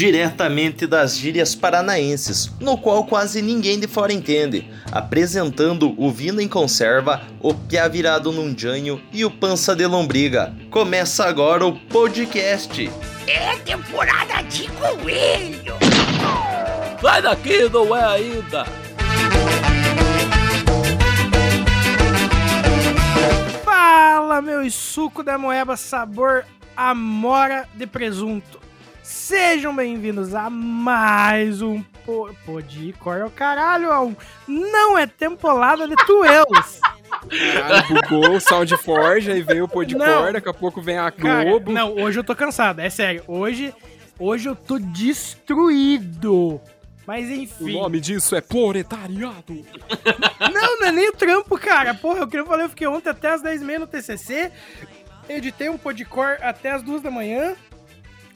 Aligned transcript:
diretamente 0.00 0.86
das 0.86 1.18
gírias 1.18 1.54
paranaenses, 1.54 2.50
no 2.58 2.78
qual 2.78 3.04
quase 3.04 3.42
ninguém 3.42 3.78
de 3.78 3.86
fora 3.86 4.10
entende, 4.10 4.66
apresentando 4.90 5.94
o 5.98 6.10
Vino 6.10 6.40
em 6.40 6.48
Conserva, 6.48 7.20
o 7.38 7.52
Piá 7.52 7.86
Virado 7.86 8.32
num 8.32 8.58
Janho 8.58 8.98
e 9.12 9.26
o 9.26 9.30
Pança 9.30 9.76
de 9.76 9.84
Lombriga. 9.86 10.54
Começa 10.70 11.26
agora 11.26 11.66
o 11.66 11.78
podcast. 11.78 12.90
É 13.26 13.56
temporada 13.58 14.40
de 14.44 14.68
coelho! 14.68 15.74
Sai 17.02 17.20
daqui, 17.20 17.68
não 17.68 17.94
é 17.94 18.02
ainda! 18.02 18.64
Fala, 23.62 24.40
meu 24.40 24.70
suco 24.70 25.22
da 25.22 25.36
moeba 25.36 25.76
sabor 25.76 26.46
amora 26.74 27.68
de 27.74 27.86
presunto. 27.86 28.69
Sejam 29.10 29.74
bem-vindos 29.74 30.36
a 30.36 30.48
mais 30.48 31.60
um 31.60 31.82
po 32.06 32.32
Pode 32.46 32.94
cor 33.00 33.20
ao 33.22 33.28
caralho, 33.28 33.90
a 33.90 34.00
um 34.04 34.14
não 34.46 34.96
é 34.96 35.04
temporada 35.04 35.88
de 35.88 35.96
tuelos. 36.06 36.78
Caralho, 37.52 37.88
bugou 37.88 38.36
o 38.36 38.40
Soundforge, 38.40 39.32
aí 39.32 39.42
veio 39.42 39.64
o 39.64 39.68
Podcore, 39.68 40.32
daqui 40.32 40.48
a 40.48 40.54
pouco 40.54 40.80
vem 40.80 40.96
a 40.96 41.10
Cara, 41.10 41.42
Globo. 41.44 41.72
não, 41.72 41.92
hoje 41.96 42.20
eu 42.20 42.24
tô 42.24 42.36
cansado, 42.36 42.78
é 42.78 42.88
sério. 42.88 43.24
Hoje, 43.26 43.74
hoje 44.16 44.48
eu 44.48 44.54
tô 44.54 44.78
destruído. 44.78 46.60
Mas 47.04 47.28
O 47.28 47.32
enfim. 47.32 47.72
nome 47.80 47.98
disso 48.00 48.36
é 48.36 48.40
proletariado. 48.40 49.66
Não, 50.54 50.78
não 50.78 50.86
é 50.86 50.92
nem 50.92 51.08
o 51.08 51.12
trampo, 51.12 51.58
cara. 51.58 51.94
Porra, 51.94 52.20
eu 52.20 52.28
queria 52.28 52.46
falar, 52.46 52.62
eu 52.62 52.68
fiquei 52.68 52.86
ontem 52.86 53.10
até 53.10 53.30
as 53.30 53.42
10h30 53.42 53.78
no 53.80 53.86
TCC, 53.88 54.52
editei 55.28 55.68
um 55.68 55.76
podcore 55.76 56.38
até 56.42 56.70
as 56.70 56.82
2 56.84 57.02
da 57.02 57.10
manhã, 57.10 57.56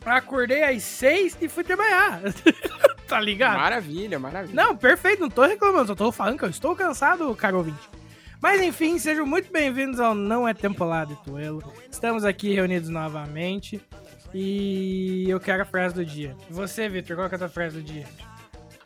acordei 0.04 0.62
às 0.64 0.82
6 0.82 1.38
e 1.40 1.48
fui 1.48 1.64
trabalhar. 1.64 2.20
tá 3.08 3.20
ligado? 3.20 3.56
Maravilha, 3.58 4.18
maravilha. 4.18 4.54
Não, 4.54 4.76
perfeito, 4.76 5.20
não 5.20 5.30
tô 5.30 5.44
reclamando, 5.44 5.86
só 5.88 5.94
tô 5.94 6.10
falando 6.12 6.38
que 6.38 6.44
eu 6.44 6.50
estou 6.50 6.74
cansado, 6.76 7.34
caro 7.34 7.58
ouvinte. 7.58 7.88
Mas 8.40 8.60
enfim, 8.60 8.98
sejam 8.98 9.24
muito 9.24 9.50
bem-vindos 9.50 9.98
ao 9.98 10.14
Não 10.14 10.46
é 10.46 10.52
Temporada 10.52 11.14
Tuelo. 11.24 11.62
Estamos 11.90 12.24
aqui 12.24 12.52
reunidos 12.52 12.90
novamente 12.90 13.80
e 14.34 15.24
eu 15.28 15.40
quero 15.40 15.62
a 15.62 15.66
frase 15.66 15.94
do 15.94 16.04
dia. 16.04 16.36
Você, 16.50 16.88
Vitor, 16.88 17.16
qual 17.16 17.28
que 17.28 17.34
é 17.34 17.36
a 17.36 17.38
tua 17.38 17.48
frase 17.48 17.76
do 17.76 17.82
dia? 17.82 18.04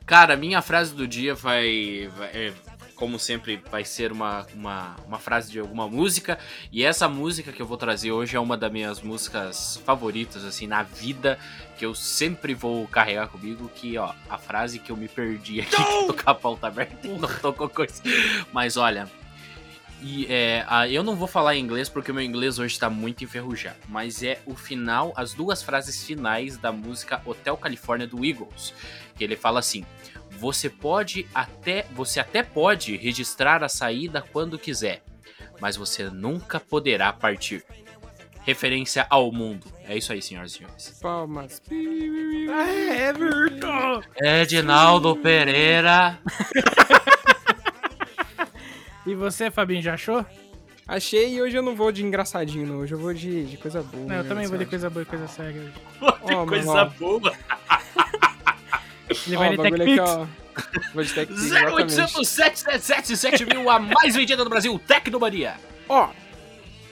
Cara, 0.06 0.36
minha 0.36 0.62
frase 0.62 0.94
do 0.94 1.06
dia 1.08 1.34
vai. 1.34 2.08
vai- 2.16 2.30
é, 2.32 2.52
como 2.98 3.16
sempre, 3.16 3.62
vai 3.70 3.84
ser 3.84 4.10
uma, 4.10 4.44
uma, 4.52 4.96
uma 5.06 5.18
frase 5.20 5.52
de 5.52 5.60
alguma 5.60 5.86
música. 5.88 6.36
E 6.72 6.82
essa 6.84 7.08
música 7.08 7.52
que 7.52 7.62
eu 7.62 7.66
vou 7.66 7.76
trazer 7.76 8.10
hoje 8.10 8.36
é 8.36 8.40
uma 8.40 8.56
das 8.56 8.72
minhas 8.72 9.00
músicas 9.00 9.80
favoritas, 9.86 10.44
assim, 10.44 10.66
na 10.66 10.82
vida, 10.82 11.38
que 11.78 11.86
eu 11.86 11.94
sempre 11.94 12.54
vou 12.54 12.88
carregar 12.88 13.28
comigo. 13.28 13.70
Que, 13.72 13.96
ó, 13.96 14.12
a 14.28 14.36
frase 14.36 14.80
que 14.80 14.90
eu 14.90 14.96
me 14.96 15.06
perdi 15.06 15.60
aqui, 15.60 15.70
que 15.76 16.06
tô 16.08 16.12
com 16.14 16.28
a 16.30 16.34
pauta 16.34 16.66
aberta 16.66 16.96
não 17.06 17.20
tô 17.40 17.52
com 17.52 17.68
coisa. 17.68 18.02
Mas 18.52 18.76
olha. 18.76 19.08
E 20.00 20.26
é, 20.28 20.64
a- 20.68 20.88
eu 20.88 21.02
não 21.02 21.14
vou 21.16 21.26
falar 21.26 21.56
em 21.56 21.60
inglês 21.62 21.88
porque 21.88 22.10
o 22.10 22.14
meu 22.14 22.22
inglês 22.22 22.58
hoje 22.58 22.78
tá 22.78 22.88
muito 22.90 23.22
enferrujado. 23.24 23.78
Mas 23.88 24.22
é 24.22 24.40
o 24.46 24.54
final, 24.56 25.12
as 25.16 25.34
duas 25.34 25.62
frases 25.62 26.04
finais 26.04 26.56
da 26.56 26.70
música 26.72 27.20
Hotel 27.24 27.56
California 27.56 28.06
do 28.06 28.24
Eagles. 28.24 28.72
Que 29.16 29.24
ele 29.24 29.34
fala 29.36 29.58
assim: 29.58 29.84
Você 30.38 30.70
pode 30.70 31.26
até. 31.34 31.84
Você 31.92 32.20
até 32.20 32.42
pode 32.42 32.96
registrar 32.96 33.62
a 33.64 33.68
saída 33.68 34.22
quando 34.32 34.58
quiser, 34.58 35.02
mas 35.60 35.76
você 35.76 36.04
nunca 36.04 36.60
poderá 36.60 37.12
partir. 37.12 37.64
Referência 38.44 39.06
ao 39.10 39.30
mundo. 39.30 39.66
É 39.84 39.96
isso 39.96 40.12
aí, 40.12 40.22
senhoras 40.22 40.52
e 40.52 40.54
senhores. 40.58 40.98
Palmas. 41.02 41.60
É, 42.50 43.08
Everton! 43.10 44.02
Edinaldo 44.16 45.14
Pereira. 45.16 46.18
E 49.06 49.14
você, 49.14 49.50
Fabinho, 49.50 49.82
já 49.82 49.94
achou? 49.94 50.24
Achei 50.86 51.34
e 51.34 51.42
hoje 51.42 51.56
eu 51.56 51.62
não 51.62 51.74
vou 51.76 51.92
de 51.92 52.02
engraçadinho, 52.04 52.66
não. 52.66 52.78
Hoje 52.78 52.94
eu 52.94 52.98
vou 52.98 53.12
de, 53.12 53.44
de 53.44 53.56
coisa 53.58 53.82
boa. 53.82 54.06
Não, 54.06 54.16
eu 54.16 54.22
né, 54.22 54.28
também 54.28 54.46
vou 54.46 54.56
de 54.56 54.64
coisa 54.64 54.88
boa 54.88 55.02
e 55.02 55.06
coisa 55.06 55.28
séria 55.28 55.60
hoje. 55.60 55.72
Ó, 56.00 56.46
Coisa 56.46 56.66
manual. 56.66 56.90
boa. 56.98 57.32
Ele 59.26 59.36
vai 59.36 59.54
o 59.54 59.86
de 59.86 60.00
ó. 60.00 60.26
0800 60.94 62.28
777 62.28 63.46
mil, 63.46 63.70
a 63.70 63.78
mais 63.78 64.14
vendida 64.14 64.42
no 64.42 64.50
Brasil, 64.50 64.78
Tecnomania. 64.86 65.54
Ó, 65.88 66.08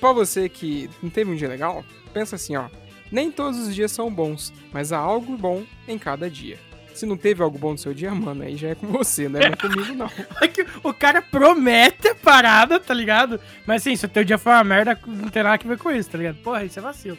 pra 0.01 0.13
você 0.13 0.49
que 0.49 0.89
não 1.03 1.11
teve 1.11 1.31
um 1.31 1.37
dia 1.37 1.49
legal, 1.49 1.85
pensa 2.13 2.37
assim, 2.37 2.57
ó. 2.57 2.69
Nem 3.11 3.31
todos 3.31 3.61
os 3.61 3.75
dias 3.75 3.93
são 3.93 4.11
bons, 4.11 4.53
mas 4.73 4.93
há 4.93 4.99
algo 4.99 5.37
bom 5.37 5.65
em 5.87 5.99
cada 5.99 6.29
dia. 6.29 6.59
Se 6.95 7.05
não 7.05 7.17
teve 7.17 7.43
algo 7.43 7.59
bom 7.59 7.73
no 7.73 7.79
seu 7.79 7.93
dia, 7.93 8.11
mano, 8.11 8.43
aí 8.43 8.57
já 8.57 8.69
é 8.69 8.75
com 8.75 8.87
você, 8.87 9.29
né? 9.29 9.41
Não 9.41 9.47
é 9.49 9.57
comigo, 9.57 9.95
não. 9.95 10.11
É 10.41 10.49
que 10.49 10.67
o 10.83 10.95
cara 10.95 11.21
promete 11.21 12.09
a 12.09 12.15
parada, 12.15 12.81
tá 12.81 12.95
ligado? 12.95 13.39
Mas 13.67 13.83
assim, 13.83 13.95
se 13.95 14.07
o 14.07 14.09
teu 14.09 14.25
dia 14.25 14.39
for 14.39 14.51
uma 14.51 14.65
merda, 14.65 14.99
não 15.07 15.29
tem 15.29 15.43
nada 15.43 15.59
que 15.59 15.69
ver 15.69 15.77
com 15.79 15.91
isso, 15.91 16.09
tá 16.09 16.17
ligado? 16.17 16.37
Porra, 16.37 16.65
isso 16.65 16.79
é 16.79 16.83
vacilo. 16.83 17.19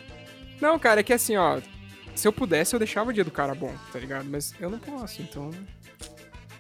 Não, 0.60 0.80
cara, 0.80 1.02
é 1.02 1.04
que 1.04 1.14
assim, 1.14 1.38
ó. 1.38 1.60
Se 2.18 2.28
eu 2.28 2.34
pudesse, 2.34 2.74
eu 2.76 2.80
deixava 2.80 3.10
o 3.10 3.14
dia 3.14 3.24
do 3.24 3.32
cara 3.32 3.54
bom, 3.54 3.74
tá 3.94 4.00
ligado? 4.00 4.26
Mas 4.26 4.54
eu 4.60 4.70
não 4.70 4.80
posso, 4.80 5.22
então. 5.22 5.52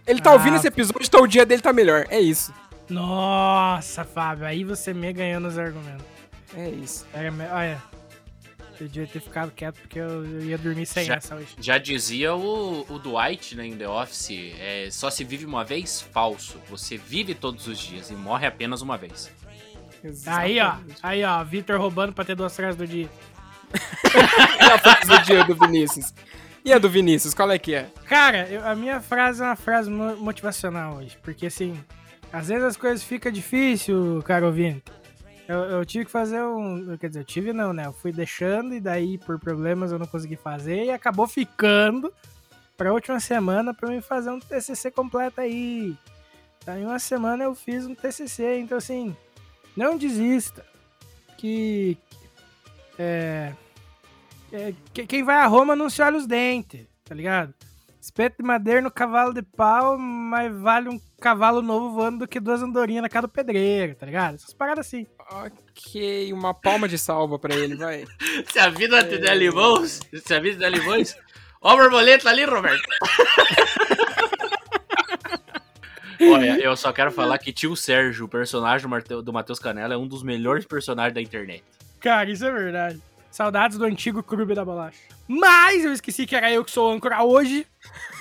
Ele 0.05 0.21
tá 0.21 0.29
Ah. 0.29 0.33
ouvindo 0.33 0.55
esse 0.55 0.67
episódio, 0.67 1.05
então 1.05 1.21
o 1.23 1.27
dia 1.27 1.45
dele 1.45 1.61
tá 1.61 1.73
melhor. 1.73 2.05
É 2.09 2.19
isso. 2.19 2.53
Nossa, 2.89 4.03
Fábio, 4.05 4.45
aí 4.45 4.63
você 4.63 4.93
me 4.93 5.11
ganhou 5.11 5.39
nos 5.39 5.57
argumentos. 5.57 6.05
É 6.55 6.69
isso. 6.69 7.05
Me- 7.33 7.47
Olha, 7.47 7.81
eu 8.79 8.87
devia 8.87 9.07
ter 9.07 9.19
ficado 9.19 9.51
quieto 9.51 9.79
porque 9.81 9.99
eu, 9.99 10.23
eu 10.25 10.41
ia 10.45 10.57
dormir 10.57 10.85
sem 10.85 11.05
Já- 11.05 11.15
essa 11.15 11.35
hoje. 11.35 11.47
Já 11.59 11.77
dizia 11.77 12.33
o, 12.35 12.85
o 12.89 12.99
Dwight, 12.99 13.55
né, 13.55 13.65
em 13.67 13.75
The 13.75 13.89
Office, 13.89 14.53
é, 14.59 14.87
só 14.91 15.09
se 15.09 15.23
vive 15.23 15.45
uma 15.45 15.65
vez? 15.65 15.99
Falso. 16.01 16.57
Você 16.69 16.97
vive 16.97 17.33
todos 17.35 17.67
os 17.67 17.77
dias 17.77 18.09
e 18.09 18.13
morre 18.13 18.45
apenas 18.47 18.81
uma 18.81 18.97
vez. 18.97 19.29
Aí, 20.27 20.59
ó, 20.61 20.67
Exatamente. 20.67 20.99
aí, 21.03 21.23
ó, 21.23 21.43
Vitor 21.43 21.77
roubando 21.79 22.13
pra 22.13 22.23
ter 22.23 22.35
duas 22.35 22.55
frases 22.55 22.75
do 22.77 22.87
dia. 22.87 23.09
E 24.59 24.71
a 24.71 24.77
frase 24.79 25.07
do 25.07 25.21
dia 25.23 25.43
do 25.43 25.55
Vinícius? 25.55 26.13
E 26.65 26.73
a 26.73 26.77
do 26.77 26.89
Vinícius, 26.89 27.33
qual 27.33 27.49
é 27.51 27.57
que 27.57 27.73
é? 27.75 27.89
Cara, 28.05 28.47
eu- 28.49 28.65
a 28.67 28.75
minha 28.75 28.99
frase 29.01 29.41
é 29.41 29.45
uma 29.45 29.55
frase 29.55 29.89
mo- 29.89 30.17
motivacional 30.17 30.95
hoje, 30.97 31.17
porque 31.23 31.45
assim, 31.45 31.79
às 32.33 32.47
vezes 32.49 32.63
as 32.63 32.77
coisas 32.77 33.03
ficam 33.03 33.31
difícil, 33.31 34.21
cara 34.25 34.45
ouvinte. 34.45 34.83
Eu, 35.47 35.59
eu 35.59 35.85
tive 35.85 36.03
que 36.05 36.11
fazer 36.11 36.41
um. 36.43 36.97
Quer 36.99 37.07
dizer, 37.07 37.19
eu 37.21 37.25
tive 37.25 37.53
não, 37.53 37.71
né? 37.71 37.85
Eu 37.85 37.93
fui 37.93 38.11
deixando 38.11 38.73
e 38.75 38.81
daí 38.81 39.17
por 39.17 39.39
problemas 39.39 39.93
eu 39.93 39.99
não 39.99 40.05
consegui 40.05 40.35
fazer 40.35 40.83
e 40.85 40.91
acabou 40.91 41.25
ficando 41.25 42.11
pra 42.75 42.91
última 42.91 43.17
semana 43.21 43.73
pra 43.73 43.87
mim 43.89 44.01
fazer 44.01 44.29
um 44.29 44.39
TCC 44.39 44.91
completo 44.91 45.39
aí. 45.39 45.95
Aí 46.65 46.83
uma 46.83 46.99
semana 46.99 47.45
eu 47.45 47.55
fiz 47.55 47.85
um 47.87 47.95
TCC, 47.95 48.59
então 48.59 48.77
assim, 48.77 49.15
não 49.75 49.97
desista. 49.97 50.65
Que. 51.37 51.97
É. 52.99 53.53
é, 54.51 54.73
que- 54.93 55.05
quem 55.05 55.23
vai 55.23 55.35
a 55.37 55.45
Roma 55.47 55.75
não 55.75 55.89
se 55.89 56.01
olha 56.01 56.17
os 56.17 56.25
dentes, 56.27 56.85
tá 57.05 57.13
ligado? 57.15 57.53
Espeto 58.01 58.37
de 58.41 58.43
madeira 58.47 58.81
no 58.81 58.89
cavalo 58.89 59.33
de 59.33 59.41
pau, 59.41 59.97
mas 59.97 60.55
vale 60.59 60.87
um 60.89 60.99
cavalo 61.19 61.61
novo 61.61 61.91
voando 61.91 62.19
do 62.19 62.27
que 62.27 62.39
duas 62.39 62.61
andorinhas 62.63 63.01
na 63.01 63.09
cara 63.09 63.27
do 63.27 63.31
pedreiro, 63.31 63.95
tá 63.95 64.05
ligado? 64.05 64.35
Essas 64.35 64.53
paradas 64.53 64.87
assim. 64.87 65.05
Ok, 65.29 66.31
uma 66.31 66.53
palma 66.53 66.87
de 66.87 66.97
salva 66.97 67.37
pra 67.37 67.53
ele, 67.53 67.75
vai. 67.75 68.05
Se 68.51 68.59
a 68.59 68.69
vida 68.69 69.03
te 69.03 69.17
der 69.17 69.35
limões, 69.35 69.99
se 70.23 70.33
a 70.33 70.39
vida 70.39 70.55
te 70.55 70.59
der 70.59 70.71
limões... 70.71 71.15
Ó 71.59 71.71
a 71.71 71.75
borboleta 71.75 72.29
ali, 72.29 72.45
Roberto. 72.45 72.87
Olha, 76.21 76.57
eu 76.59 76.75
só 76.77 76.91
quero 76.91 77.11
falar 77.11 77.37
que 77.37 77.51
tio 77.53 77.75
Sérgio, 77.75 78.25
o 78.25 78.29
personagem 78.29 78.87
do 79.23 79.33
Matheus 79.33 79.59
Canela, 79.59 79.93
é 79.93 79.97
um 79.97 80.07
dos 80.07 80.23
melhores 80.23 80.65
personagens 80.65 81.13
da 81.13 81.21
internet. 81.21 81.63
Cara, 82.07 82.31
isso 82.31 82.45
é 82.45 82.51
verdade. 82.51 83.01
Saudades 83.29 83.77
do 83.77 83.83
antigo 83.83 84.23
clube 84.23 84.55
da 84.55 84.63
bolacha. 84.63 84.97
Mas 85.27 85.83
eu 85.83 85.91
esqueci 85.91 86.25
que 86.25 86.37
era 86.37 86.49
eu 86.49 86.63
que 86.63 86.71
sou 86.71 86.89
âncora 86.89 87.21
hoje. 87.21 87.67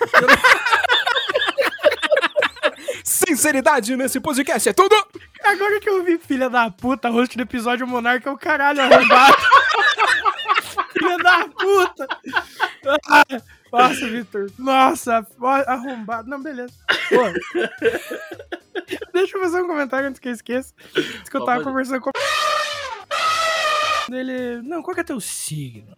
Sinceridade 3.04 3.96
nesse 3.96 4.18
podcast 4.18 4.68
é 4.68 4.72
tudo! 4.72 4.92
Agora 5.44 5.78
que 5.78 5.88
eu 5.88 6.02
vi 6.02 6.18
filha 6.18 6.50
da 6.50 6.68
puta, 6.68 7.08
host 7.10 7.36
do 7.36 7.44
episódio 7.44 7.86
Monarca 7.86 8.28
é 8.28 8.32
o 8.32 8.36
caralho 8.36 8.82
arrombado. 8.82 9.36
filha 10.92 11.18
da 11.18 11.48
puta. 11.48 12.08
Ah, 13.08 13.24
Nossa, 13.72 14.08
Vitor. 14.08 14.50
Nossa, 14.58 15.24
arrombado. 15.68 16.28
Não, 16.28 16.42
beleza. 16.42 16.74
Pô. 17.08 17.22
Deixa 19.12 19.36
eu 19.36 19.42
fazer 19.42 19.62
um 19.62 19.68
comentário 19.68 20.08
antes 20.08 20.18
que 20.18 20.26
eu 20.26 20.32
esqueça. 20.32 20.74
Diz 20.92 21.28
que 21.28 21.36
eu 21.36 21.44
tava 21.44 21.62
conversando 21.62 22.00
com 22.00 22.10
ele. 24.14 24.62
Não, 24.62 24.82
qual 24.82 24.94
que 24.94 25.00
é 25.00 25.04
teu 25.04 25.20
signo? 25.20 25.96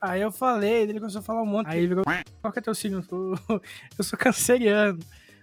Aí 0.00 0.20
eu 0.20 0.30
falei, 0.30 0.82
ele 0.82 1.00
começou 1.00 1.20
a 1.20 1.22
falar 1.22 1.42
um 1.42 1.46
monte. 1.46 1.66
Aí 1.68 1.78
ele 1.78 1.88
virou, 1.88 2.04
qual 2.40 2.52
que 2.52 2.58
é 2.58 2.62
teu 2.62 2.74
signo? 2.74 2.98
Eu 2.98 3.02
sou- 3.04 3.38
Eu 3.98 4.04
sou 4.04 4.18
canceriano. 4.18 4.98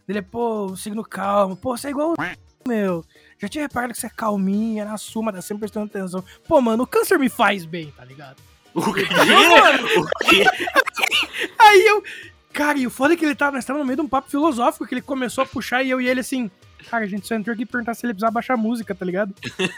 Ele, 0.07 0.21
pô, 0.21 0.67
o 0.67 0.77
signo 0.77 1.03
calmo. 1.03 1.55
Pô, 1.57 1.75
você 1.75 1.87
é 1.87 1.91
igual 1.91 2.13
o 2.13 2.69
meu. 2.69 3.03
Já 3.39 3.47
tinha 3.49 3.63
reparado 3.63 3.93
que 3.93 3.99
você 3.99 4.07
é 4.07 4.09
calminha, 4.09 4.85
na 4.85 4.97
suma, 4.97 5.33
tá 5.33 5.41
sempre 5.41 5.61
prestando 5.61 5.87
atenção. 5.87 6.23
Pô, 6.47 6.61
mano, 6.61 6.83
o 6.83 6.87
câncer 6.87 7.19
me 7.19 7.27
faz 7.29 7.65
bem, 7.65 7.91
tá 7.91 8.05
ligado? 8.05 8.37
O 8.73 8.93
quê? 8.93 9.03
O 9.03 10.29
quê? 10.29 10.43
Cara, 12.53 12.79
e 12.79 12.87
o 12.87 12.89
foda 12.89 13.13
é 13.13 13.17
que 13.17 13.23
ele 13.23 13.35
tá, 13.35 13.51
nós 13.51 13.59
estamos 13.59 13.79
no 13.81 13.85
meio 13.85 13.97
de 13.97 14.01
um 14.01 14.07
papo 14.07 14.31
filosófico 14.31 14.87
que 14.87 14.95
ele 14.95 15.01
começou 15.01 15.43
a 15.43 15.47
puxar 15.47 15.83
e 15.83 15.89
eu 15.91 16.01
e 16.01 16.07
ele 16.07 16.21
assim. 16.21 16.49
Cara, 16.89 17.03
a 17.03 17.07
gente 17.07 17.27
só 17.27 17.35
entrou 17.35 17.53
aqui 17.53 17.65
perguntar 17.65 17.93
se 17.93 18.03
ele 18.05 18.13
precisava 18.13 18.31
baixar 18.31 18.57
música, 18.57 18.95
tá 18.95 19.05
ligado? 19.05 19.33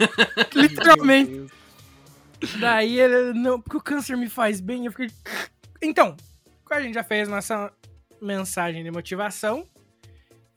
Literalmente. 0.55 1.47
Daí 2.59 2.99
ele, 2.99 3.33
não, 3.33 3.59
porque 3.59 3.77
o 3.77 3.81
câncer 3.81 4.15
me 4.15 4.29
faz 4.29 4.59
bem. 4.59 4.85
Eu 4.85 4.91
fiquei. 4.91 5.11
Então, 5.81 6.15
a 6.69 6.81
gente 6.81 6.93
já 6.93 7.03
fez 7.03 7.27
nossa 7.27 7.71
mensagem 8.21 8.83
de 8.83 8.91
motivação. 8.91 9.65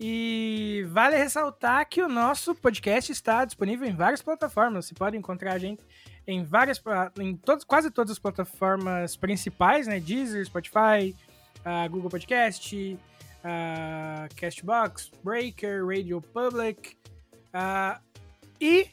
E 0.05 0.85
vale 0.89 1.17
ressaltar 1.17 1.89
que 1.89 2.03
o 2.03 2.09
nosso 2.09 2.57
podcast 2.57 3.13
está 3.13 3.45
disponível 3.45 3.89
em 3.89 3.95
várias 3.95 4.21
plataformas. 4.21 4.87
Você 4.87 4.95
pode 4.95 5.17
encontrar 5.17 5.53
a 5.53 5.59
gente 5.59 5.81
em 6.27 6.43
várias, 6.43 6.83
em 7.21 7.37
todas, 7.37 7.63
quase 7.63 7.89
todas 7.89 8.11
as 8.11 8.19
plataformas 8.19 9.17
principais, 9.17 9.87
né? 9.87 10.01
Deezer, 10.01 10.45
Spotify, 10.45 11.15
ah, 11.65 11.87
Google 11.87 12.11
Podcast, 12.11 12.99
ah, 13.45 14.29
Castbox, 14.37 15.11
Breaker, 15.23 15.87
Radio 15.87 16.21
Public 16.21 16.97
ah, 17.53 18.01
e 18.61 18.89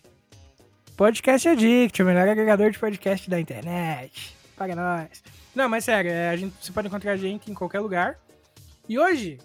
Podcast 1.00 1.48
Addict, 1.48 2.04
o 2.04 2.06
melhor 2.06 2.28
agregador 2.28 2.72
de 2.72 2.78
podcast 2.78 3.30
da 3.30 3.40
internet. 3.40 4.36
Paga 4.58 4.76
nós. 4.76 5.24
Não, 5.56 5.70
mas 5.70 5.86
sério, 5.86 6.12
é, 6.12 6.30
a 6.30 6.36
gente, 6.36 6.54
você 6.60 6.74
pode 6.74 6.90
encontrar 6.90 7.14
a 7.14 7.16
gente 7.16 7.50
em 7.50 7.54
qualquer 7.54 7.80
lugar. 7.80 8.20
E 8.90 9.00
hoje, 9.00 9.40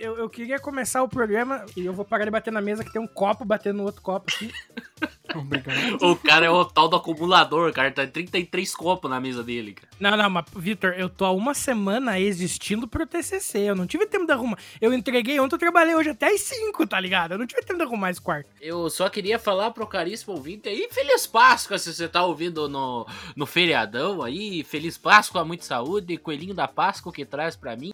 eu, 0.00 0.16
eu 0.16 0.28
queria 0.28 0.58
começar 0.58 1.02
o 1.02 1.08
programa 1.08 1.64
e 1.76 1.84
eu 1.84 1.92
vou 1.92 2.04
parar 2.04 2.24
de 2.24 2.30
bater 2.30 2.52
na 2.52 2.60
mesa 2.60 2.84
que 2.84 2.92
tem 2.92 3.00
um 3.00 3.06
copo 3.06 3.44
batendo 3.44 3.76
no 3.76 3.84
outro 3.84 4.02
copo 4.02 4.30
aqui. 4.34 4.52
Obrigado. 5.34 6.02
O 6.02 6.16
cara 6.16 6.46
é 6.46 6.50
o 6.50 6.64
tal 6.64 6.88
do 6.88 6.96
acumulador, 6.96 7.72
cara. 7.72 7.90
Tá 7.92 8.04
33 8.04 8.74
copos 8.74 9.08
na 9.08 9.20
mesa 9.20 9.44
dele, 9.44 9.74
cara. 9.74 9.88
Não, 10.00 10.16
não, 10.16 10.28
mas, 10.28 10.44
Vitor, 10.56 10.94
eu 10.96 11.08
tô 11.08 11.24
há 11.24 11.30
uma 11.30 11.54
semana 11.54 12.18
existindo 12.18 12.88
pro 12.88 13.06
TCC. 13.06 13.60
Eu 13.60 13.76
não 13.76 13.86
tive 13.86 14.06
tempo 14.06 14.26
de 14.26 14.32
arrumar. 14.32 14.58
Eu 14.80 14.92
entreguei 14.92 15.38
ontem, 15.38 15.54
eu 15.54 15.58
trabalhei 15.58 15.94
hoje 15.94 16.10
até 16.10 16.26
às 16.26 16.40
5, 16.40 16.86
tá 16.88 16.98
ligado? 16.98 17.32
Eu 17.32 17.38
não 17.38 17.46
tive 17.46 17.62
tempo 17.62 17.78
de 17.78 17.84
arrumar 17.84 18.10
esse 18.10 18.20
quarto. 18.20 18.50
Eu 18.60 18.90
só 18.90 19.08
queria 19.08 19.38
falar 19.38 19.70
pro 19.70 19.86
caríssimo 19.86 20.34
ouvinte 20.34 20.68
aí, 20.68 20.88
Feliz 20.90 21.26
Páscoa, 21.26 21.78
se 21.78 21.94
você 21.94 22.08
tá 22.08 22.24
ouvindo 22.24 22.68
no, 22.68 23.06
no 23.36 23.46
feriadão 23.46 24.22
aí. 24.22 24.64
Feliz 24.64 24.98
Páscoa, 24.98 25.44
muita 25.44 25.64
saúde, 25.64 26.16
coelhinho 26.16 26.54
da 26.54 26.66
Páscoa 26.66 27.12
que 27.12 27.24
traz 27.24 27.54
pra 27.54 27.76
mim. 27.76 27.92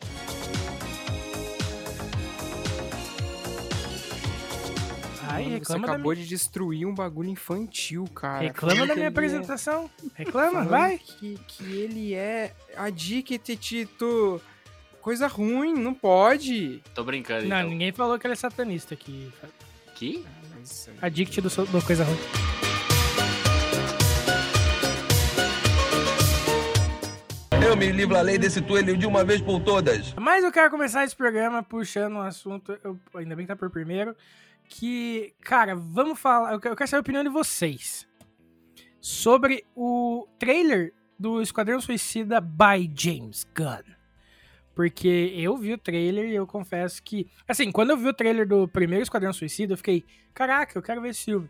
Você 5.66 5.72
reclama 5.72 5.86
da 5.86 5.92
acabou 5.94 6.14
de 6.14 6.26
destruir 6.26 6.86
um 6.86 6.94
bagulho 6.94 7.28
infantil, 7.28 8.04
cara. 8.14 8.42
Reclama 8.44 8.86
da 8.86 8.94
minha 8.94 9.06
é- 9.06 9.08
apresentação. 9.08 9.90
Reclama, 10.14 10.52
falando 10.52 10.68
vai. 10.70 10.98
Que, 10.98 11.38
que 11.48 11.64
ele 11.64 12.14
é 12.14 12.54
addict, 12.76 13.56
Tito. 13.56 14.40
Coisa 15.00 15.26
ruim, 15.28 15.72
não 15.74 15.94
pode. 15.94 16.82
Tô 16.94 17.04
brincando, 17.04 17.46
Não, 17.46 17.58
então. 17.58 17.70
ninguém 17.70 17.92
falou 17.92 18.18
que 18.18 18.26
ele 18.26 18.32
é 18.32 18.36
satanista 18.36 18.94
aqui. 18.94 19.32
Que? 19.94 20.24
Addict 21.00 21.40
do, 21.40 21.48
do 21.48 21.82
coisa 21.82 22.02
ruim. 22.02 22.16
Eu 27.64 27.76
me 27.76 27.90
livro 27.90 28.16
a 28.16 28.20
lei 28.20 28.38
desse 28.38 28.60
tuelho 28.60 28.96
de 28.96 29.06
uma 29.06 29.24
vez 29.24 29.40
por 29.40 29.60
todas. 29.60 30.12
Mas 30.14 30.44
eu 30.44 30.52
quero 30.52 30.70
começar 30.70 31.04
esse 31.04 31.16
programa 31.16 31.62
puxando 31.62 32.14
um 32.14 32.20
assunto, 32.20 32.78
eu- 32.84 32.98
ainda 33.14 33.34
bem 33.34 33.44
que 33.44 33.48
tá 33.52 33.56
por 33.56 33.70
primeiro, 33.70 34.14
que, 34.68 35.34
cara, 35.40 35.74
vamos 35.74 36.18
falar, 36.18 36.52
eu 36.52 36.60
quero 36.60 36.76
saber 36.88 36.98
a 36.98 37.00
opinião 37.00 37.24
de 37.24 37.30
vocês 37.30 38.06
sobre 39.00 39.64
o 39.74 40.26
trailer 40.38 40.92
do 41.18 41.40
Esquadrão 41.40 41.80
Suicida 41.80 42.40
by 42.40 42.90
James 42.94 43.46
Gunn. 43.56 43.94
Porque 44.74 45.32
eu 45.34 45.56
vi 45.56 45.72
o 45.72 45.78
trailer 45.78 46.26
e 46.26 46.34
eu 46.34 46.46
confesso 46.46 47.02
que, 47.02 47.30
assim, 47.48 47.72
quando 47.72 47.90
eu 47.90 47.96
vi 47.96 48.08
o 48.08 48.12
trailer 48.12 48.46
do 48.46 48.68
primeiro 48.68 49.02
Esquadrão 49.02 49.32
Suicida, 49.32 49.72
eu 49.72 49.76
fiquei, 49.78 50.04
caraca, 50.34 50.76
eu 50.76 50.82
quero 50.82 51.00
ver 51.00 51.10
esse 51.10 51.24
filme. 51.24 51.48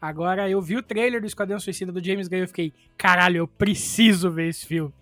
Agora 0.00 0.50
eu 0.50 0.60
vi 0.60 0.76
o 0.76 0.82
trailer 0.82 1.20
do 1.20 1.26
Esquadrão 1.26 1.60
Suicida 1.60 1.92
do 1.92 2.04
James 2.04 2.26
Gunn 2.26 2.38
e 2.38 2.42
eu 2.42 2.48
fiquei, 2.48 2.72
caralho, 2.96 3.38
eu 3.38 3.46
preciso 3.48 4.30
ver 4.30 4.48
esse 4.48 4.66
filme. 4.66 4.92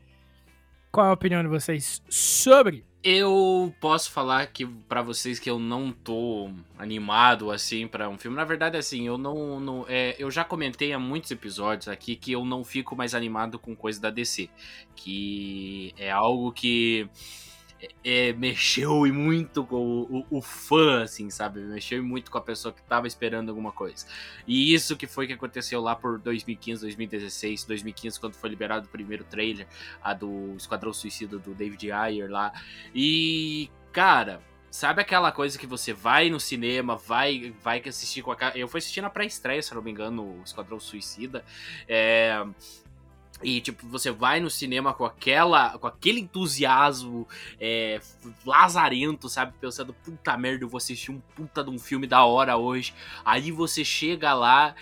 Qual 0.91 1.06
a 1.06 1.12
opinião 1.12 1.43
de 1.43 1.49
vocês 1.49 2.03
sobre? 2.08 2.85
Eu 3.04 3.75
posso 3.81 4.12
falar 4.12 4.46
que 4.46 4.64
para 4.64 5.02
vocês 5.02 5.40
que 5.40 5.50
eu 5.50 5.58
não 5.58 5.90
tô 5.90 6.50
animado 6.78 7.50
assim 7.50 7.88
pra 7.88 8.08
um 8.08 8.16
filme. 8.16 8.37
Na 8.37 8.44
verdade, 8.44 8.76
assim, 8.76 9.04
eu 9.04 9.19
não, 9.19 9.58
não 9.58 9.84
é, 9.88 10.14
eu 10.20 10.31
já 10.31 10.44
comentei 10.44 10.93
há 10.93 11.00
muitos 11.00 11.32
episódios 11.32 11.88
aqui 11.88 12.14
que 12.14 12.31
eu 12.31 12.44
não 12.44 12.62
fico 12.62 12.94
mais 12.94 13.12
animado 13.12 13.58
com 13.58 13.75
coisa 13.75 14.00
da 14.00 14.08
DC, 14.08 14.49
que 14.94 15.93
é 15.99 16.12
algo 16.12 16.52
que 16.52 17.08
é, 18.05 18.32
mexeu 18.34 19.06
e 19.06 19.12
muito 19.12 19.64
com 19.64 19.76
o, 19.76 20.19
o- 20.20 20.26
o 20.38 20.43
fã, 20.43 21.02
assim, 21.02 21.31
sabe? 21.31 21.61
Mexeu 21.61 22.02
muito 22.02 22.31
com 22.31 22.38
a 22.38 22.40
pessoa 22.40 22.73
que 22.73 22.82
tava 22.82 23.06
esperando 23.06 23.49
alguma 23.50 23.73
coisa. 23.73 24.06
E 24.46 24.73
isso 24.75 24.96
que 24.96 25.06
foi 25.06 25.26
que 25.26 25.32
aconteceu 25.32 25.81
lá 25.81 25.94
por 25.96 26.19
2015, 26.19 26.82
2016, 26.82 27.64
2015, 27.64 28.19
quando 28.20 28.34
foi 28.34 28.50
liberado 28.50 28.87
o 28.87 28.90
primeiro 28.90 29.25
trailer, 29.25 29.67
a 30.02 30.14
do 30.14 30.55
Esquadrão 30.56 30.93
Suicida 30.93 31.38
do 31.38 31.55
David 31.55 31.90
Ayer 31.93 32.31
lá. 32.31 32.52
E, 32.94 33.70
cara, 33.93 34.40
sabe 34.70 35.02
aquela 35.02 35.31
coisa 35.32 35.58
que 35.58 35.67
você 35.67 35.93
vai 35.93 36.31
no 36.31 36.40
cinema, 36.40 36.96
vai 36.96 37.55
vai 37.62 37.81
assistir 37.87 38.23
com 38.23 38.31
a 38.32 38.37
cara. 38.37 38.56
Eu 38.58 38.69
fui 38.69 38.79
assistir 38.79 39.00
na 39.00 39.11
pré-estreia, 39.11 39.62
se 39.62 39.75
não 39.75 39.82
me 39.82 39.90
engano, 39.90 40.23
o 40.40 40.43
Esquadrão 40.44 40.79
Suicida. 40.81 41.44
É. 41.88 42.44
E, 43.43 43.61
tipo, 43.61 43.87
você 43.87 44.11
vai 44.11 44.41
no 44.41 44.50
cinema 44.50 44.93
com 44.94 45.05
aquela. 45.05 45.79
com 45.79 45.87
aquele 45.87 46.21
entusiasmo 46.21 47.27
é, 47.61 48.00
lazarento, 48.47 49.29
sabe? 49.29 49.53
Pensando, 49.61 49.93
puta 49.93 50.37
merda, 50.37 50.65
eu 50.65 50.69
vou 50.69 50.79
assistir 50.79 51.11
um 51.11 51.21
puta 51.35 51.62
de 51.62 51.71
um 51.71 51.79
filme 51.79 52.06
da 52.06 52.25
hora 52.25 52.56
hoje. 52.56 52.94
Aí 53.25 53.50
você 53.50 53.85
chega 53.85 54.33
lá 54.35 54.75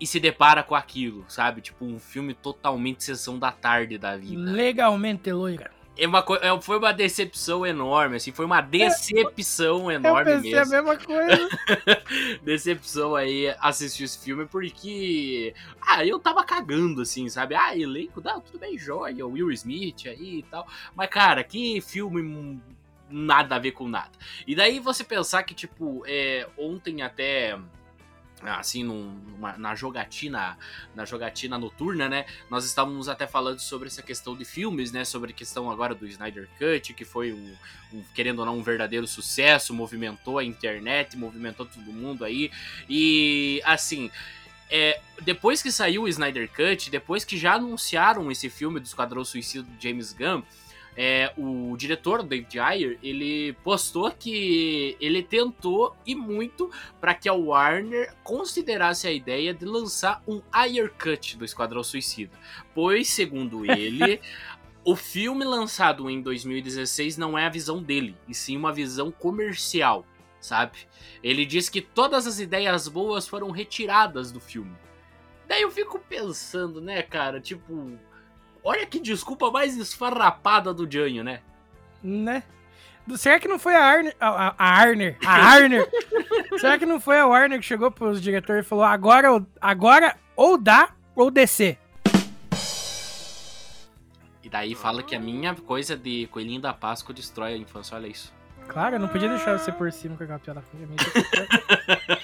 e 0.00 0.06
se 0.06 0.18
depara 0.18 0.62
com 0.62 0.74
aquilo, 0.74 1.24
sabe? 1.28 1.60
Tipo, 1.60 1.84
um 1.84 1.98
filme 1.98 2.34
totalmente 2.34 3.04
sessão 3.04 3.38
da 3.38 3.52
tarde 3.52 3.98
da 3.98 4.16
vida. 4.16 4.50
Legalmente 4.50 5.30
loira. 5.32 5.70
É 5.96 6.06
uma, 6.06 6.24
é- 6.40 6.60
foi 6.60 6.78
uma 6.78 6.92
decepção 6.92 7.66
enorme, 7.66 8.16
assim, 8.16 8.32
foi 8.32 8.46
uma 8.46 8.60
decepção 8.62 9.90
enorme 9.90 10.32
eu 10.32 10.36
pensei 10.36 10.52
mesmo. 10.52 10.74
a 10.74 10.82
mesma 10.82 10.96
coisa. 10.96 11.48
decepção 12.42 13.14
aí 13.14 13.54
assistir 13.60 14.04
esse 14.04 14.18
filme, 14.18 14.46
porque. 14.46 15.54
Ah, 15.80 16.04
eu 16.04 16.18
tava 16.18 16.44
cagando, 16.44 17.02
assim, 17.02 17.28
sabe? 17.28 17.54
Ah, 17.54 17.76
elenco, 17.76 18.20
não, 18.22 18.40
tudo 18.40 18.58
bem, 18.58 18.78
joia, 18.78 19.26
Will 19.26 19.50
Smith 19.52 20.06
aí 20.06 20.38
e 20.38 20.42
tal. 20.44 20.66
Mas, 20.94 21.10
cara, 21.10 21.44
que 21.44 21.80
filme 21.82 22.60
nada 23.10 23.56
a 23.56 23.58
ver 23.58 23.72
com 23.72 23.86
nada. 23.86 24.10
E 24.46 24.54
daí 24.54 24.80
você 24.80 25.04
pensar 25.04 25.42
que, 25.42 25.54
tipo, 25.54 26.02
é, 26.06 26.48
ontem 26.56 27.02
até. 27.02 27.58
Assim, 28.44 28.82
num- 28.84 29.14
numa- 29.28 29.56
na 29.56 29.74
jogatina 29.74 30.56
na 30.94 31.04
jogatina 31.04 31.58
noturna, 31.58 32.08
né? 32.08 32.26
Nós 32.50 32.64
estávamos 32.64 33.08
até 33.08 33.26
falando 33.26 33.60
sobre 33.60 33.88
essa 33.88 34.02
questão 34.02 34.36
de 34.36 34.44
filmes, 34.44 34.90
né? 34.92 35.04
Sobre 35.04 35.30
a 35.30 35.34
questão 35.34 35.70
agora 35.70 35.94
do 35.94 36.06
Snyder 36.06 36.48
Cut, 36.58 36.92
que 36.94 37.04
foi 37.04 37.32
um, 37.32 37.54
um, 37.92 38.02
querendo 38.14 38.40
ou 38.40 38.46
não, 38.46 38.58
um 38.58 38.62
verdadeiro 38.62 39.06
sucesso, 39.06 39.72
movimentou 39.72 40.38
a 40.38 40.44
internet, 40.44 41.16
movimentou 41.16 41.66
todo 41.66 41.92
mundo 41.92 42.24
aí. 42.24 42.50
E 42.88 43.60
assim. 43.64 44.10
é, 44.74 45.00
depois 45.20 45.62
que 45.62 45.70
saiu 45.70 46.02
o 46.04 46.08
Snyder 46.08 46.48
Cut, 46.50 46.90
depois 46.90 47.24
que 47.26 47.36
já 47.36 47.54
anunciaram 47.54 48.30
esse 48.30 48.48
filme 48.48 48.80
do 48.80 48.86
Esquadrão 48.86 49.22
Suicida 49.24 49.64
do 49.64 49.82
James 49.82 50.12
Gunn, 50.14 50.42
é, 50.96 51.32
o 51.38 51.74
diretor, 51.76 52.22
David 52.22 52.58
Ayer, 52.58 52.98
ele 53.02 53.54
postou 53.64 54.10
que 54.10 54.96
ele 55.00 55.22
tentou 55.22 55.96
e 56.04 56.14
muito 56.14 56.70
para 57.00 57.14
que 57.14 57.28
a 57.28 57.32
Warner 57.32 58.14
considerasse 58.22 59.06
a 59.06 59.12
ideia 59.12 59.54
de 59.54 59.64
lançar 59.64 60.22
um 60.26 60.42
Ayer 60.52 60.92
Cut 60.92 61.36
do 61.36 61.44
Esquadrão 61.44 61.82
Suicida. 61.82 62.38
Pois, 62.74 63.08
segundo 63.08 63.64
ele, 63.70 64.20
o 64.84 64.94
filme 64.94 65.44
lançado 65.44 66.10
em 66.10 66.20
2016 66.20 67.16
não 67.16 67.38
é 67.38 67.46
a 67.46 67.50
visão 67.50 67.82
dele, 67.82 68.16
e 68.28 68.34
sim 68.34 68.56
uma 68.56 68.72
visão 68.72 69.10
comercial, 69.10 70.04
sabe? 70.40 70.78
Ele 71.22 71.46
diz 71.46 71.70
que 71.70 71.80
todas 71.80 72.26
as 72.26 72.38
ideias 72.38 72.86
boas 72.86 73.26
foram 73.26 73.50
retiradas 73.50 74.30
do 74.30 74.40
filme. 74.40 74.76
Daí 75.48 75.62
eu 75.62 75.70
fico 75.70 75.98
pensando, 75.98 76.80
né, 76.80 77.02
cara, 77.02 77.40
tipo, 77.40 77.98
olha 78.64 78.86
que 78.86 79.00
desculpa 79.00 79.50
mais 79.50 79.76
esfarrapada 79.76 80.72
do 80.72 80.90
Janho, 80.90 81.22
né? 81.24 81.40
né? 82.02 82.42
Será 83.16 83.40
que 83.40 83.48
não 83.48 83.58
foi 83.58 83.74
a 83.74 83.84
Arner? 83.84 84.14
A, 84.20 84.54
Arner? 84.80 85.18
A 85.26 85.32
Arner? 85.32 85.88
Será 86.60 86.78
que 86.78 86.86
não 86.86 87.00
foi 87.00 87.18
a 87.18 87.26
Warner 87.26 87.58
que 87.58 87.64
chegou 87.66 87.90
pros 87.90 88.22
diretores 88.22 88.64
e 88.64 88.68
falou 88.68 88.84
agora, 88.84 89.32
ou- 89.32 89.46
agora 89.60 90.16
ou 90.36 90.56
dá 90.56 90.90
ou 91.16 91.28
descer? 91.30 91.78
E 94.42 94.48
daí 94.48 94.74
fala 94.74 95.02
que 95.02 95.16
a 95.16 95.20
minha 95.20 95.54
coisa 95.54 95.96
de 95.96 96.26
coelhinho 96.28 96.60
da 96.60 96.72
Páscoa 96.72 97.12
destrói 97.14 97.54
a 97.54 97.56
infância, 97.56 97.96
olha 97.96 98.06
isso. 98.06 98.32
Claro, 98.68 98.94
eu 98.96 99.00
não 99.00 99.08
podia 99.08 99.28
deixar 99.28 99.58
você 99.58 99.72
por 99.72 99.90
cima 99.90 100.16
com 100.16 100.22
aquela 100.22 100.40
piada. 100.40 100.62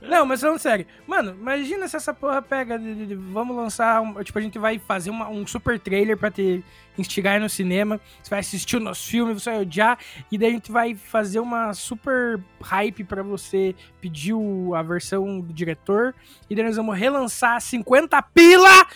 Não, 0.00 0.24
mas 0.26 0.40
falando 0.40 0.58
sério. 0.58 0.86
Mano, 1.06 1.32
imagina 1.32 1.86
se 1.88 1.96
essa 1.96 2.12
porra 2.14 2.40
pega. 2.42 2.78
de- 2.78 3.06
de- 3.06 3.14
vamos 3.14 3.56
lançar. 3.56 4.00
um- 4.00 4.22
tipo, 4.22 4.38
a 4.38 4.42
gente 4.42 4.58
vai 4.58 4.78
fazer 4.78 5.10
uma- 5.10 5.28
um 5.28 5.46
super 5.46 5.78
trailer 5.78 6.16
pra 6.16 6.30
te 6.30 6.64
instigar 6.98 7.40
no 7.40 7.48
cinema. 7.48 8.00
Você 8.22 8.30
vai 8.30 8.40
assistir 8.40 8.76
o 8.76 8.80
nosso 8.80 9.06
filme, 9.08 9.32
você 9.34 9.50
vai 9.50 9.60
odiar. 9.60 9.98
E 10.30 10.38
daí 10.38 10.50
a 10.50 10.52
gente 10.52 10.70
vai 10.72 10.94
fazer 10.94 11.40
uma 11.40 11.72
super 11.74 12.40
hype 12.62 13.04
pra 13.04 13.22
você 13.22 13.74
pedir 14.00 14.32
o- 14.34 14.74
a 14.74 14.82
versão 14.82 15.40
do 15.40 15.52
diretor. 15.52 16.14
E 16.48 16.54
daí 16.54 16.64
nós 16.64 16.76
vamos 16.76 16.96
relançar 16.98 17.60
50 17.60 18.20
pila! 18.22 18.86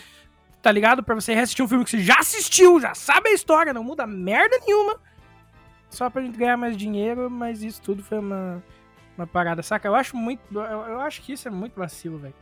Tá 0.61 0.71
ligado? 0.71 1.03
Pra 1.03 1.13
você 1.13 1.33
reassistir 1.35 1.63
um 1.63 1.67
filme 1.67 1.83
que 1.83 1.91
você 1.91 1.99
já 1.99 2.17
assistiu, 2.19 2.79
já 2.79 2.95
sabe 2.95 3.29
a 3.29 3.33
história, 3.33 3.71
não 3.73 3.83
muda 3.83 4.07
merda 4.07 4.57
nenhuma. 4.65 4.97
Só 5.91 6.09
pra 6.09 6.21
gente 6.23 6.37
ganhar 6.37 6.57
mais 6.57 6.75
dinheiro, 6.75 7.29
mas 7.29 7.61
isso 7.63 7.81
tudo 7.81 8.01
foi 8.03 8.17
uma 8.19 8.63
uma 9.17 9.27
parada, 9.27 9.63
saca? 9.63 9.87
Eu 9.87 9.95
acho 9.95 10.15
muito. 10.15 10.41
Eu, 10.53 10.61
eu 10.61 10.99
acho 11.01 11.21
que 11.21 11.33
isso 11.33 11.47
é 11.47 11.51
muito 11.51 11.75
vacilo, 11.75 12.17
velho. 12.17 12.33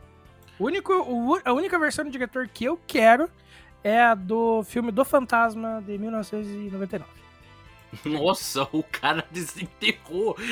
Único, 0.58 0.92
o 0.92 1.40
a 1.44 1.52
única 1.52 1.78
versão 1.78 2.04
do 2.04 2.10
diretor 2.10 2.48
que 2.48 2.64
eu 2.64 2.78
quero 2.86 3.28
é 3.82 4.00
a 4.00 4.14
do 4.14 4.62
filme 4.62 4.90
do 4.90 5.04
Fantasma 5.04 5.82
de 5.84 5.98
1999. 5.98 7.04
Nossa, 8.04 8.68
o 8.72 8.82
cara 8.82 9.24
desenterrou. 9.30 10.36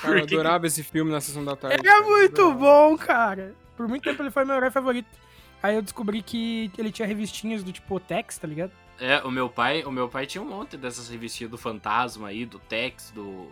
Cara, 0.00 0.18
eu 0.18 0.24
adorava 0.24 0.66
esse 0.66 0.82
filme 0.82 1.12
na 1.12 1.20
sessão 1.20 1.44
da 1.44 1.54
tarde. 1.54 1.76
É 1.76 1.82
cara, 1.82 2.02
muito 2.02 2.52
bom, 2.54 2.98
cara. 2.98 3.54
Por 3.76 3.86
muito 3.86 4.02
tempo 4.02 4.20
ele 4.20 4.30
foi 4.30 4.44
meu 4.44 4.56
herói 4.56 4.70
favorito. 4.72 5.08
Aí 5.62 5.76
eu 5.76 5.82
descobri 5.82 6.20
que 6.20 6.70
ele 6.76 6.90
tinha 6.90 7.06
revistinhas 7.06 7.62
do 7.62 7.72
tipo 7.72 8.00
Tex, 8.00 8.38
tá 8.38 8.48
ligado? 8.48 8.72
É, 8.98 9.18
o 9.22 9.30
meu 9.30 9.48
pai, 9.48 9.84
o 9.84 9.90
meu 9.92 10.08
pai 10.08 10.26
tinha 10.26 10.42
um 10.42 10.48
monte 10.48 10.76
dessas 10.76 11.08
revistinhas 11.08 11.50
do 11.50 11.56
Fantasma 11.56 12.28
aí, 12.28 12.44
do 12.44 12.58
Tex, 12.58 13.12
do 13.14 13.48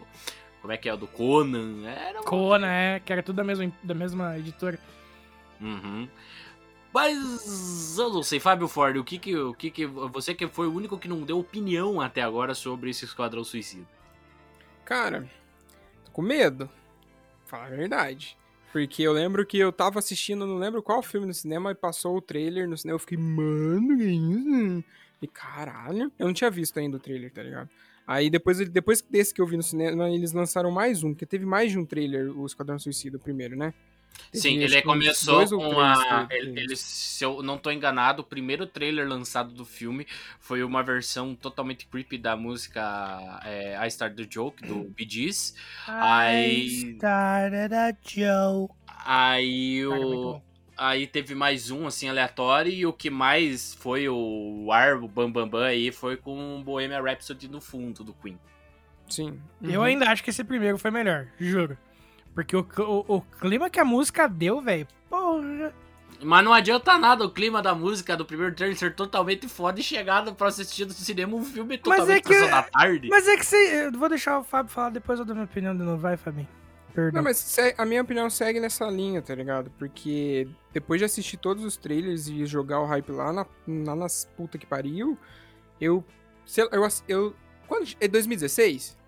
como 0.60 0.72
é 0.72 0.76
que 0.76 0.88
é, 0.88 0.96
do 0.96 1.06
Conan, 1.06 1.88
era 1.88 2.20
um... 2.20 2.24
Conan, 2.24 2.66
é, 2.66 3.00
que 3.00 3.12
era 3.12 3.22
tudo 3.22 3.36
da 3.36 3.44
mesma, 3.44 3.72
da 3.82 3.94
mesma 3.94 4.38
editora. 4.38 4.78
Uhum. 5.60 6.08
Mas 6.92 7.96
eu 7.96 8.10
não 8.10 8.22
sei, 8.22 8.40
Fábio 8.40 8.66
Ford, 8.66 8.96
o 8.96 9.04
que 9.04 9.18
que, 9.18 9.36
o 9.36 9.54
que 9.54 9.70
que 9.70 9.86
você 9.86 10.34
que 10.34 10.48
foi 10.48 10.66
o 10.66 10.74
único 10.74 10.98
que 10.98 11.08
não 11.08 11.22
deu 11.22 11.38
opinião 11.38 12.00
até 12.00 12.20
agora 12.20 12.54
sobre 12.54 12.90
esse 12.90 13.04
Esquadrão 13.04 13.44
Suicida? 13.44 13.86
Cara, 14.84 15.28
tô 16.04 16.10
com 16.10 16.22
medo. 16.22 16.68
Fala 17.46 17.66
a 17.66 17.70
verdade. 17.70 18.36
Porque 18.72 19.02
eu 19.02 19.12
lembro 19.12 19.46
que 19.46 19.58
eu 19.58 19.72
tava 19.72 19.98
assistindo, 19.98 20.46
não 20.46 20.56
lembro 20.56 20.82
qual 20.82 21.02
filme 21.02 21.26
no 21.26 21.34
cinema, 21.34 21.70
e 21.70 21.74
passou 21.74 22.16
o 22.16 22.20
trailer 22.20 22.68
no 22.68 22.76
cinema. 22.76 22.96
Eu 22.96 23.00
fiquei, 23.00 23.18
mano, 23.18 23.96
que 23.96 24.04
isso? 24.04 24.84
E 25.22 25.26
caralho. 25.28 26.10
Eu 26.18 26.26
não 26.26 26.34
tinha 26.34 26.50
visto 26.50 26.78
ainda 26.78 26.96
o 26.96 27.00
trailer, 27.00 27.32
tá 27.32 27.42
ligado? 27.42 27.68
Aí 28.12 28.28
depois, 28.28 28.58
ele- 28.58 28.70
depois 28.70 29.00
desse 29.02 29.32
que 29.32 29.40
eu 29.40 29.46
vi 29.46 29.56
no 29.56 29.62
cinema, 29.62 30.10
eles 30.10 30.32
lançaram 30.32 30.68
mais 30.72 31.04
um, 31.04 31.12
porque 31.12 31.24
teve 31.24 31.46
mais 31.46 31.70
de 31.70 31.78
um 31.78 31.86
trailer, 31.86 32.36
o 32.36 32.44
Esquadrão 32.44 32.76
Suicida, 32.76 33.16
o 33.16 33.20
primeiro, 33.20 33.56
né? 33.56 33.72
Teve, 34.32 34.42
Sim, 34.42 34.58
ele 34.58 34.82
começou 34.82 35.46
com 35.48 35.68
três 35.68 35.78
a. 35.78 36.26
trailers. 36.26 36.30
Ele, 36.56 36.60
ele- 36.60 36.76
se 36.76 37.24
eu 37.24 37.40
não 37.40 37.56
tô 37.56 37.70
enganado, 37.70 38.22
o 38.22 38.24
primeiro 38.24 38.66
trailer 38.66 39.08
lançado 39.08 39.54
do 39.54 39.64
filme 39.64 40.04
foi 40.40 40.64
uma 40.64 40.82
versão 40.82 41.36
totalmente 41.36 41.86
creepy 41.86 42.18
da 42.18 42.36
música 42.36 43.40
é, 43.44 43.78
I 43.80 43.86
Started 43.86 44.26
the 44.26 44.28
Joke, 44.28 44.66
do 44.66 44.90
Bee 44.90 45.06
Gees. 45.08 45.54
Aí- 45.86 46.96
started 46.96 47.72
a 47.72 47.92
joke. 48.04 48.74
Aí 49.06 49.84
muito 49.86 50.28
o. 50.28 50.42
Aí 50.82 51.06
teve 51.06 51.34
mais 51.34 51.70
um, 51.70 51.86
assim, 51.86 52.08
aleatório, 52.08 52.72
e 52.72 52.86
o 52.86 52.92
que 52.94 53.10
mais 53.10 53.74
foi 53.74 54.08
o 54.08 54.70
ar, 54.72 54.96
o 54.96 55.06
Bam 55.06 55.30
Bam 55.30 55.46
Bam 55.46 55.66
aí, 55.66 55.92
foi 55.92 56.16
com 56.16 56.62
Bohemian 56.64 57.02
Rhapsody 57.02 57.48
no 57.48 57.60
fundo 57.60 58.02
do 58.02 58.14
Queen. 58.14 58.38
Sim. 59.06 59.38
Eu 59.62 59.80
Uhum. 59.80 59.86
ainda 59.86 60.08
acho 60.08 60.24
que 60.24 60.30
esse 60.30 60.42
primeiro 60.42 60.78
foi 60.78 60.90
melhor, 60.90 61.26
juro. 61.38 61.76
Porque 62.34 62.56
o, 62.56 62.66
o, 62.78 63.16
o 63.16 63.20
clima 63.20 63.68
que 63.68 63.78
a 63.78 63.84
música 63.84 64.26
deu, 64.26 64.62
velho, 64.62 64.88
porra. 65.10 65.74
Mas 66.22 66.44
não 66.44 66.52
adianta 66.54 66.96
nada 66.96 67.24
o 67.26 67.30
clima 67.30 67.60
da 67.60 67.74
música 67.74 68.16
do 68.16 68.24
primeiro 68.24 68.54
trailer 68.54 68.76
ser 68.78 68.94
totalmente 68.94 69.48
foda 69.48 69.80
e 69.80 69.82
chegar 69.82 70.22
pra 70.34 70.48
assistir 70.48 70.86
no 70.86 70.92
cinema 70.92 71.36
um 71.36 71.44
filme 71.44 71.78
Mas 71.84 71.98
totalmente 71.98 72.32
é 72.32 72.40
que- 72.40 72.50
da 72.50 72.62
tarde. 72.62 73.08
Mas 73.10 73.28
é 73.28 73.36
que 73.36 73.44
você. 73.44 73.86
Eu 73.86 73.92
vou 73.92 74.08
deixar 74.08 74.38
o 74.38 74.44
Fábio 74.44 74.72
falar, 74.72 74.90
depois 74.90 75.18
eu 75.18 75.24
dou 75.26 75.34
minha 75.34 75.44
opinião 75.44 75.76
de 75.76 75.82
novo. 75.82 75.98
Vai, 76.00 76.16
Fabinho. 76.16 76.48
Perdão. 76.94 77.18
Não, 77.20 77.24
mas 77.24 77.56
a 77.78 77.84
minha 77.86 78.02
opinião 78.02 78.28
segue 78.30 78.58
nessa 78.60 78.86
linha, 78.88 79.22
tá 79.22 79.34
ligado? 79.34 79.70
Porque 79.78 80.48
depois 80.72 81.00
de 81.00 81.04
assistir 81.04 81.36
todos 81.36 81.64
os 81.64 81.76
trailers 81.76 82.28
e 82.28 82.46
jogar 82.46 82.80
o 82.80 82.86
hype 82.86 83.10
lá, 83.12 83.32
na, 83.32 83.46
lá 83.66 83.96
nas 83.96 84.24
puta 84.36 84.58
que 84.58 84.66
pariu, 84.66 85.18
eu. 85.80 86.04
sei 86.46 86.64
lá, 86.64 86.70
eu, 86.72 86.88
eu 87.08 87.36
quando, 87.66 87.88
é 88.00 88.08
2016? 88.08 88.98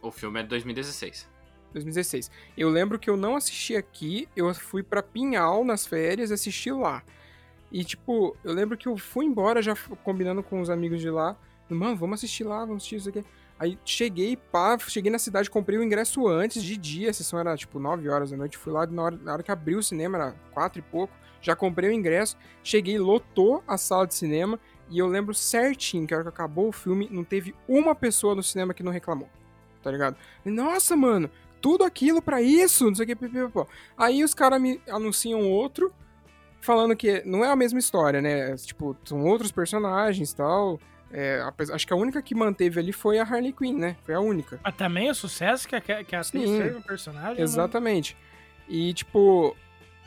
O 0.00 0.10
filme 0.10 0.40
é 0.40 0.42
de 0.42 0.48
2016. 0.48 1.28
2016. 1.72 2.30
Eu 2.56 2.68
lembro 2.68 2.98
que 2.98 3.08
eu 3.08 3.16
não 3.16 3.36
assisti 3.36 3.76
aqui, 3.76 4.28
eu 4.36 4.52
fui 4.54 4.82
pra 4.82 5.02
Pinhal 5.02 5.64
nas 5.64 5.86
férias 5.86 6.30
e 6.30 6.34
assisti 6.34 6.70
lá. 6.70 7.02
E, 7.70 7.84
tipo, 7.84 8.36
eu 8.44 8.52
lembro 8.52 8.76
que 8.76 8.86
eu 8.86 8.96
fui 8.96 9.24
embora 9.24 9.62
já 9.62 9.74
combinando 10.04 10.42
com 10.42 10.60
os 10.60 10.68
amigos 10.68 11.00
de 11.00 11.08
lá. 11.08 11.36
Mano, 11.68 11.96
vamos 11.96 12.20
assistir 12.20 12.44
lá, 12.44 12.60
vamos 12.60 12.82
assistir 12.82 12.96
isso 12.96 13.08
aqui. 13.08 13.24
Aí 13.62 13.78
cheguei, 13.84 14.36
pá, 14.36 14.76
cheguei 14.76 15.08
na 15.08 15.20
cidade, 15.20 15.48
comprei 15.48 15.78
o 15.78 15.84
ingresso 15.84 16.26
antes 16.26 16.64
de 16.64 16.76
dia, 16.76 17.10
a 17.10 17.12
sessão 17.12 17.38
era 17.38 17.56
tipo 17.56 17.78
9 17.78 18.08
horas 18.08 18.32
da 18.32 18.36
noite. 18.36 18.58
Fui 18.58 18.72
lá 18.72 18.84
na 18.86 19.02
hora, 19.04 19.16
na 19.22 19.32
hora 19.34 19.42
que 19.44 19.52
abriu 19.52 19.78
o 19.78 19.82
cinema, 19.84 20.18
era 20.18 20.34
4 20.50 20.80
e 20.80 20.82
pouco. 20.82 21.14
Já 21.40 21.54
comprei 21.54 21.88
o 21.88 21.92
ingresso, 21.92 22.36
cheguei, 22.64 22.98
lotou 22.98 23.62
a 23.68 23.78
sala 23.78 24.04
de 24.04 24.16
cinema. 24.16 24.58
E 24.90 24.98
eu 24.98 25.06
lembro 25.06 25.32
certinho 25.32 26.08
que 26.08 26.12
a 26.12 26.16
hora 26.16 26.24
que 26.24 26.28
acabou 26.30 26.70
o 26.70 26.72
filme, 26.72 27.08
não 27.08 27.22
teve 27.22 27.54
uma 27.68 27.94
pessoa 27.94 28.34
no 28.34 28.42
cinema 28.42 28.74
que 28.74 28.82
não 28.82 28.90
reclamou. 28.90 29.30
Tá 29.80 29.92
ligado? 29.92 30.16
Nossa, 30.44 30.96
mano, 30.96 31.30
tudo 31.60 31.84
aquilo 31.84 32.20
pra 32.20 32.42
isso, 32.42 32.86
não 32.86 32.96
sei 32.96 33.04
o 33.04 33.06
que, 33.06 33.14
pipipipó. 33.14 33.68
Aí 33.96 34.24
os 34.24 34.34
caras 34.34 34.60
me 34.60 34.80
anunciam 34.88 35.48
outro, 35.48 35.94
falando 36.60 36.96
que 36.96 37.22
não 37.24 37.44
é 37.44 37.48
a 37.52 37.54
mesma 37.54 37.78
história, 37.78 38.20
né? 38.20 38.56
Tipo, 38.56 38.96
são 39.04 39.24
outros 39.24 39.52
personagens 39.52 40.32
tal. 40.32 40.80
É, 41.12 41.42
acho 41.72 41.86
que 41.86 41.92
a 41.92 41.96
única 41.96 42.22
que 42.22 42.34
manteve 42.34 42.80
ali 42.80 42.92
foi 42.92 43.18
a 43.18 43.22
Harley 43.22 43.52
Quinn, 43.52 43.76
né? 43.76 43.96
Foi 44.04 44.14
a 44.14 44.20
única. 44.20 44.58
Mas 44.64 44.74
também 44.74 45.10
o 45.10 45.14
sucesso 45.14 45.68
que 45.68 45.76
a, 45.76 45.80
que 45.80 46.16
a 46.16 46.22
Sim. 46.22 46.58
fez 46.58 46.72
no 46.74 46.82
personagem. 46.82 47.36
né? 47.36 47.42
Exatamente. 47.42 48.16
E, 48.68 48.94
tipo, 48.94 49.54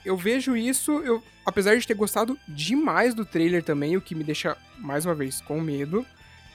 eu 0.03 0.17
vejo 0.17 0.55
isso, 0.55 1.00
eu, 1.01 1.21
apesar 1.45 1.77
de 1.77 1.85
ter 1.85 1.93
gostado 1.93 2.38
demais 2.47 3.13
do 3.13 3.25
trailer 3.25 3.63
também, 3.63 3.95
o 3.95 4.01
que 4.01 4.15
me 4.15 4.24
deixa, 4.24 4.57
mais 4.77 5.05
uma 5.05 5.13
vez, 5.13 5.41
com 5.41 5.59
medo, 5.62 6.05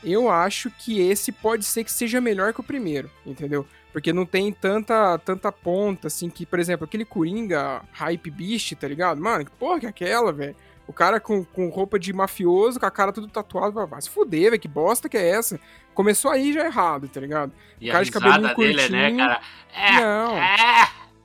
eu 0.02 0.30
acho 0.30 0.71
que 0.71 1.00
esse 1.00 1.30
pode 1.30 1.64
ser 1.64 1.85
que 1.85 1.92
seja 1.92 2.21
melhor 2.21 2.52
que 2.52 2.61
o 2.61 2.64
primeiro, 2.64 3.11
entendeu? 3.25 3.66
Porque 3.92 4.12
não 4.12 4.25
tem 4.25 4.52
tanta, 4.52 5.19
tanta 5.19 5.50
ponta, 5.50 6.07
assim, 6.07 6.30
que, 6.30 6.47
por 6.47 6.59
exemplo, 6.59 6.85
aquele 6.85 7.04
Coringa 7.04 7.83
Hype 7.92 8.30
Beast, 8.30 8.75
tá 8.76 8.88
ligado? 8.88 9.21
Mano, 9.21 9.45
que 9.45 9.50
porra 9.52 9.80
que 9.80 9.87
é 9.87 9.88
aquela, 9.88 10.33
velho? 10.33 10.57
O 10.90 10.92
cara 10.92 11.20
com, 11.20 11.44
com 11.44 11.68
roupa 11.68 12.00
de 12.00 12.12
mafioso, 12.12 12.80
com 12.80 12.85
a 12.87 12.90
cara 12.90 13.12
tudo 13.12 13.28
tatuado, 13.28 13.87
vai- 13.87 14.02
se 14.02 14.11
fuder, 14.11 14.50
velho, 14.50 14.61
que 14.61 14.66
bosta 14.66 15.09
que 15.09 15.16
é 15.16 15.28
essa? 15.30 15.59
Começou 15.94 16.32
aí 16.32 16.52
já 16.52 16.64
errado, 16.66 17.09
tá 17.09 17.20
ligado? 17.20 17.52
E 17.80 17.87
Cara 17.87 18.00
a 18.00 18.02
de 18.02 18.11
risada 18.11 18.54
dele, 18.56 18.88
né, 18.88 19.16
cara? 19.16 19.40
É, 19.73 19.92
Não. 20.00 20.37
é, 20.37 20.54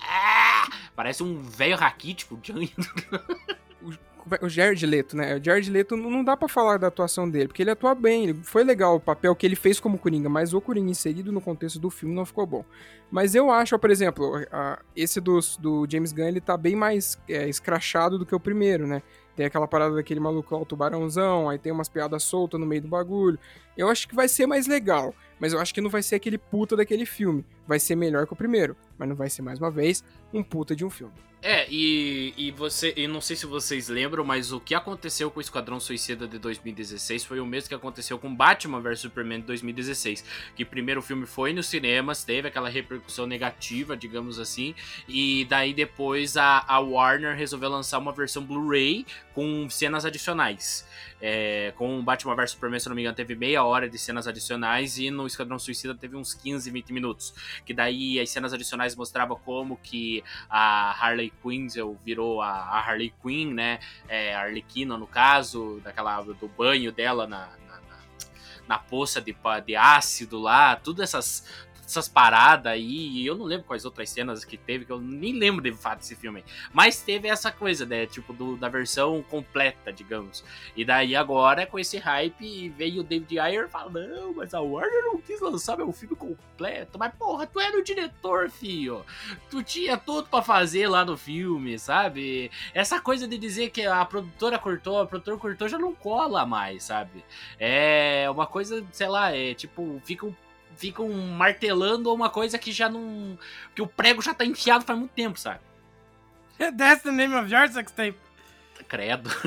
é. 0.02 0.76
Parece 0.96 1.24
um 1.24 1.42
velho 1.42 1.76
raquítico, 1.76 2.38
Johnny. 2.44 2.72
o 4.42 4.50
Jared 4.50 4.84
Leto, 4.86 5.16
né? 5.16 5.36
O 5.36 5.44
Jared 5.44 5.70
Leto 5.70 5.96
não 5.96 6.24
dá 6.24 6.36
pra 6.38 6.48
falar 6.48 6.78
da 6.78 6.88
atuação 6.88 7.30
dele, 7.30 7.48
porque 7.48 7.62
ele 7.64 7.72
atua 7.72 7.94
bem, 7.94 8.24
ele 8.24 8.34
foi 8.44 8.64
legal 8.64 8.96
o 8.96 9.00
papel 9.00 9.36
que 9.36 9.46
ele 9.46 9.56
fez 9.56 9.80
como 9.80 9.98
Coringa, 10.00 10.30
mas 10.30 10.54
o 10.54 10.62
Coringa 10.62 10.90
inserido 10.92 11.32
no 11.32 11.42
contexto 11.42 11.80
do 11.80 11.90
filme 11.90 12.14
não 12.16 12.26
ficou 12.26 12.46
bom. 12.46 12.66
Mas 13.12 13.36
eu 13.36 13.52
acho, 13.52 13.78
por 13.78 13.92
exemplo, 13.92 14.34
esse 14.96 15.22
dos- 15.22 15.58
do, 15.58 15.86
James 15.90 16.12
Gunn, 16.12 16.28
ele 16.28 16.42
tá 16.42 16.58
bem 16.58 16.76
mais 16.76 17.20
é, 17.30 17.48
escrachado 17.48 18.18
do 18.18 18.26
que 18.26 18.34
o 18.36 18.40
primeiro, 18.40 18.88
né? 18.88 19.02
Tem 19.36 19.46
aquela 19.46 19.68
parada 19.68 19.96
daquele 19.96 20.20
maluco 20.20 20.56
lá, 20.56 20.62
o 20.62 20.66
tubarãozão, 20.66 21.50
aí 21.50 21.60
tem 21.60 21.72
umas 21.72 21.90
piadas 21.90 22.24
soltas 22.24 22.60
no 22.60 22.66
meio 22.66 22.82
do 22.82 22.88
bagulho. 22.88 23.38
Eu 23.78 23.90
acho 23.90 24.08
que 24.08 24.16
vai 24.16 24.28
ser 24.28 24.48
mais 24.48 24.66
legal, 24.66 25.14
mas 25.40 25.52
eu 25.52 25.60
acho 25.60 25.74
que 25.74 25.82
não 25.82 25.90
vai 25.90 26.02
ser 26.02 26.16
aquele 26.16 26.38
puta 26.38 26.76
daquele 26.76 27.06
filme. 27.06 27.46
Vai 27.68 27.80
ser 27.80 27.96
melhor 27.96 28.26
que 28.26 28.34
o 28.34 28.36
primeiro, 28.36 28.78
mas 28.98 29.10
não 29.10 29.16
vai 29.16 29.30
ser, 29.30 29.42
mais 29.42 29.60
uma 29.60 29.70
vez, 29.70 30.04
um 30.34 30.42
puta 30.42 30.76
de 30.76 30.86
um 30.86 30.90
filme. 30.90 31.14
É, 31.48 31.68
e, 31.70 32.34
e 32.36 32.50
você. 32.50 32.92
E 32.98 33.08
não 33.08 33.22
sei 33.22 33.36
se 33.36 33.46
vocês 33.46 33.88
lembram, 33.88 34.24
mas 34.24 34.52
o 34.52 34.60
que 34.60 34.74
aconteceu 34.74 35.30
com 35.30 35.38
o 35.38 35.42
Esquadrão 35.42 35.80
Suicida 35.80 36.28
de 36.28 36.40
2016 36.40 37.24
foi 37.24 37.40
o 37.40 37.46
mesmo 37.46 37.70
que 37.70 37.76
aconteceu 37.76 38.18
com 38.18 38.34
Batman 38.34 38.82
vs 38.82 39.02
Superman 39.02 39.42
de 39.42 39.46
2016. 39.46 40.26
Que 40.56 40.66
primeiro 40.66 41.02
o 41.02 41.04
filme 41.04 41.28
foi 41.28 41.54
nos 41.54 41.68
cinemas, 41.68 42.24
teve 42.24 42.48
aquela 42.48 42.68
repercussão 42.68 43.28
negativa, 43.28 43.96
digamos 43.96 44.40
assim. 44.40 44.74
E 45.08 45.46
daí 45.48 45.72
depois 45.72 46.36
a, 46.36 46.66
a 46.68 46.80
Warner 46.80 47.36
resolveu 47.36 47.70
lançar 47.70 48.00
uma 48.00 48.12
versão 48.12 48.44
Blu-ray 48.44 49.06
com 49.36 49.70
cenas 49.70 50.04
adicionais. 50.04 50.84
É, 51.22 51.74
com 51.78 52.04
Batman 52.04 52.36
vs 52.36 52.52
Superman, 52.52 52.80
se 52.80 52.90
não 52.90 52.96
me 52.96 53.04
engano, 53.04 53.16
teve 53.16 53.36
meia 53.36 53.64
hora 53.64 53.88
de 53.88 54.00
cenas 54.00 54.28
adicionais 54.28 54.98
e 54.98 55.12
no 55.12 55.28
Esquadrão 55.28 55.60
Suicida 55.60 55.94
teve 55.94 56.16
uns 56.16 56.34
15, 56.34 56.72
20 56.72 56.92
minutos. 56.92 57.36
Que 57.66 57.74
daí 57.74 58.20
as 58.20 58.32
cenas 58.32 58.52
adicionais 58.52 58.96
mostravam 58.96 59.40
como 59.46 59.78
que 59.78 60.24
a 60.50 60.92
Harley 61.00 61.32
Quinzel 61.42 61.98
virou 62.04 62.42
a, 62.42 62.50
a 62.50 62.80
Harley 62.80 63.14
Quinn, 63.22 63.54
né? 63.54 63.80
É, 64.08 64.34
a 64.36 64.42
Arlequina, 64.42 64.98
no 64.98 65.08
caso, 65.08 65.80
daquela, 65.84 66.22
do 66.22 66.48
banho 66.58 66.92
dela 66.92 67.28
na, 67.28 67.48
na, 67.68 67.76
na- 67.90 68.00
na 68.68 68.80
poça 68.80 69.22
de, 69.22 69.36
de 69.66 69.76
ácido 69.76 70.40
lá, 70.40 70.76
tudo 70.76 71.04
essas 71.04 71.46
essas 71.86 72.08
paradas 72.08 72.74
aí, 72.74 73.10
e 73.10 73.26
eu 73.26 73.36
não 73.36 73.46
lembro 73.46 73.66
quais 73.66 73.86
outras 73.86 74.10
cenas 74.10 74.44
que 74.44 74.58
teve, 74.58 74.86
que 74.86 74.92
eu 74.92 75.00
nem 75.00 75.38
lembro 75.38 75.62
de 75.62 75.72
fato 75.74 76.00
desse 76.00 76.16
filme. 76.16 76.44
Mas 76.74 77.02
teve 77.02 77.28
essa 77.28 77.52
coisa, 77.52 77.86
né? 77.86 78.06
Tipo, 78.06 78.34
do, 78.34 78.58
da 78.58 78.68
versão 78.68 79.22
completa, 79.24 79.94
digamos. 79.94 80.44
E 80.76 80.84
daí 80.84 81.16
agora, 81.16 81.66
com 81.66 81.78
esse 81.78 81.98
hype, 81.98 82.70
veio 82.70 83.02
o 83.02 83.04
David 83.04 83.40
Ayer 83.40 83.66
e 83.66 83.70
fala: 83.70 83.92
Não, 83.92 84.34
mas 84.34 84.54
a 84.54 84.62
Warner 84.62 85.04
não 85.06 85.22
quis 85.22 85.40
lançar 85.40 85.78
meu 85.78 85.92
filme 85.92 86.16
completo. 86.16 86.98
Mas 86.98 87.14
porra, 87.14 87.46
tu 87.46 87.60
era 87.60 87.78
o 87.78 87.84
diretor, 87.84 88.50
filho. 88.50 89.06
Tu 89.50 89.64
tinha 89.64 89.98
tudo 89.98 90.28
para 90.28 90.44
fazer 90.44 90.88
lá 90.88 91.06
no 91.06 91.16
filme, 91.16 91.78
sabe? 91.78 92.50
Essa 92.74 93.00
coisa 93.00 93.28
de 93.28 93.38
dizer 93.38 93.70
que 93.70 93.86
a 93.86 94.04
produtora 94.06 94.58
cortou, 94.58 95.00
a 95.00 95.06
produtora 95.06 95.38
cortou 95.38 95.68
já 95.68 95.78
não 95.78 95.94
cola 95.94 96.46
mais, 96.46 96.84
sabe? 96.84 97.24
É 97.60 98.28
uma 98.30 98.48
coisa, 98.48 98.84
sei 98.92 99.08
lá, 99.08 99.36
é 99.36 99.54
tipo, 99.54 100.02
ficam 100.04 100.36
ficam 100.76 101.10
martelando 101.10 102.14
uma 102.14 102.30
coisa 102.30 102.58
que 102.58 102.72
já 102.72 102.90
não. 102.90 103.38
que 103.74 103.82
o 103.82 103.88
prego 103.88 104.22
já 104.22 104.34
tá 104.34 104.46
enfiado 104.46 104.86
faz 104.86 104.98
muito 104.98 105.12
tempo, 105.12 105.40
sabe? 105.40 105.60
That's 106.58 107.04
the 107.04 107.12
name 107.12 107.36
of 107.36 107.54
your 107.54 107.68
sex 107.70 107.92
tape. 107.92 108.18
Credo. 108.88 109.30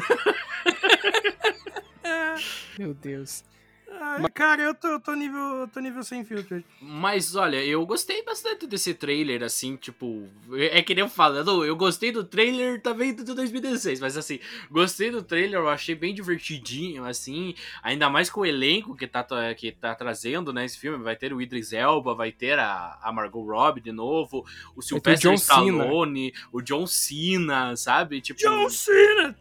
Meu 2.79 2.95
Deus. 2.95 3.45
Ai, 3.91 4.23
cara, 4.35 4.63
eu 4.63 4.75
tô, 4.75 4.89
eu 4.89 5.01
tô 5.01 5.15
nível, 5.15 5.61
eu 5.61 5.69
tô 5.69 5.81
nível 5.81 6.03
sem 6.03 6.25
filtro. 6.25 6.63
Mas 6.81 7.35
olha, 7.35 7.65
eu 7.65 7.85
gostei 7.87 8.23
bastante 8.23 8.67
desse 8.67 8.93
trailer, 8.95 9.43
assim, 9.43 9.77
tipo. 9.77 10.29
É 10.53 10.83
que 10.83 10.95
nem 10.95 11.03
eu 11.03 11.09
falo, 11.09 11.65
eu 11.65 11.77
gostei 11.77 12.13
do 12.13 12.23
trailer 12.23 12.83
também 12.83 13.15
do 13.15 13.35
2016, 13.35 14.01
mas 14.01 14.17
assim, 14.17 14.39
gostei 14.71 15.11
do 15.11 15.23
trailer, 15.23 15.61
eu 15.61 15.69
achei 15.69 15.95
bem 15.95 16.15
divertidinho, 16.15 17.05
assim. 17.05 17.55
Ainda 17.83 18.11
mais 18.11 18.31
com 18.31 18.41
o 18.41 18.47
elenco 18.47 18.95
que 18.95 19.07
tá, 19.07 19.27
que 19.57 19.73
tá 19.73 19.95
trazendo, 19.95 20.53
né, 20.53 20.65
esse 20.65 20.79
filme. 20.79 21.03
Vai 21.03 21.17
ter 21.17 21.33
o 21.33 21.41
Idris 21.41 21.73
Elba, 21.73 22.15
vai 22.15 22.31
ter 22.31 22.59
a, 22.59 22.99
a 23.03 23.13
Margot 23.13 23.43
Robbie 23.43 23.81
de 23.81 23.93
novo, 23.93 24.45
o 24.77 24.83
Sylvester 24.83 25.33
Stallone, 25.35 26.33
Cena. 26.33 26.49
o 26.53 26.61
John 26.61 26.87
Cena, 26.87 27.77
sabe? 27.77 28.21
Tipo. 28.21 28.41
John 28.41 28.69
Cena! 28.69 29.35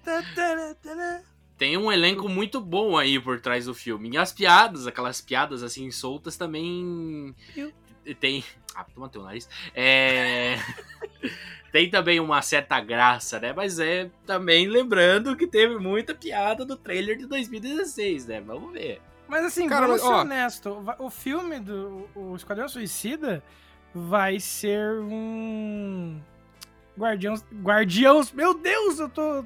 Tem 1.58 1.76
um 1.76 1.92
elenco 1.92 2.30
muito 2.30 2.62
bom 2.62 2.98
aí 2.98 3.20
por 3.20 3.40
trás 3.40 3.66
do 3.66 3.74
filme. 3.74 4.12
E 4.12 4.18
as 4.18 4.32
piadas, 4.32 4.86
aquelas 4.86 5.22
piadas 5.22 5.64
assim 5.64 5.90
soltas 5.90 6.38
também. 6.38 7.36
Eu. 7.56 7.72
Tem. 8.20 8.44
Ah, 8.76 8.84
toma 8.84 9.10
teu 9.10 9.24
nariz. 9.24 9.50
É. 9.74 10.58
tem 11.72 11.90
também 11.90 12.20
uma 12.20 12.42
certa 12.42 12.80
graça, 12.80 13.40
né? 13.40 13.54
Mas 13.54 13.80
é 13.80 14.10
também 14.26 14.68
lembrando 14.68 15.36
que 15.36 15.48
teve 15.48 15.78
muita 15.78 16.14
piada 16.14 16.64
do 16.64 16.78
trailer 16.78 17.18
de 17.18 17.26
2016, 17.26 18.28
né? 18.28 18.42
Vamos 18.42 18.72
ver. 18.72 19.02
Mas 19.28 19.46
assim, 19.46 19.68
Cara, 19.68 19.88
vamos 19.88 20.02
ser 20.02 20.08
ó... 20.08 20.22
honesto. 20.22 20.86
O 21.00 21.10
filme 21.10 21.60
do 21.60 22.08
o 22.16 22.36
Esquadrão 22.36 22.70
Suicida 22.70 23.44
vai 23.94 24.40
ser 24.40 25.00
um. 25.00 26.22
Guardiões. 26.98 27.44
Guardiões. 27.62 28.32
Meu 28.32 28.54
Deus, 28.54 29.00
eu 29.00 29.10
tô, 29.10 29.46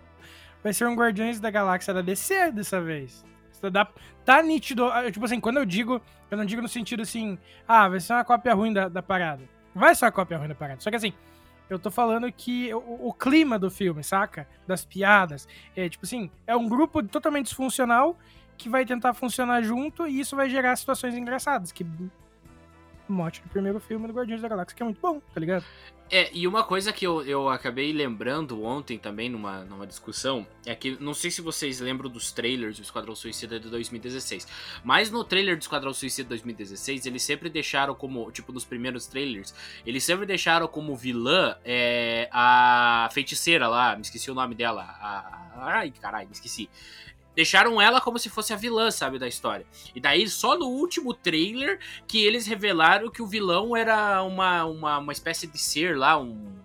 vai 0.64 0.74
ser 0.74 0.88
um 0.88 0.96
Guardiões 0.96 1.40
da 1.40 1.50
Galáxia 1.50 1.94
da 1.94 2.02
DC 2.02 2.52
dessa 2.52 2.82
vez. 2.82 3.26
Tá, 3.72 3.88
tá 4.26 4.42
nítido. 4.42 4.86
Ah, 4.86 5.12
tipo 5.12 5.26
assim, 5.26 5.40
quando 5.40 5.58
eu 5.58 5.66
digo, 5.66 6.02
eu 6.30 6.38
não 6.38 6.46
digo 6.46 6.62
no 6.62 6.68
sentido 6.68 7.04
assim, 7.04 7.38
ah, 7.68 7.88
vai 7.88 8.00
ser 8.00 8.14
uma 8.14 8.24
cópia 8.24 8.54
ruim 8.54 8.74
da, 8.74 8.88
da 8.88 9.04
parada. 9.04 9.44
Vai 9.76 9.94
ser 9.94 10.06
uma 10.06 10.12
cópia 10.12 10.38
ruim 10.38 10.48
da 10.48 10.56
parada. 10.56 10.82
Só 10.82 10.90
que 10.90 10.96
assim, 10.96 11.14
eu 11.70 11.78
tô 11.78 11.92
falando 11.92 12.32
que 12.32 12.74
o, 12.74 13.08
o, 13.08 13.14
clima 13.14 13.60
do 13.60 13.70
filme, 13.70 14.04
saca? 14.04 14.48
Das 14.68 14.84
piadas. 14.84 15.48
É 15.76 15.88
tipo 15.88 16.06
assim, 16.06 16.32
é 16.48 16.56
um 16.56 16.68
grupo 16.68 17.04
totalmente 17.04 17.46
disfuncional 17.46 18.18
que 18.58 18.68
vai 18.68 18.86
tentar 18.86 19.14
funcionar 19.14 19.62
junto 19.62 20.08
e 20.08 20.20
isso 20.20 20.36
vai 20.36 20.50
gerar 20.50 20.76
situações 20.76 21.16
engraçadas. 21.16 21.72
Que 21.72 21.86
mote 23.12 23.42
do 23.42 23.50
primeiro 23.50 23.80
filme 23.80 24.08
do 24.08 24.14
Guardiões 24.14 24.42
da 24.42 24.48
Galáxia, 24.48 24.76
que 24.76 24.84
é 24.84 24.86
muito 24.86 25.02
bom, 25.02 25.20
tá 25.34 25.40
ligado? 25.40 25.66
É, 26.14 26.30
e 26.34 26.46
uma 26.46 26.62
coisa 26.62 26.92
que 26.92 27.08
eu, 27.08 27.24
eu 27.24 27.48
acabei 27.48 27.94
lembrando 27.94 28.66
ontem 28.66 28.98
também 28.98 29.30
numa, 29.30 29.64
numa 29.64 29.88
discussão 29.88 30.46
é 30.66 30.76
que 30.76 31.02
não 31.02 31.14
sei 31.14 31.32
se 31.32 31.42
vocês 31.42 31.80
lembram 31.80 32.10
dos 32.10 32.34
trailers 32.34 32.76
do 32.76 32.84
Esquadrão 32.84 33.16
Suicida 33.16 33.58
de 33.58 33.70
2016, 33.70 34.46
mas 34.84 35.10
no 35.10 35.24
trailer 35.24 35.56
do 35.56 35.62
Esquadrão 35.62 35.94
Suicida 35.94 36.28
2016 36.28 37.06
eles 37.06 37.24
sempre 37.24 37.50
deixaram 37.50 37.96
como, 37.96 38.30
tipo, 38.30 38.52
nos 38.52 38.66
primeiros 38.66 39.08
trailers, 39.08 39.54
eles 39.86 40.04
sempre 40.04 40.26
deixaram 40.26 40.68
como 40.68 40.98
vilã 40.98 41.56
é, 41.64 42.28
a 42.30 43.08
feiticeira 43.14 43.70
lá, 43.70 43.96
me 43.96 44.02
esqueci 44.02 44.30
o 44.30 44.36
nome 44.36 44.54
dela, 44.54 44.84
a, 44.84 45.62
ai 45.62 45.92
caralho, 45.92 46.28
me 46.28 46.34
esqueci. 46.34 46.70
Deixaram 47.36 47.82
ela 47.82 48.02
como 48.02 48.20
se 48.20 48.30
fosse 48.30 48.52
a 48.52 48.58
vilã, 48.58 48.92
sabe, 48.92 49.18
da 49.18 49.28
história. 49.28 49.66
E 49.96 50.02
daí, 50.02 50.28
só 50.28 50.58
no 50.58 50.68
último 50.68 51.14
trailer, 51.14 51.80
que 52.06 52.24
eles 52.24 52.46
revelaram 52.46 53.10
que 53.10 53.22
o 53.22 53.28
vilão 53.28 53.76
era 53.76 54.22
uma, 54.24 54.66
uma, 54.66 54.98
uma 54.98 55.14
espécie 55.14 55.48
de 55.48 55.58
ser 55.58 55.98
lá, 55.98 56.20
um. 56.20 56.60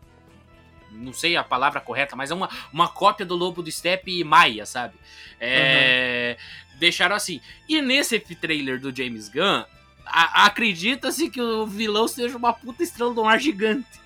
Não 0.91 1.13
sei 1.13 1.37
a 1.37 1.45
palavra 1.45 1.81
correta, 1.81 2.17
mas 2.17 2.31
é 2.31 2.35
uma, 2.35 2.49
uma 2.73 2.89
cópia 2.89 3.25
do 3.25 3.37
Lobo 3.37 3.63
do 3.63 3.71
Steppe 3.71 4.25
Maia, 4.25 4.65
sabe? 4.67 4.95
É, 5.39 6.37
uhum. 6.39 6.79
Deixaram 6.79 7.15
assim. 7.15 7.41
E 7.69 7.81
nesse 7.81 8.19
trailer 8.19 8.81
do 8.81 8.95
James 8.95 9.29
Gunn, 9.29 9.65
acredita-se 10.07 11.31
que 11.31 11.41
o 11.41 11.67
vilão 11.67 12.09
seja 12.09 12.37
uma 12.37 12.53
puta 12.53 12.83
estrela 12.83 13.13
do 13.13 13.25
mar 13.25 13.39
gigante. 13.39 14.01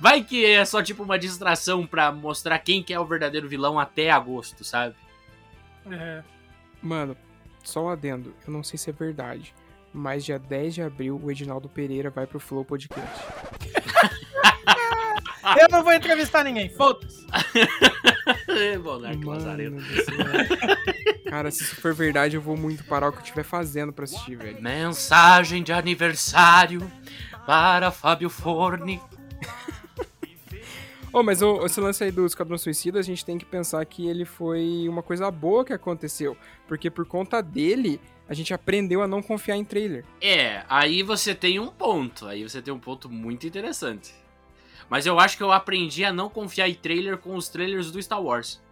Vai 0.00 0.22
que 0.22 0.44
é 0.44 0.64
só 0.64 0.82
tipo 0.82 1.02
uma 1.02 1.18
distração 1.18 1.86
para 1.86 2.10
mostrar 2.10 2.58
quem 2.60 2.82
que 2.82 2.94
é 2.94 2.98
o 3.00 3.04
verdadeiro 3.04 3.48
vilão 3.48 3.78
até 3.78 4.10
agosto, 4.10 4.64
sabe? 4.64 4.94
É. 5.94 6.22
Mano, 6.82 7.16
só 7.64 7.84
um 7.84 7.88
adendo. 7.88 8.34
Eu 8.46 8.52
não 8.52 8.62
sei 8.62 8.78
se 8.78 8.90
é 8.90 8.92
verdade. 8.92 9.54
Mas 9.92 10.24
dia 10.24 10.38
10 10.38 10.74
de 10.74 10.82
abril, 10.82 11.20
o 11.22 11.30
Edinaldo 11.30 11.68
Pereira 11.68 12.10
vai 12.10 12.26
pro 12.26 12.38
Flow 12.38 12.64
Podcast. 12.64 13.24
eu 15.60 15.68
não 15.70 15.82
vou 15.82 15.92
entrevistar 15.92 16.44
ninguém, 16.44 16.68
foda-se. 16.68 17.26
Cara, 21.28 21.50
se 21.50 21.62
isso 21.62 21.76
for 21.76 21.94
verdade, 21.94 22.36
eu 22.36 22.42
vou 22.42 22.56
muito 22.56 22.84
parar 22.84 23.08
o 23.08 23.12
que 23.12 23.18
eu 23.18 23.22
estiver 23.22 23.44
fazendo 23.44 23.92
pra 23.92 24.04
assistir, 24.04 24.36
velho. 24.36 24.62
Mensagem 24.62 25.62
de 25.62 25.72
aniversário 25.72 26.90
para 27.46 27.90
Fábio 27.90 28.30
Forni. 28.30 29.00
Oh, 31.18 31.22
mas 31.24 31.42
o, 31.42 31.66
esse 31.66 31.80
lance 31.80 32.04
aí 32.04 32.12
do 32.12 32.24
Esquadrão 32.24 32.56
Suicida, 32.56 33.00
a 33.00 33.02
gente 33.02 33.24
tem 33.24 33.36
que 33.36 33.44
pensar 33.44 33.84
que 33.84 34.06
ele 34.06 34.24
foi 34.24 34.86
uma 34.88 35.02
coisa 35.02 35.28
boa 35.32 35.64
que 35.64 35.72
aconteceu. 35.72 36.36
Porque 36.68 36.88
por 36.88 37.04
conta 37.04 37.42
dele, 37.42 38.00
a 38.28 38.34
gente 38.34 38.54
aprendeu 38.54 39.02
a 39.02 39.08
não 39.08 39.20
confiar 39.20 39.56
em 39.56 39.64
trailer. 39.64 40.04
É, 40.20 40.62
aí 40.68 41.02
você 41.02 41.34
tem 41.34 41.58
um 41.58 41.66
ponto. 41.66 42.28
Aí 42.28 42.48
você 42.48 42.62
tem 42.62 42.72
um 42.72 42.78
ponto 42.78 43.10
muito 43.10 43.48
interessante. 43.48 44.14
Mas 44.88 45.06
eu 45.06 45.18
acho 45.18 45.36
que 45.36 45.42
eu 45.42 45.50
aprendi 45.50 46.04
a 46.04 46.12
não 46.12 46.28
confiar 46.28 46.68
em 46.68 46.74
trailer 46.74 47.18
com 47.18 47.34
os 47.34 47.48
trailers 47.48 47.90
do 47.90 48.00
Star 48.00 48.22
Wars. 48.22 48.62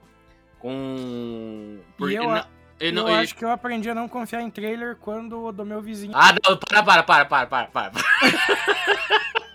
Com. 0.61 1.81
Porque 1.99 2.17
eu, 2.17 2.31
não, 2.31 2.47
eu, 2.79 2.93
não, 2.93 3.03
eu, 3.03 3.09
eu 3.09 3.15
acho 3.17 3.35
que 3.35 3.45
eu 3.45 3.51
aprendi 3.51 3.91
a 3.91 3.95
não 3.95 4.09
confiar 4.09 4.41
em 4.41 4.51
trailer 4.51 4.95
quando 5.01 5.51
do 5.51 5.67
meu 5.67 5.83
vizinho. 5.83 6.13
Ah, 6.15 6.33
não, 6.33 6.57
para, 6.57 6.83
para, 6.85 7.03
para, 7.03 7.25
para, 7.25 7.47
para, 7.47 7.67
para. 7.67 7.93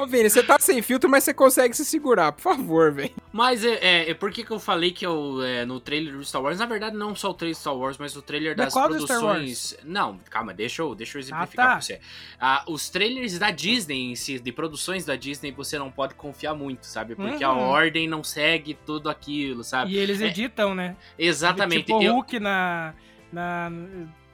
Ô, 0.00 0.06
Vini, 0.06 0.30
você 0.30 0.42
tá 0.42 0.58
sem 0.58 0.80
filtro, 0.80 1.10
mas 1.10 1.24
você 1.24 1.34
consegue 1.34 1.76
se 1.76 1.84
segurar, 1.84 2.32
por 2.32 2.40
favor, 2.40 2.90
velho. 2.90 3.12
Mas 3.30 3.62
é, 3.62 3.74
é, 3.74 4.10
é, 4.10 4.14
por 4.14 4.32
que, 4.32 4.42
que 4.42 4.50
eu 4.50 4.58
falei 4.58 4.92
que 4.92 5.04
eu, 5.04 5.42
é, 5.42 5.66
no 5.66 5.78
trailer 5.78 6.16
do 6.16 6.24
Star 6.24 6.42
Wars, 6.42 6.58
na 6.58 6.64
verdade, 6.64 6.96
não 6.96 7.14
só 7.14 7.30
o 7.30 7.34
trailer 7.34 7.54
do 7.54 7.60
Star 7.60 7.76
Wars, 7.76 7.98
mas 7.98 8.16
o 8.16 8.22
trailer 8.22 8.56
das 8.56 8.72
produções. 8.72 9.76
Não, 9.84 10.18
calma, 10.30 10.54
deixa 10.54 10.80
eu, 10.80 10.94
deixa 10.94 11.18
eu 11.18 11.20
exemplificar 11.20 11.66
ah, 11.66 11.68
tá. 11.68 11.72
pra 11.74 11.80
você. 11.82 12.00
Ah, 12.40 12.64
os 12.66 12.88
trailers 12.88 13.38
da 13.38 13.50
Disney 13.50 14.10
em 14.10 14.16
si, 14.16 14.38
de 14.38 14.50
produções 14.50 15.04
da 15.04 15.16
Disney, 15.16 15.52
você 15.52 15.78
não 15.78 15.90
pode 15.90 16.14
confiar 16.14 16.54
muito, 16.54 16.86
sabe? 16.86 17.14
Porque 17.14 17.44
uhum. 17.44 17.50
a 17.50 17.54
ordem 17.54 18.08
não 18.08 18.24
segue 18.24 18.72
tudo 18.86 19.10
aquilo, 19.10 19.62
sabe? 19.62 19.92
E 19.92 19.98
eles 19.98 20.22
é, 20.22 20.28
editam, 20.28 20.74
né? 20.74 20.96
Exatamente. 21.18 21.84
Tipo, 21.84 21.98
o 21.98 22.12
Hulk 22.12 22.40
na. 22.40 22.94
na 23.30 23.70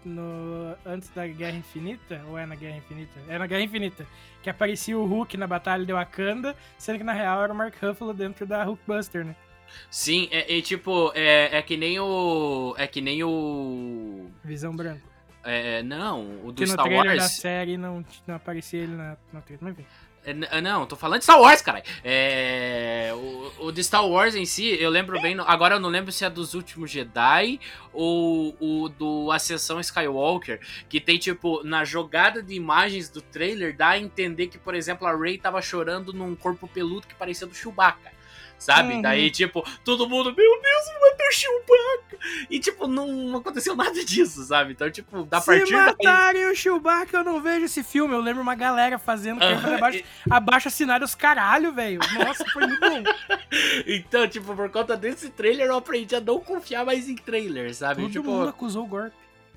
no 0.06 0.76
antes 0.84 1.08
da 1.10 1.26
Guerra 1.26 1.56
Infinita, 1.56 2.22
ou 2.28 2.38
é 2.38 2.46
na 2.46 2.54
Guerra 2.54 2.76
Infinita? 2.76 3.18
É 3.28 3.38
na 3.38 3.46
Guerra 3.46 3.62
Infinita, 3.62 4.06
que 4.42 4.48
aparecia 4.48 4.96
o 4.98 5.04
Hulk 5.06 5.36
na 5.36 5.46
Batalha 5.46 5.84
de 5.84 5.92
Wakanda, 5.92 6.54
sendo 6.78 6.98
que 6.98 7.04
na 7.04 7.12
real 7.12 7.42
era 7.42 7.52
o 7.52 7.56
Mark 7.56 7.74
Ruffalo 7.82 8.14
dentro 8.14 8.46
da 8.46 8.64
Hulkbuster, 8.64 9.24
né? 9.24 9.34
Sim, 9.90 10.28
é, 10.30 10.58
é 10.58 10.62
tipo, 10.62 11.12
é, 11.14 11.58
é 11.58 11.62
que 11.62 11.76
nem 11.76 11.98
o. 11.98 12.74
É 12.78 12.86
que 12.86 13.00
nem 13.00 13.22
o. 13.24 14.30
Visão 14.44 14.74
Branco. 14.74 15.06
É, 15.42 15.82
não, 15.82 16.44
o 16.44 16.50
do 16.50 16.54
que 16.54 16.66
Star 16.66 16.78
no 16.78 16.84
trailer 16.84 17.10
Wars. 17.12 17.22
da 17.22 17.28
série 17.28 17.76
não, 17.76 18.04
não 18.26 18.34
aparecia 18.34 18.80
ele 18.80 18.96
na, 18.96 19.16
na 19.32 19.40
trailer, 19.40 19.62
mas 19.62 19.72
enfim. 19.78 19.86
É, 20.26 20.60
não, 20.60 20.84
tô 20.86 20.96
falando 20.96 21.20
de 21.20 21.24
Star 21.24 21.40
Wars, 21.40 21.62
cara. 21.62 21.84
É, 22.02 23.12
o, 23.14 23.66
o 23.66 23.72
de 23.72 23.82
Star 23.84 24.04
Wars 24.04 24.34
em 24.34 24.44
si, 24.44 24.76
eu 24.80 24.90
lembro 24.90 25.20
bem. 25.22 25.36
Agora 25.46 25.76
eu 25.76 25.80
não 25.80 25.88
lembro 25.88 26.10
se 26.10 26.24
é 26.24 26.30
dos 26.30 26.52
últimos 26.52 26.90
Jedi 26.90 27.60
ou 27.92 28.56
o 28.58 28.88
do 28.88 29.30
Ascensão 29.30 29.78
Skywalker. 29.78 30.58
Que 30.88 31.00
tem, 31.00 31.16
tipo, 31.16 31.62
na 31.62 31.84
jogada 31.84 32.42
de 32.42 32.54
imagens 32.54 33.08
do 33.08 33.22
trailer, 33.22 33.76
dá 33.76 33.90
a 33.90 33.98
entender 34.00 34.48
que, 34.48 34.58
por 34.58 34.74
exemplo, 34.74 35.06
a 35.06 35.16
Rey 35.16 35.38
tava 35.38 35.62
chorando 35.62 36.12
num 36.12 36.34
corpo 36.34 36.66
peludo 36.66 37.06
que 37.06 37.14
parecia 37.14 37.46
do 37.46 37.54
Chewbacca. 37.54 38.15
Sabe? 38.58 38.94
Uhum. 38.94 39.02
Daí, 39.02 39.30
tipo, 39.30 39.64
todo 39.84 40.08
mundo, 40.08 40.34
meu 40.36 40.62
Deus, 40.62 40.84
matou 41.00 41.26
o 41.26 41.32
Chewbacca! 41.32 42.18
E, 42.50 42.58
tipo, 42.58 42.86
não 42.86 43.36
aconteceu 43.36 43.74
nada 43.76 44.04
disso, 44.04 44.44
sabe? 44.44 44.72
Então, 44.72 44.90
tipo, 44.90 45.24
da 45.24 45.40
Se 45.40 45.46
partir 45.46 45.72
daí... 45.72 45.86
matarem 45.86 46.46
o 46.46 46.54
Chewbacca, 46.54 47.18
eu 47.18 47.24
não 47.24 47.40
vejo 47.40 47.66
esse 47.66 47.82
filme. 47.82 48.14
Eu 48.14 48.20
lembro 48.20 48.42
uma 48.42 48.54
galera 48.54 48.98
fazendo 48.98 49.42
Aham, 49.42 49.72
uh 49.72 49.74
abaixo, 49.76 50.04
abaixo 50.30 50.68
assinado 50.68 51.04
os 51.04 51.14
caralho, 51.14 51.72
velho. 51.72 52.00
Nossa, 52.24 52.44
foi 52.52 52.66
muito 52.66 52.80
bom. 52.80 53.02
Então, 53.86 54.28
tipo, 54.28 54.54
por 54.54 54.68
conta 54.70 54.96
desse 54.96 55.30
trailer, 55.30 55.66
eu 55.66 55.76
aprendi 55.76 56.14
a 56.14 56.20
não 56.20 56.40
confiar 56.40 56.84
mais 56.84 57.08
em 57.08 57.14
trailer, 57.14 57.74
sabe? 57.74 58.02
Todo 58.02 58.12
tipo, 58.12 58.30
mundo 58.30 58.48
acusou 58.48 58.84
o 58.84 58.86
Gorp. 58.86 59.12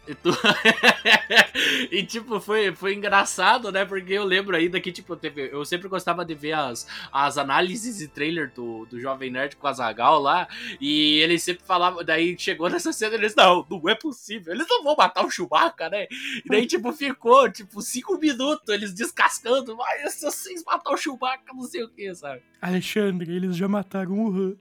E, 0.09 0.15
tu- 0.15 0.31
e, 1.91 2.03
tipo, 2.03 2.39
foi, 2.39 2.73
foi 2.73 2.95
engraçado, 2.95 3.71
né? 3.71 3.85
Porque 3.85 4.13
eu 4.13 4.23
lembro 4.23 4.55
ainda 4.55 4.79
que, 4.81 4.91
tipo, 4.91 5.15
teve, 5.15 5.49
eu 5.51 5.63
sempre 5.63 5.87
gostava 5.87 6.25
de 6.25 6.33
ver 6.33 6.53
as, 6.53 6.87
as 7.11 7.37
análises 7.37 8.01
e 8.01 8.07
trailer 8.07 8.51
do, 8.55 8.87
do 8.87 8.99
Jovem 8.99 9.29
Nerd 9.29 9.55
com 9.55 9.67
a 9.67 9.73
Zagal 9.73 10.19
lá. 10.19 10.47
E 10.81 11.19
ele 11.19 11.37
sempre 11.37 11.63
falava, 11.63 12.03
daí 12.03 12.35
chegou 12.39 12.69
nessa 12.69 12.91
cena 12.91 13.13
eles, 13.13 13.35
não, 13.35 13.63
não 13.69 13.87
é 13.87 13.93
possível, 13.93 14.51
eles 14.53 14.65
não 14.67 14.83
vão 14.83 14.95
matar 14.95 15.23
o 15.23 15.29
Chewbacca, 15.29 15.89
né? 15.89 16.07
E 16.09 16.49
daí, 16.49 16.65
tipo, 16.65 16.91
ficou, 16.91 17.47
tipo, 17.51 17.79
cinco 17.81 18.17
minutos 18.17 18.67
eles 18.69 18.93
descascando, 18.93 19.77
mas 19.77 20.13
se 20.13 20.25
vocês 20.25 20.63
matar 20.65 20.91
o 20.91 20.97
Chewbacca, 20.97 21.53
não 21.53 21.63
sei 21.63 21.83
o 21.83 21.89
que, 21.89 22.13
sabe? 22.15 22.41
Alexandre, 22.59 23.31
eles 23.35 23.55
já 23.55 23.67
mataram 23.67 24.19
o 24.25 24.29
Han. 24.35 24.55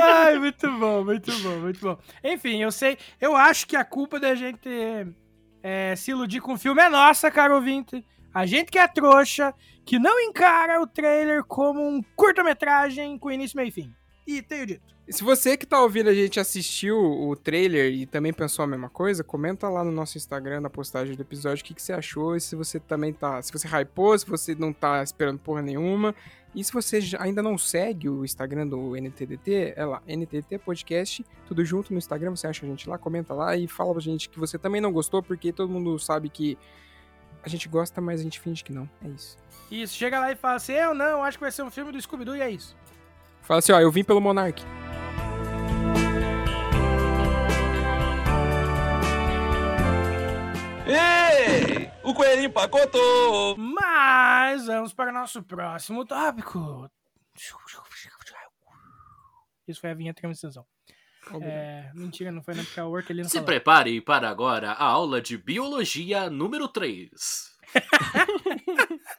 Ai, 0.00 0.38
muito 0.38 0.70
bom, 0.78 1.04
muito 1.04 1.32
bom, 1.38 1.60
muito 1.60 1.80
bom. 1.80 1.98
Enfim, 2.22 2.62
eu 2.62 2.72
sei, 2.72 2.98
eu 3.20 3.36
acho 3.36 3.66
que 3.66 3.76
a 3.76 3.84
culpa 3.84 4.18
da 4.18 4.34
gente 4.34 4.68
é, 5.62 5.94
se 5.96 6.10
iludir 6.10 6.40
com 6.40 6.54
o 6.54 6.58
filme 6.58 6.82
é 6.82 6.88
nossa, 6.88 7.30
caro 7.30 7.54
ouvinte. 7.54 8.04
A 8.34 8.46
gente 8.46 8.70
que 8.70 8.78
é 8.78 8.88
trouxa, 8.88 9.54
que 9.84 9.98
não 9.98 10.18
encara 10.20 10.80
o 10.80 10.86
trailer 10.86 11.44
como 11.44 11.86
um 11.86 12.02
curta-metragem 12.16 13.18
com 13.18 13.30
início, 13.30 13.56
meio 13.56 13.68
e 13.68 13.72
fim. 13.72 13.94
E 14.26 14.40
tenho 14.40 14.66
dito. 14.66 14.92
E 15.06 15.12
Se 15.12 15.24
você 15.24 15.56
que 15.56 15.66
tá 15.66 15.82
ouvindo 15.82 16.08
a 16.08 16.14
gente 16.14 16.38
assistiu 16.38 16.96
o 16.96 17.34
trailer 17.34 17.92
e 17.92 18.06
também 18.06 18.32
pensou 18.32 18.62
a 18.62 18.68
mesma 18.68 18.88
coisa, 18.88 19.24
comenta 19.24 19.68
lá 19.68 19.82
no 19.82 19.90
nosso 19.90 20.16
Instagram, 20.16 20.60
na 20.60 20.70
postagem 20.70 21.16
do 21.16 21.22
episódio, 21.22 21.62
o 21.62 21.64
que, 21.66 21.74
que 21.74 21.82
você 21.82 21.92
achou, 21.92 22.36
e 22.36 22.40
se 22.40 22.54
você 22.54 22.78
também 22.78 23.12
tá. 23.12 23.42
Se 23.42 23.52
você 23.52 23.66
hypou, 23.66 24.16
se 24.16 24.24
você 24.24 24.54
não 24.54 24.72
tá 24.72 25.02
esperando 25.02 25.38
porra 25.38 25.60
nenhuma. 25.60 26.14
E 26.54 26.62
se 26.62 26.72
você 26.72 27.00
ainda 27.18 27.42
não 27.42 27.56
segue 27.56 28.08
o 28.10 28.24
Instagram 28.24 28.66
do 28.68 28.94
NTDT, 28.94 29.72
é 29.74 29.84
lá, 29.86 30.02
NTDT 30.06 30.58
Podcast, 30.58 31.24
tudo 31.46 31.64
junto 31.64 31.92
no 31.92 31.98
Instagram, 31.98 32.36
você 32.36 32.46
acha 32.46 32.64
a 32.64 32.68
gente 32.68 32.88
lá, 32.88 32.98
comenta 32.98 33.32
lá 33.32 33.56
e 33.56 33.66
fala 33.66 33.92
pra 33.92 34.02
gente 34.02 34.28
que 34.28 34.38
você 34.38 34.58
também 34.58 34.80
não 34.80 34.92
gostou, 34.92 35.22
porque 35.22 35.50
todo 35.50 35.72
mundo 35.72 35.98
sabe 35.98 36.28
que 36.28 36.58
a 37.42 37.48
gente 37.48 37.68
gosta, 37.68 38.00
mas 38.00 38.20
a 38.20 38.22
gente 38.22 38.38
finge 38.38 38.62
que 38.62 38.72
não. 38.72 38.88
É 39.02 39.08
isso. 39.08 39.36
Isso, 39.70 39.94
chega 39.94 40.20
lá 40.20 40.30
e 40.30 40.36
fala 40.36 40.56
assim: 40.56 40.72
eu 40.72 40.94
não, 40.94 41.24
acho 41.24 41.38
que 41.38 41.42
vai 41.42 41.50
ser 41.50 41.62
um 41.62 41.70
filme 41.70 41.90
do 41.90 42.00
Scooby-Doo 42.00 42.36
e 42.36 42.42
é 42.42 42.50
isso. 42.50 42.76
Fala 43.42 43.58
assim, 43.58 43.72
ó, 43.72 43.80
eu 43.80 43.90
vim 43.90 44.04
pelo 44.04 44.20
Monark. 44.20 44.62
Ei, 50.86 51.90
o 52.02 52.12
coelhinho 52.14 52.50
pacotou. 52.52 53.56
Mas 53.56 54.66
vamos 54.66 54.92
para 54.92 55.10
o 55.10 55.14
nosso 55.14 55.42
próximo 55.42 56.04
tópico. 56.04 56.90
Isso 59.66 59.80
foi 59.80 59.90
a 59.90 59.94
vinheta 59.94 60.20
que 60.20 60.26
eu 60.26 60.28
me 60.28 60.34
decisão. 60.34 60.66
É, 61.40 61.90
mentira, 61.94 62.32
não 62.32 62.42
foi 62.42 62.54
não, 62.54 62.64
porque 62.64 62.80
a 62.80 62.84
Work 62.84 63.12
ele 63.12 63.22
não 63.22 63.28
Se 63.28 63.34
falou. 63.36 63.46
prepare 63.46 64.00
para 64.00 64.28
agora 64.28 64.72
a 64.72 64.84
aula 64.84 65.22
de 65.22 65.38
Biologia 65.38 66.28
número 66.28 66.66
3. 66.68 67.52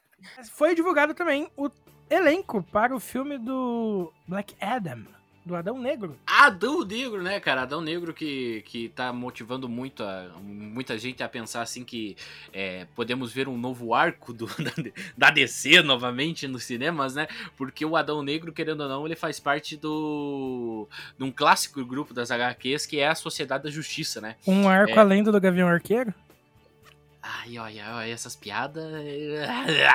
Foi 0.53 0.75
divulgado 0.75 1.13
também 1.13 1.49
o 1.55 1.69
elenco 2.13 2.63
para 2.71 2.95
o 2.95 2.99
filme 2.99 3.37
do 3.37 4.11
Black 4.27 4.55
Adam, 4.61 5.05
do 5.45 5.55
Adão 5.55 5.77
Negro. 5.77 6.17
Adão 6.25 6.85
Negro, 6.85 7.21
né, 7.21 7.37
cara? 7.39 7.63
Adão 7.63 7.81
Negro 7.81 8.13
que, 8.13 8.61
que 8.65 8.87
tá 8.89 9.11
motivando 9.11 9.67
muito 9.67 10.01
a- 10.03 10.29
muita 10.41 10.97
gente 10.97 11.21
a 11.21 11.27
pensar 11.27 11.61
assim 11.61 11.83
que 11.83 12.15
é, 12.53 12.85
podemos 12.95 13.33
ver 13.33 13.49
um 13.49 13.57
novo 13.57 13.93
arco 13.93 14.31
do, 14.31 14.47
da 15.17 15.29
DC 15.29 15.81
novamente 15.81 16.47
nos 16.47 16.63
cinemas, 16.63 17.13
né? 17.15 17.27
Porque 17.57 17.83
o 17.85 17.97
Adão 17.97 18.23
Negro, 18.23 18.53
querendo 18.53 18.81
ou 18.81 18.87
não, 18.89 19.05
ele 19.05 19.15
faz 19.17 19.37
parte 19.39 19.75
do 19.75 20.87
de 21.17 21.23
um 21.25 21.31
clássico 21.31 21.83
grupo 21.83 22.13
das 22.13 22.31
HQs 22.31 22.85
que 22.85 22.99
é 22.99 23.07
a 23.09 23.15
Sociedade 23.15 23.65
da 23.65 23.69
Justiça, 23.69 24.21
né? 24.21 24.35
Um 24.47 24.69
arco 24.69 24.93
É. 24.93 24.97
além 24.99 25.23
do 25.23 25.41
Gavião 25.41 25.67
Arqueiro. 25.67 26.13
Ai, 27.21 27.57
olha, 27.57 27.83
olha 27.95 28.11
essas 28.11 28.35
piadas. 28.35 28.83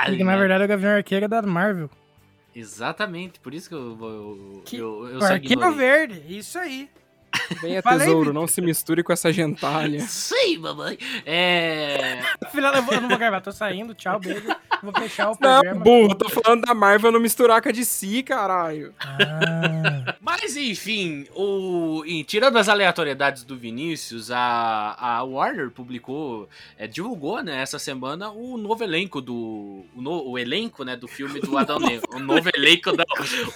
Porque 0.05 0.23
na 0.23 0.35
verdade 0.37 0.63
o 0.63 0.67
Gavião 0.67 0.91
Arqueiro 0.95 1.25
é 1.25 1.27
da 1.27 1.41
Marvel. 1.43 1.89
Exatamente, 2.59 3.39
por 3.39 3.53
isso 3.53 3.69
que 3.69 3.75
eu, 3.75 3.97
eu, 4.01 4.61
Que- 4.65 4.77
eu, 4.77 5.07
eu 5.07 5.19
o 5.19 5.63
Arqueiro. 5.63 5.75
Verde, 5.77 6.23
isso 6.37 6.57
aí. 6.59 6.89
Venha, 7.61 7.81
Falei, 7.81 8.07
tesouro, 8.07 8.33
não 8.33 8.47
se 8.47 8.61
misture 8.61 9.03
com 9.03 9.11
essa 9.13 9.31
gentalha. 9.31 9.99
Sim, 10.07 10.57
mamãe. 10.59 10.97
É. 11.25 12.19
Afinal, 12.43 12.73
eu, 12.75 13.01
não 13.01 13.09
vou 13.09 13.17
gravar, 13.17 13.41
tô 13.41 13.51
saindo, 13.51 13.93
tchau, 13.93 14.19
beijo. 14.19 14.43
Vou 14.83 14.93
fechar 14.93 15.27
o 15.31 15.37
Não, 15.41 15.59
programa. 15.61 15.83
burro, 15.83 16.11
eu 16.11 16.15
tô 16.15 16.29
falando 16.29 16.61
da 16.61 16.73
Marvel 16.73 17.11
não 17.11 17.19
misturar 17.19 17.61
com 17.61 17.69
a 17.69 17.71
DC, 17.71 18.23
caralho. 18.23 18.93
Ah, 18.99 20.15
Mas 20.21 20.55
enfim, 20.55 21.25
o... 21.35 22.03
e 22.05 22.23
tirando 22.23 22.57
as 22.57 22.69
aleatoriedades 22.69 23.43
do 23.43 23.57
Vinícius, 23.57 24.31
a, 24.31 24.95
a 24.99 25.23
Warner 25.23 25.69
publicou, 25.71 26.47
é, 26.77 26.87
divulgou 26.87 27.41
né, 27.43 27.61
essa 27.61 27.77
semana 27.79 28.29
o 28.31 28.57
novo 28.57 28.83
elenco 28.83 29.21
do. 29.21 29.33
O, 29.95 30.01
no- 30.01 30.29
o 30.29 30.37
elenco 30.37 30.83
né, 30.83 30.95
do 30.95 31.07
filme 31.07 31.39
do 31.39 31.57
Adão 31.57 31.79
Negro. 31.79 32.07
O 32.15 32.19
novo 32.19 32.49
elenco 32.55 32.91
do, 32.91 33.03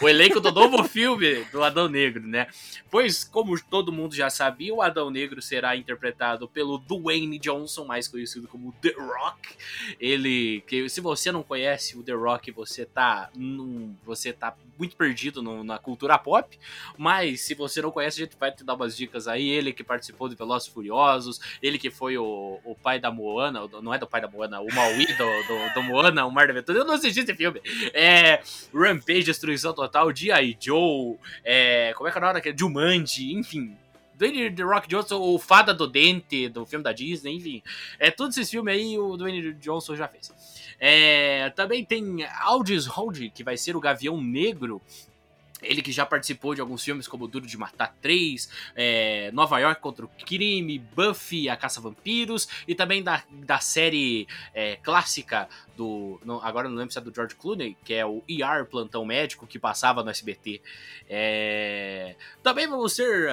o 0.02 0.10
elenco 0.10 0.40
do 0.40 0.52
novo 0.52 0.84
filme 0.84 1.44
do 1.52 1.64
Adão 1.64 1.88
Negro, 1.88 2.26
né? 2.28 2.48
Pois, 2.90 3.24
como 3.24 3.54
todo 3.70 3.92
mundo 3.92 4.16
já 4.16 4.30
sabia, 4.30 4.74
o 4.74 4.82
Adão 4.82 5.10
Negro 5.10 5.42
será 5.42 5.76
interpretado 5.76 6.48
pelo 6.48 6.78
Dwayne 6.78 7.40
Johnson, 7.40 7.86
mais 7.86 8.08
conhecido 8.08 8.48
como 8.48 8.72
The 8.82 8.94
Rock. 8.98 9.56
Ele, 10.00 10.62
que 10.68 10.88
se 10.90 11.02
você 11.02 11.32
não 11.32 11.44
conhece 11.44 11.98
o 11.98 12.04
The 12.04 12.14
Rock, 12.14 12.52
você 12.52 12.86
tá, 12.86 13.30
num- 13.36 13.96
você 14.06 14.32
tá 14.34 14.56
muito 14.78 14.96
perdido 14.96 15.42
no- 15.42 15.64
na 15.64 15.78
cultura 15.78 16.18
pop. 16.18 16.58
Mas 16.98 17.42
se 17.42 17.54
você 17.54 17.82
não 17.82 17.92
conhece, 17.92 18.22
a 18.22 18.26
gente 18.26 18.38
vai 18.40 18.52
te 18.52 18.64
dar 18.64 18.74
umas 18.76 18.96
dicas 18.98 19.28
aí. 19.28 19.50
Ele 19.50 19.72
que 19.74 19.84
participou 19.84 20.28
de 20.30 20.36
Velozes 20.36 20.68
Furiosos, 20.68 21.40
ele 21.62 21.78
que 21.78 21.90
foi 21.92 22.18
o, 22.18 22.60
o 22.64 22.76
pai 22.76 23.00
da 23.00 23.12
Moana, 23.12 23.62
não 23.82 23.94
é 23.94 23.98
do 24.00 24.08
pai 24.08 24.22
da 24.22 24.28
Moana, 24.28 24.60
o 24.62 24.74
Maui 24.74 25.06
do, 25.06 25.14
do, 25.48 25.74
do 25.76 25.84
Moana, 25.84 26.26
o 26.26 26.32
Mar 26.32 26.48
da 26.48 26.54
Aventura. 26.54 26.80
Eu 26.80 26.86
não 26.86 26.96
assisti 26.96 27.20
esse 27.22 27.36
filme. 27.36 27.62
É, 27.94 28.42
Rampage, 28.74 29.24
Destruição 29.24 29.74
Total, 29.74 30.14
G.I. 30.16 30.58
Joe, 30.60 31.18
é, 31.44 31.94
como 31.96 32.08
é 32.08 32.12
que 32.12 32.18
é 32.18 32.20
o 32.20 32.22
nome 32.22 32.34
daquele? 32.36 32.58
Jumanji, 32.58 33.34
enfim. 33.34 33.53
Dwayne 34.16 34.56
The 34.56 34.64
Rock 34.64 34.88
Johnson, 34.88 35.20
o 35.20 35.40
Fada 35.40 35.74
do 35.74 35.88
Dente, 35.88 36.48
do 36.50 36.66
filme 36.66 36.84
da 36.84 36.92
Disney, 36.92 37.36
enfim. 37.36 37.64
É, 38.00 38.12
todos 38.12 38.38
esses 38.38 38.50
filmes 38.50 38.74
aí 38.74 38.98
o 38.98 39.18
Dwayne 39.18 39.54
Johnson 39.54 39.96
já 39.96 40.08
fez. 40.08 40.32
É, 40.80 41.50
também 41.52 41.84
tem 41.84 42.26
Aldis 42.42 42.88
Hodge, 42.88 43.30
que 43.30 43.44
vai 43.44 43.58
ser 43.58 43.76
o 43.76 43.80
Gavião 43.80 44.22
Negro. 44.22 44.82
Ele 45.64 45.82
que 45.82 45.92
já 45.92 46.06
participou 46.06 46.54
de 46.56 46.62
alguns 46.62 46.84
filmes 46.84 47.08
como 47.08 47.28
Duro 47.28 47.46
de 47.48 47.58
Matar 47.58 47.96
3, 48.02 48.50
é, 48.76 49.32
Nova 49.32 49.60
York 49.60 49.82
contra 49.82 50.06
o 50.06 50.10
Crime, 50.10 50.80
Buffy, 50.80 51.50
A 51.50 51.56
Caça 51.56 51.80
a 51.80 51.84
Vampiros, 51.84 52.48
e 52.68 52.76
também 52.76 53.02
da, 53.02 53.24
da 53.32 53.60
série 53.60 54.28
é, 54.54 54.76
clássica 54.78 55.48
do. 55.76 56.20
não- 56.24 56.44
agora 56.44 56.70
não 56.70 56.76
lembro 56.76 56.92
se 56.92 56.98
é 57.00 57.02
do 57.02 57.14
George 57.14 57.36
Clooney, 57.36 57.76
que 57.84 57.94
é 57.94 58.06
o 58.06 58.22
ER 58.28 58.66
Plantão 58.70 59.06
Médico, 59.06 59.48
que 59.48 59.58
passava 59.58 60.04
no 60.04 60.10
SBT. 60.10 60.62
É, 61.10 62.16
também 62.42 62.68
vamos 62.68 62.96
ter. 62.96 63.30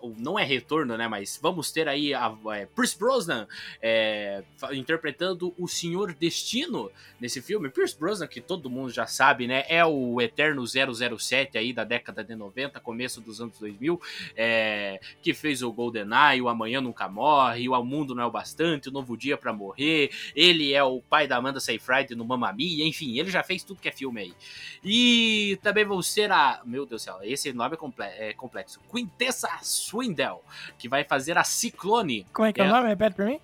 o- 0.00 0.14
não 0.18 0.38
é 0.38 0.44
retorno, 0.44 0.96
né? 0.96 1.06
Mas 1.08 1.38
vamos 1.40 1.70
ter 1.70 1.88
aí 1.88 2.14
a 2.14 2.34
é, 2.54 2.66
Pierce 2.66 2.98
Brosnan 2.98 3.46
é, 3.82 4.42
interpretando 4.72 5.54
o 5.58 5.66
Senhor 5.68 6.14
Destino 6.14 6.90
nesse 7.20 7.42
filme. 7.42 7.68
Pierce 7.70 7.98
Brosnan, 7.98 8.26
que 8.26 8.40
todo 8.40 8.70
mundo 8.70 8.90
já 8.90 9.06
sabe, 9.06 9.46
né? 9.46 9.64
É 9.68 9.84
o 9.84 10.20
eterno 10.20 10.64
007 10.66 11.58
aí 11.58 11.72
da 11.74 11.84
década 11.84 12.22
de 12.24 12.34
90, 12.34 12.78
começo 12.80 13.20
dos 13.20 13.40
anos 13.40 13.58
2000, 13.58 14.00
é, 14.36 15.00
que 15.20 15.34
fez 15.34 15.62
o 15.62 15.72
GoldenEye, 15.72 16.40
o 16.40 16.48
Amanhã 16.48 16.80
Nunca 16.80 17.08
Morre, 17.08 17.68
o 17.68 17.74
Ao 17.74 17.84
Mundo 17.84 18.14
Não 18.14 18.22
é 18.22 18.26
o 18.26 18.30
Bastante, 18.30 18.88
o 18.88 18.92
Novo 18.92 19.16
Dia 19.16 19.36
pra 19.36 19.52
Morrer. 19.52 20.10
Ele 20.34 20.72
é 20.72 20.82
o 20.82 21.00
pai 21.02 21.26
da 21.26 21.36
Amanda 21.36 21.60
Seyfried 21.60 22.14
no 22.14 22.24
Mamma 22.24 22.52
Mia, 22.52 22.86
enfim, 22.86 23.18
ele 23.18 23.30
já 23.30 23.42
fez 23.42 23.62
tudo 23.62 23.80
que 23.80 23.88
é 23.88 23.92
filme 23.92 24.20
aí. 24.20 24.34
E 24.82 25.58
também 25.62 25.84
vão 25.84 26.00
ser 26.02 26.30
a... 26.30 26.60
Meu 26.64 26.86
Deus 26.86 27.02
do 27.02 27.04
céu, 27.04 27.18
esse 27.22 27.52
nome 27.52 27.76
é, 27.98 28.28
é 28.28 28.32
complexo. 28.32 28.80
Quintessa 28.90 29.48
Swindell, 29.62 30.42
que 30.78 30.88
vai 30.88 31.02
fazer 31.04 31.36
a 31.36 31.44
Ciclone. 31.44 32.26
como 32.32 32.46
é 32.46 32.52
que 32.52 32.60
é, 32.60 32.64
É. 32.64 32.68
o 32.68 32.70
nome? 32.72 32.88
Repete 32.88 33.16
pra 33.16 33.26
mim. 33.26 33.40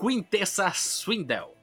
Quintessa 0.00 0.70
Swindell. 0.70 1.54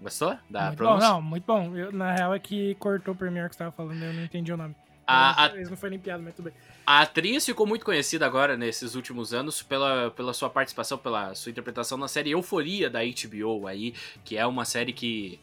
Gostou 0.00 0.36
da 0.50 0.66
muito 0.66 0.78
bom, 0.78 0.84
pronúncia? 0.84 1.08
não, 1.08 1.22
muito 1.22 1.44
bom. 1.46 1.74
Eu, 1.76 1.90
na 1.92 2.12
real 2.14 2.34
é 2.34 2.38
que 2.38 2.74
cortou 2.74 3.14
o 3.14 3.16
primeiro 3.16 3.48
que 3.48 3.54
você 3.54 3.60
tava 3.60 3.72
falando, 3.72 4.02
eu 4.02 4.12
não 4.12 4.24
entendi 4.24 4.52
o 4.52 4.56
nome. 4.56 4.74
A, 5.06 5.44
a, 5.44 5.54
não 5.54 5.76
foi 5.76 5.90
nem 5.90 5.98
piada, 5.98 6.20
mas 6.22 6.34
tudo 6.34 6.46
bem. 6.46 6.54
a 6.84 7.02
atriz 7.02 7.46
ficou 7.46 7.64
muito 7.64 7.84
conhecida 7.84 8.26
agora 8.26 8.56
nesses 8.56 8.96
últimos 8.96 9.32
anos 9.32 9.62
pela, 9.62 10.10
pela 10.10 10.34
sua 10.34 10.50
participação, 10.50 10.98
pela 10.98 11.32
sua 11.34 11.50
interpretação 11.50 11.96
na 11.96 12.08
série 12.08 12.32
Euforia 12.32 12.90
da 12.90 13.00
HBO 13.04 13.68
aí, 13.68 13.94
que 14.24 14.36
é 14.36 14.44
uma 14.44 14.64
série 14.64 14.92
que 14.92 15.38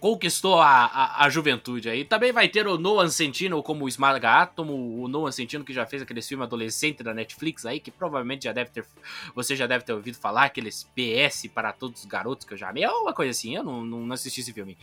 conquistou 0.00 0.60
a, 0.60 0.86
a, 0.86 1.24
a, 1.24 1.28
juventude 1.28 1.88
aí. 1.88 2.04
Também 2.04 2.32
vai 2.32 2.48
ter 2.48 2.66
o 2.66 2.78
Noah 2.78 3.08
Centino 3.08 3.62
como 3.62 3.84
o 3.84 3.88
Esmaga-Átomo, 3.88 5.02
o 5.02 5.08
Noah 5.08 5.32
Centino 5.32 5.64
que 5.64 5.72
já 5.72 5.86
fez 5.86 6.02
aquele 6.02 6.22
filme 6.22 6.44
adolescente 6.44 7.02
da 7.02 7.12
Netflix 7.12 7.66
aí, 7.66 7.80
que 7.80 7.90
provavelmente 7.90 8.44
já 8.44 8.52
deve 8.52 8.70
ter, 8.70 8.86
você 9.34 9.54
já 9.54 9.66
deve 9.66 9.84
ter 9.84 9.92
ouvido 9.92 10.16
falar, 10.16 10.44
aqueles 10.44 10.88
PS 10.94 11.48
para 11.54 11.72
todos 11.72 12.00
os 12.00 12.06
garotos 12.06 12.46
que 12.46 12.54
eu 12.54 12.58
já 12.58 12.70
amei, 12.70 12.84
é 12.84 12.90
uma 12.90 13.12
coisa 13.12 13.30
assim, 13.30 13.56
eu 13.56 13.62
não, 13.62 13.84
não 13.84 14.12
assisti 14.14 14.40
esse 14.40 14.52
filme. 14.52 14.76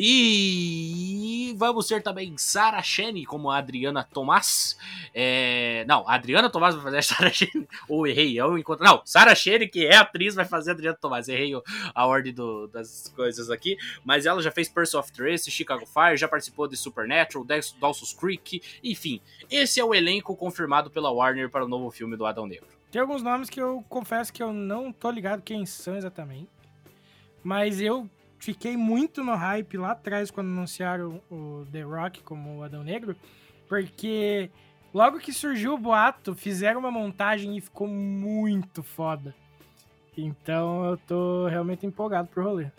E 0.00 1.52
vamos 1.56 1.88
ter 1.88 2.00
também 2.00 2.32
Sarah 2.38 2.80
Shane 2.80 3.26
como 3.26 3.50
a 3.50 3.58
Adriana 3.58 4.04
Tomás. 4.04 4.78
É... 5.12 5.84
Não, 5.88 6.08
a 6.08 6.14
Adriana 6.14 6.48
Tomás 6.48 6.76
vai 6.76 6.84
fazer 6.84 6.98
a 6.98 7.02
Sarah 7.16 7.32
Shane. 7.32 7.66
Ou 7.88 8.06
errei, 8.06 8.40
eu 8.40 8.56
encontro. 8.56 8.84
Não, 8.84 9.02
Sarah 9.04 9.34
Shane, 9.34 9.66
que 9.66 9.84
é 9.84 9.96
atriz, 9.96 10.36
vai 10.36 10.44
fazer 10.44 10.70
a 10.70 10.74
Adriana 10.74 10.96
Tomás. 11.00 11.28
Errei 11.28 11.52
a 11.92 12.06
ordem 12.06 12.32
do, 12.32 12.68
das 12.68 13.12
coisas 13.16 13.50
aqui. 13.50 13.76
Mas 14.04 14.24
ela 14.28 14.42
já 14.42 14.50
fez 14.50 14.68
Person 14.68 15.00
of 15.00 15.12
Trace, 15.12 15.50
Chicago 15.50 15.86
Fire, 15.86 16.16
já 16.16 16.28
participou 16.28 16.68
de 16.68 16.76
Supernatural, 16.76 17.44
Dawson's 17.80 18.12
Creek. 18.12 18.62
Enfim, 18.82 19.20
esse 19.50 19.80
é 19.80 19.84
o 19.84 19.94
elenco 19.94 20.36
confirmado 20.36 20.90
pela 20.90 21.10
Warner 21.10 21.50
para 21.50 21.64
o 21.64 21.68
novo 21.68 21.90
filme 21.90 22.16
do 22.16 22.26
Adão 22.26 22.46
Negro. 22.46 22.68
Tem 22.90 23.00
alguns 23.00 23.22
nomes 23.22 23.50
que 23.50 23.60
eu 23.60 23.84
confesso 23.88 24.32
que 24.32 24.42
eu 24.42 24.52
não 24.52 24.92
tô 24.92 25.10
ligado 25.10 25.42
quem 25.42 25.66
são 25.66 25.96
exatamente. 25.96 26.48
Mas 27.42 27.80
eu 27.80 28.08
fiquei 28.38 28.76
muito 28.76 29.22
no 29.22 29.34
hype 29.34 29.76
lá 29.76 29.92
atrás 29.92 30.30
quando 30.30 30.48
anunciaram 30.48 31.20
o 31.30 31.66
The 31.70 31.82
Rock 31.82 32.22
como 32.22 32.58
o 32.58 32.62
Adão 32.62 32.82
Negro, 32.82 33.16
porque 33.68 34.50
logo 34.94 35.18
que 35.18 35.32
surgiu 35.32 35.74
o 35.74 35.78
boato, 35.78 36.34
fizeram 36.34 36.80
uma 36.80 36.90
montagem 36.90 37.56
e 37.56 37.60
ficou 37.60 37.86
muito 37.86 38.82
foda. 38.82 39.34
Então 40.16 40.84
eu 40.84 40.96
tô 40.96 41.46
realmente 41.46 41.86
empolgado 41.86 42.28
pro 42.28 42.42
rolê. 42.42 42.70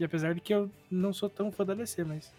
E 0.00 0.04
apesar 0.04 0.34
de 0.34 0.40
que 0.40 0.54
eu 0.54 0.70
não 0.90 1.12
sou 1.12 1.28
tão 1.28 1.52
fã 1.52 1.62
da 1.62 1.74
DC, 1.74 2.02
mas 2.04 2.32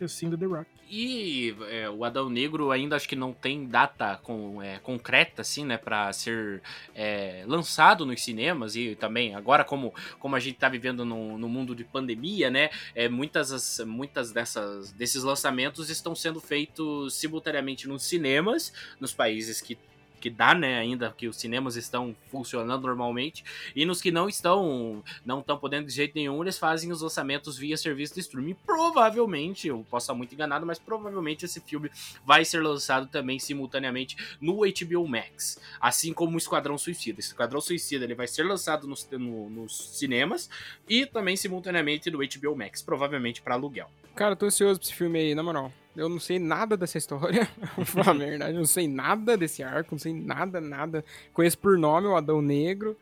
eu 0.00 0.08
sinto 0.08 0.38
The 0.38 0.46
Rock. 0.46 0.66
E 0.88 1.52
é, 1.68 1.90
o 1.90 2.04
Adão 2.04 2.30
Negro 2.30 2.70
ainda 2.70 2.94
acho 2.94 3.08
que 3.08 3.16
não 3.16 3.32
tem 3.32 3.66
data 3.66 4.20
com, 4.22 4.62
é, 4.62 4.78
concreta, 4.78 5.42
assim, 5.42 5.64
né, 5.64 5.76
para 5.76 6.12
ser 6.12 6.62
é, 6.94 7.42
lançado 7.44 8.06
nos 8.06 8.22
cinemas 8.22 8.76
e 8.76 8.94
também 8.94 9.34
agora 9.34 9.64
como, 9.64 9.92
como 10.20 10.36
a 10.36 10.38
gente 10.38 10.58
tá 10.58 10.68
vivendo 10.68 11.04
no, 11.04 11.36
no 11.36 11.48
mundo 11.48 11.74
de 11.74 11.82
pandemia, 11.82 12.50
né, 12.50 12.70
é, 12.94 13.08
muitas, 13.08 13.80
muitas 13.80 14.30
dessas, 14.30 14.92
desses 14.92 15.24
lançamentos 15.24 15.90
estão 15.90 16.14
sendo 16.14 16.40
feitos 16.40 17.14
simultaneamente 17.14 17.88
nos 17.88 18.04
cinemas, 18.04 18.72
nos 19.00 19.12
países 19.12 19.60
que 19.60 19.76
que 20.20 20.30
dá, 20.30 20.54
né, 20.54 20.78
ainda 20.78 21.14
que 21.16 21.28
os 21.28 21.36
cinemas 21.36 21.76
estão 21.76 22.14
funcionando 22.30 22.86
normalmente, 22.86 23.44
e 23.74 23.84
nos 23.84 24.00
que 24.00 24.10
não 24.10 24.28
estão, 24.28 25.02
não 25.24 25.40
estão 25.40 25.58
podendo 25.58 25.86
de 25.86 25.92
jeito 25.92 26.12
nenhum, 26.14 26.42
eles 26.42 26.58
fazem 26.58 26.90
os 26.90 27.02
lançamentos 27.02 27.56
via 27.56 27.76
serviço 27.76 28.14
de 28.14 28.20
streaming. 28.20 28.56
Provavelmente, 28.66 29.68
eu 29.68 29.84
posso 29.90 30.04
estar 30.04 30.14
muito 30.14 30.34
enganado, 30.34 30.66
mas 30.66 30.78
provavelmente 30.78 31.44
esse 31.44 31.60
filme 31.60 31.90
vai 32.24 32.44
ser 32.44 32.62
lançado 32.62 33.06
também 33.06 33.38
simultaneamente 33.38 34.16
no 34.40 34.60
HBO 34.60 35.08
Max, 35.08 35.58
assim 35.80 36.12
como 36.12 36.34
o 36.34 36.38
Esquadrão 36.38 36.76
Suicida. 36.78 37.18
O 37.18 37.20
Esquadrão 37.20 37.60
Suicida 37.60 38.04
ele 38.04 38.14
vai 38.14 38.26
ser 38.26 38.44
lançado 38.44 38.86
nos, 38.86 39.08
no, 39.10 39.50
nos 39.50 39.98
cinemas 39.98 40.48
e 40.88 41.06
também 41.06 41.36
simultaneamente 41.36 42.10
no 42.10 42.18
HBO 42.18 42.56
Max, 42.56 42.82
provavelmente 42.82 43.42
para 43.42 43.54
aluguel. 43.54 43.90
Cara, 44.14 44.34
tô 44.34 44.46
ansioso 44.46 44.80
pra 44.80 44.86
esse 44.86 44.94
filme 44.94 45.18
aí, 45.18 45.34
na 45.34 45.42
moral. 45.42 45.72
Eu 45.96 46.08
não 46.08 46.20
sei 46.20 46.38
nada 46.38 46.76
dessa 46.76 46.98
história, 46.98 47.48
vou 47.74 47.84
falar 47.84 48.10
a 48.10 48.14
verdade. 48.14 48.52
Eu 48.52 48.58
não 48.58 48.66
sei 48.66 48.86
nada 48.86 49.36
desse 49.36 49.62
arco, 49.62 49.94
não 49.94 49.98
sei 49.98 50.12
nada, 50.12 50.60
nada. 50.60 51.04
Conheço 51.32 51.58
por 51.58 51.78
nome 51.78 52.06
o 52.06 52.16
Adão 52.16 52.42
Negro, 52.42 52.96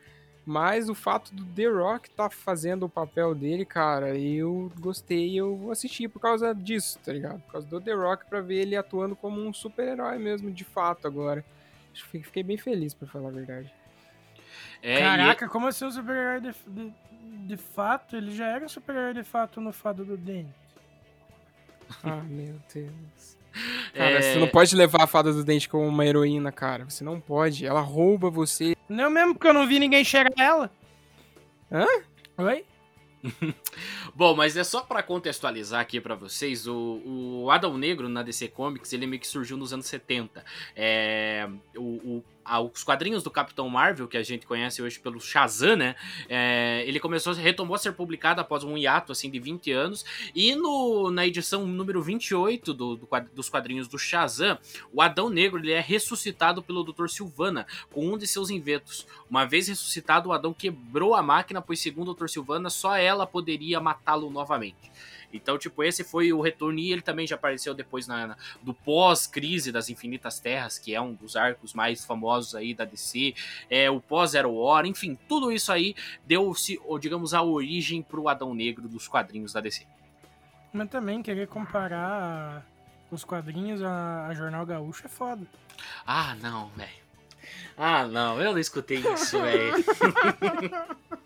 mas 0.47 0.89
o 0.89 0.95
fato 0.95 1.35
do 1.35 1.45
The 1.45 1.67
Rock 1.67 2.11
tá 2.11 2.31
fazendo 2.31 2.85
o 2.85 2.89
papel 2.89 3.35
dele, 3.35 3.65
cara, 3.65 4.17
eu 4.17 4.71
gostei 4.79 5.35
eu 5.35 5.71
assisti 5.71 6.07
por 6.07 6.21
causa 6.21 6.55
disso, 6.55 6.99
tá 7.05 7.13
ligado? 7.13 7.41
Por 7.41 7.53
causa 7.53 7.67
do 7.67 7.81
The 7.81 7.95
Rock 7.95 8.27
pra 8.27 8.41
ver 8.41 8.63
ele 8.63 8.77
atuando 8.77 9.17
como 9.17 9.41
um 9.41 9.53
super-herói 9.53 10.19
mesmo, 10.19 10.51
de 10.51 10.65
fato, 10.65 11.07
agora. 11.07 11.45
Fiquei 11.93 12.43
bem 12.43 12.57
feliz, 12.57 12.93
pra 12.93 13.09
falar 13.09 13.29
a 13.29 13.33
verdade. 13.33 13.73
É, 14.83 14.99
Caraca, 14.99 15.47
e... 15.47 15.49
como 15.49 15.67
assim 15.67 15.87
um 15.87 15.91
super-herói 15.91 16.41
de, 16.41 16.55
de, 16.67 16.93
de, 17.47 17.57
fato? 17.57 18.17
Ele 18.17 18.33
já 18.33 18.47
era 18.47 18.65
um 18.65 18.69
super-herói 18.69 19.15
de 19.15 19.23
fato 19.23 19.61
no 19.61 19.73
Fado 19.73 20.05
do 20.05 20.17
Dente. 20.17 20.64
Ah, 22.05 22.23
meu 22.29 22.55
Deus. 22.73 23.39
Cara, 23.95 24.11
é... 24.11 24.23
você 24.23 24.39
não 24.39 24.49
pode 24.49 24.75
levar 24.75 25.05
a 25.05 25.07
fada 25.07 25.33
do 25.33 25.45
dente 25.45 25.69
como 25.69 25.87
uma 25.87 26.05
heroína, 26.05 26.51
cara. 26.51 26.85
Você 26.85 27.05
não 27.05 27.21
pode. 27.21 27.65
Ela 27.65 27.81
rouba 27.81 28.29
você. 28.29 28.77
Não 28.89 29.11
mesmo, 29.11 29.35
porque 29.35 29.47
eu 29.47 29.55
não 29.55 29.67
vi 29.67 29.79
ninguém 29.79 30.05
chegar 30.05 30.33
ela. 30.37 30.71
Hã? 31.71 31.87
Oi? 32.39 32.65
Bom, 34.15 34.37
mas 34.37 34.57
é 34.57 34.65
só 34.65 34.83
para 34.83 35.03
contextualizar 35.03 35.81
aqui 35.81 36.01
para 36.01 36.15
vocês, 36.15 36.67
o, 36.67 37.01
o 37.05 37.51
Adão 37.51 37.79
Negro 37.79 38.09
na 38.09 38.23
DC 38.23 38.49
Comics, 38.49 38.93
ele 38.93 39.07
meio 39.07 39.21
que 39.21 39.27
surgiu 39.27 39.57
nos 39.57 39.73
anos 39.73 39.87
70. 39.87 40.45
É, 40.77 41.49
o, 41.77 42.19
o 42.19 42.25
os 42.73 42.85
quadrinhos 42.85 43.23
do 43.23 43.31
Capitão 43.31 43.69
Marvel, 43.69 44.07
que 44.07 44.17
a 44.17 44.23
gente 44.23 44.47
conhece 44.47 44.83
hoje 44.83 44.99
pelo 44.99 45.21
Shazam, 45.21 45.77
né? 45.77 45.97
É, 46.29 46.85
ele 46.87 47.01
começou, 47.01 47.33
retomou 47.33 47.75
a 47.75 47.79
ser 47.79 47.93
publicado 47.93 48.41
após 48.41 48.65
um 48.65 48.77
hiato, 48.77 49.13
assim, 49.13 49.31
de 49.31 49.39
20 49.39 49.73
anos. 49.73 50.05
E 50.35 50.55
no, 50.55 51.11
na 51.11 51.27
edição 51.27 51.67
número 51.67 52.03
28 52.03 52.75
do, 52.75 52.97
do, 52.97 53.09
dos 53.35 53.49
quadrinhos 53.49 53.89
do 53.89 53.99
Shazam, 53.99 54.59
o 54.93 55.01
Adão 55.01 55.31
Negro 55.31 55.59
ele 55.59 55.73
é 55.73 55.81
ressuscitado 55.81 56.63
pelo 56.63 56.85
Dr. 56.85 57.09
Silvana 57.09 57.67
com 57.91 58.07
um 58.07 58.19
de 58.19 58.27
seus 58.27 58.51
inventos. 58.51 59.07
Uma 59.29 59.45
vez 59.45 59.69
ressuscitado, 59.69 60.29
o 60.29 60.33
Adão 60.33 60.53
quebrou 60.53 61.15
a 61.15 61.23
máquina, 61.23 61.63
pois 61.63 61.81
segundo 61.81 62.11
o 62.11 62.15
Dr. 62.15 62.29
Silvana, 62.29 62.71
só 62.71 62.97
ela 62.97 63.27
poderia 63.27 63.81
matá-lo 63.81 64.31
novamente. 64.31 64.93
Então, 65.35 65.59
tipo, 65.59 65.83
esse 65.83 66.05
foi 66.05 66.33
o 66.33 66.41
retorno 66.41 66.79
e 66.79 66.93
ele 66.93 67.03
também 67.03 67.27
já 67.27 67.35
apareceu 67.35 67.75
depois 67.75 68.07
na, 68.07 68.29
na 68.29 68.37
do 68.63 68.73
pós-crise 68.73 69.73
das 69.73 69.91
Infinitas 69.91 70.39
Terras, 70.39 70.79
que 70.79 70.95
é 70.95 71.01
um 71.01 71.13
dos 71.13 71.35
arcos 71.37 71.75
mais 71.75 72.05
famosos 72.05 72.55
aí 72.55 72.73
da 72.73 72.85
DC, 72.85 73.35
é 73.69 73.91
o 73.91 74.01
pós-Zero 74.01 74.55
Hora, 74.55 74.87
enfim, 74.87 75.19
tudo 75.29 75.51
isso 75.51 75.73
aí 75.73 75.95
deu-se, 76.25 76.81
digamos, 77.01 77.35
a 77.35 77.43
origem 77.43 78.01
pro 78.01 78.29
Adão 78.29 78.55
Negro 78.55 78.89
dos 78.89 79.09
quadrinhos 79.09 79.53
da 79.53 79.61
DC. 79.61 79.85
Mas 80.73 80.89
também 80.89 81.23
querer 81.23 81.49
comparar 81.49 82.65
os 83.11 83.25
quadrinhos 83.25 83.83
a, 83.83 84.27
a 84.27 84.35
Jornal 84.35 84.65
Gaúcho 84.65 85.07
é 85.07 85.09
foda. 85.09 85.47
Ah, 86.07 86.37
não, 86.41 86.69
velho. 86.71 87.05
Ah, 87.77 88.07
não, 88.07 88.41
eu 88.41 88.53
não 88.53 88.59
escutei 88.59 88.99
isso, 88.99 89.39
velho. 89.43 89.75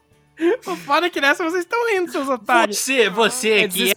O 0.67 0.77
foda 0.77 1.07
é 1.07 1.11
que 1.11 1.21
nessa 1.21 1.43
vocês 1.43 1.65
estão 1.65 1.91
rindo, 1.91 2.11
seus 2.13 2.29
otários. 2.29 2.79
Você, 2.79 3.11
você 3.11 3.51
é 3.51 3.69
que 3.69 3.91
é, 3.91 3.97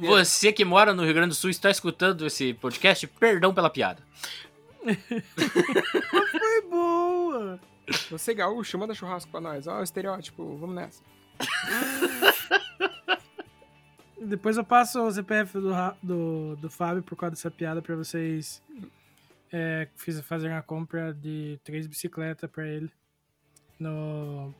você 0.00 0.52
que 0.52 0.64
mora 0.64 0.94
no 0.94 1.04
Rio 1.04 1.14
Grande 1.14 1.30
do 1.30 1.34
Sul 1.34 1.50
e 1.50 1.52
está 1.52 1.70
escutando 1.70 2.26
esse 2.26 2.54
podcast, 2.54 3.06
perdão 3.06 3.52
pela 3.52 3.68
piada. 3.68 4.02
Foi 6.30 6.62
boa. 6.70 7.60
Você 8.10 8.34
gaúcho, 8.34 8.78
manda 8.78 8.94
churrasco 8.94 9.30
pra 9.30 9.40
nós. 9.40 9.66
Ó, 9.66 9.80
o 9.80 9.82
estereótipo, 9.82 10.56
vamos 10.56 10.74
nessa. 10.74 11.02
Depois 14.20 14.56
eu 14.56 14.64
passo 14.64 15.00
o 15.00 15.12
CPF 15.12 15.58
do, 15.60 15.72
do, 16.02 16.56
do 16.56 16.70
Fábio 16.70 17.02
por 17.02 17.16
causa 17.16 17.36
dessa 17.36 17.50
piada 17.50 17.80
pra 17.80 17.94
vocês 17.94 18.60
é, 19.52 19.88
fazerem 20.24 20.56
a 20.56 20.62
compra 20.62 21.14
de 21.14 21.58
três 21.62 21.86
bicicletas 21.86 22.50
pra 22.50 22.66
ele 22.66 22.90
no 23.78 24.52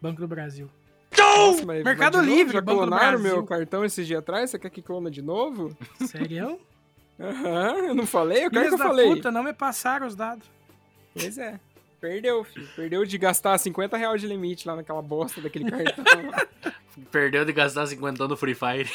Banco 0.00 0.20
do 0.20 0.28
Brasil. 0.28 0.68
Nossa, 1.16 1.64
mas, 1.64 1.84
Mercado 1.84 2.18
mas 2.18 2.26
Livre, 2.26 2.52
Já 2.54 2.60
Banco 2.60 2.78
clonaram 2.78 3.18
meu 3.18 3.44
cartão 3.44 3.84
esses 3.84 4.06
dias 4.06 4.18
atrás? 4.18 4.50
Você 4.50 4.58
quer 4.58 4.70
que 4.70 4.82
clona 4.82 5.10
de 5.10 5.22
novo? 5.22 5.76
Sério? 6.06 6.58
Aham, 7.18 7.72
uhum, 7.72 7.84
eu 7.88 7.94
não 7.94 8.06
falei? 8.06 8.44
Eu 8.44 8.50
quero 8.50 8.68
que 8.68 8.74
eu 8.74 8.78
falei. 8.78 9.08
puta, 9.08 9.30
não 9.30 9.42
me 9.42 9.52
passaram 9.52 10.06
os 10.06 10.14
dados. 10.14 10.46
Pois 11.14 11.38
é. 11.38 11.58
Perdeu, 12.00 12.44
filho. 12.44 12.68
Perdeu 12.76 13.04
de 13.06 13.16
gastar 13.16 13.56
50 13.56 13.96
reais 13.96 14.20
de 14.20 14.26
limite 14.26 14.68
lá 14.68 14.76
naquela 14.76 15.00
bosta 15.00 15.40
daquele 15.40 15.64
cartão. 15.70 16.04
Perdeu 17.10 17.44
de 17.44 17.52
gastar 17.52 17.86
50 17.86 18.26
no 18.26 18.36
Free 18.36 18.54
Fire. 18.54 18.88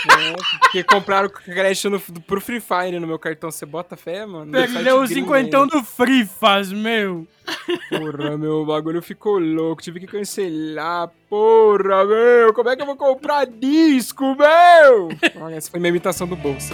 É, 0.00 0.58
porque 0.60 0.82
compraram 0.84 1.28
crédito 1.28 1.90
no, 1.90 2.00
pro 2.22 2.40
Free 2.40 2.60
Fire 2.60 2.98
no 2.98 3.06
meu 3.06 3.18
cartão. 3.18 3.50
Você 3.50 3.66
bota 3.66 3.96
fé, 3.96 4.24
mano? 4.24 4.50
Perdeu 4.50 5.00
o 5.00 5.06
50 5.06 5.66
do 5.66 5.82
Free 5.82 6.24
Faz, 6.24 6.72
meu. 6.72 7.26
Porra, 7.90 8.38
meu, 8.38 8.62
o 8.62 8.66
bagulho 8.66 9.02
ficou 9.02 9.38
louco. 9.38 9.82
Tive 9.82 10.00
que 10.00 10.06
cancelar. 10.06 11.10
Porra, 11.28 12.04
meu. 12.04 12.54
Como 12.54 12.68
é 12.70 12.76
que 12.76 12.82
eu 12.82 12.86
vou 12.86 12.96
comprar 12.96 13.46
disco, 13.46 14.36
meu? 14.36 15.08
Olha, 15.42 15.56
essa 15.56 15.70
foi 15.70 15.80
minha 15.80 15.90
imitação 15.90 16.26
do 16.26 16.36
Bolsa. 16.36 16.72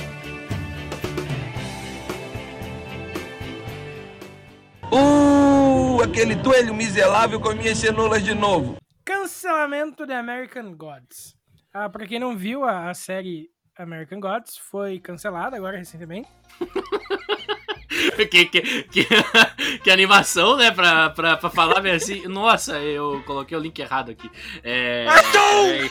Uh, 4.92 6.00
aquele 6.02 6.36
toelho 6.36 6.74
miserável 6.74 7.40
com 7.40 7.52
minhas 7.54 7.78
cenouras 7.78 8.22
de 8.22 8.34
novo. 8.34 8.76
Cancelamento 9.06 10.04
de 10.04 10.12
American 10.12 10.74
Gods. 10.74 11.36
Ah, 11.72 11.88
pra 11.88 12.08
quem 12.08 12.18
não 12.18 12.36
viu, 12.36 12.64
a, 12.64 12.90
a 12.90 12.94
série 12.94 13.48
American 13.78 14.18
Gods 14.18 14.58
foi 14.58 14.98
cancelada 14.98 15.56
agora 15.56 15.78
recentemente. 15.78 16.28
que, 18.28 18.46
que, 18.46 18.82
que, 18.82 19.06
que, 19.84 19.90
animação, 19.92 20.56
né? 20.56 20.72
Pra, 20.72 21.10
pra, 21.10 21.36
pra 21.36 21.48
falar 21.48 21.80
bem 21.80 21.92
assim. 21.92 22.26
Nossa, 22.26 22.80
eu 22.80 23.22
coloquei 23.24 23.56
o 23.56 23.60
link 23.60 23.78
errado 23.78 24.10
aqui. 24.10 24.28
É. 24.64 25.06
é 25.06 25.88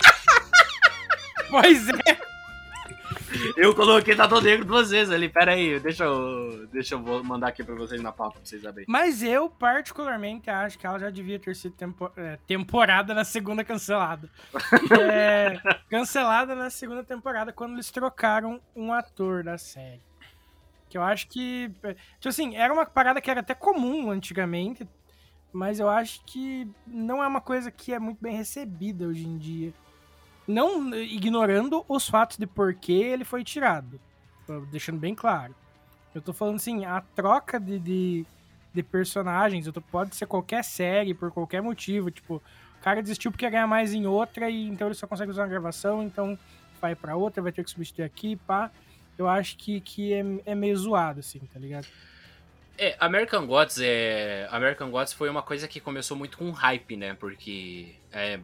Pois 1.49 1.87
é. 1.87 2.34
Eu 3.57 3.73
coloquei 3.75 4.15
Tatu 4.15 4.39
Negro 4.41 4.65
duas 4.65 4.89
vezes 4.89 5.13
ali. 5.13 5.29
Pera 5.29 5.53
aí, 5.53 5.79
deixa 5.79 6.03
eu, 6.03 6.67
deixa 6.67 6.95
eu 6.95 7.23
mandar 7.23 7.47
aqui 7.49 7.63
pra 7.63 7.75
vocês 7.75 8.01
na 8.01 8.11
pauta 8.11 8.39
pra 8.39 8.45
vocês 8.45 8.61
saberem. 8.61 8.85
Mas 8.87 9.21
eu, 9.23 9.49
particularmente, 9.49 10.49
acho 10.49 10.77
que 10.79 10.85
ela 10.85 10.99
já 10.99 11.09
devia 11.09 11.39
ter 11.39 11.55
sido 11.55 11.73
tempo- 11.75 12.11
é, 12.17 12.37
temporada 12.47 13.13
na 13.13 13.23
segunda 13.23 13.63
cancelada. 13.63 14.29
É, 14.99 15.59
cancelada 15.89 16.55
na 16.55 16.69
segunda 16.69 17.03
temporada, 17.03 17.51
quando 17.53 17.73
eles 17.73 17.91
trocaram 17.91 18.59
um 18.75 18.91
ator 18.93 19.43
da 19.43 19.57
série. 19.57 20.01
Que 20.89 20.97
eu 20.97 21.03
acho 21.03 21.27
que. 21.27 21.71
é, 21.83 21.93
Tipo 21.93 22.29
assim, 22.29 22.55
era 22.55 22.73
uma 22.73 22.85
parada 22.85 23.19
que 23.21 23.29
era 23.29 23.39
até 23.41 23.53
comum 23.53 24.09
antigamente, 24.11 24.87
mas 25.51 25.79
eu 25.79 25.89
acho 25.89 26.23
que 26.25 26.67
não 26.85 27.23
é 27.23 27.27
uma 27.27 27.41
coisa 27.41 27.71
que 27.71 27.93
é 27.93 27.99
muito 27.99 28.19
bem 28.21 28.35
recebida 28.35 29.05
hoje 29.05 29.25
em 29.27 29.37
dia. 29.37 29.73
Não 30.47 30.93
ignorando 30.95 31.83
os 31.87 32.07
fatos 32.07 32.37
de 32.37 32.45
por 32.45 32.73
que 32.75 32.93
ele 32.93 33.23
foi 33.23 33.43
tirado. 33.43 33.99
Deixando 34.71 34.99
bem 34.99 35.15
claro. 35.15 35.55
Eu 36.13 36.21
tô 36.21 36.31
falando 36.33 36.55
assim, 36.57 36.85
a 36.85 37.01
troca 37.15 37.59
de, 37.59 37.79
de, 37.79 38.25
de 38.73 38.83
personagens, 38.83 39.67
tô- 39.71 39.81
pode 39.81 40.15
ser 40.15 40.27
qualquer 40.27 40.63
série, 40.63 41.13
por 41.13 41.31
qualquer 41.31 41.61
motivo. 41.61 42.11
Tipo, 42.11 42.35
o 42.35 42.83
cara 42.83 43.01
desistiu 43.01 43.31
porque 43.31 43.43
ia 43.45 43.49
ganhar 43.49 43.67
mais 43.67 43.93
em 43.93 44.05
outra, 44.05 44.49
e 44.49 44.67
então 44.67 44.87
ele 44.87 44.95
só 44.95 45.07
consegue 45.07 45.31
usar 45.31 45.43
uma 45.43 45.49
gravação, 45.49 46.03
então 46.03 46.37
vai 46.79 46.95
pra 46.95 47.15
outra, 47.15 47.41
vai 47.41 47.51
ter 47.51 47.63
que 47.63 47.71
substituir 47.71 48.03
aqui, 48.05 48.35
pá. 48.35 48.71
Eu 49.17 49.27
acho 49.27 49.57
que, 49.57 49.81
que 49.81 50.13
é, 50.13 50.23
é 50.45 50.55
meio 50.55 50.77
zoado, 50.77 51.21
assim, 51.21 51.39
tá 51.51 51.59
ligado? 51.59 51.87
É, 52.77 52.95
American 52.99 53.47
Gods 53.47 53.79
é. 53.81 54.47
American 54.51 54.91
Gods 54.91 55.13
foi 55.13 55.29
uma 55.29 55.41
coisa 55.41 55.67
que 55.67 55.79
começou 55.79 56.15
muito 56.17 56.37
com 56.37 56.51
hype, 56.51 56.97
né? 56.97 57.13
Porque. 57.13 57.95
É, 58.11 58.39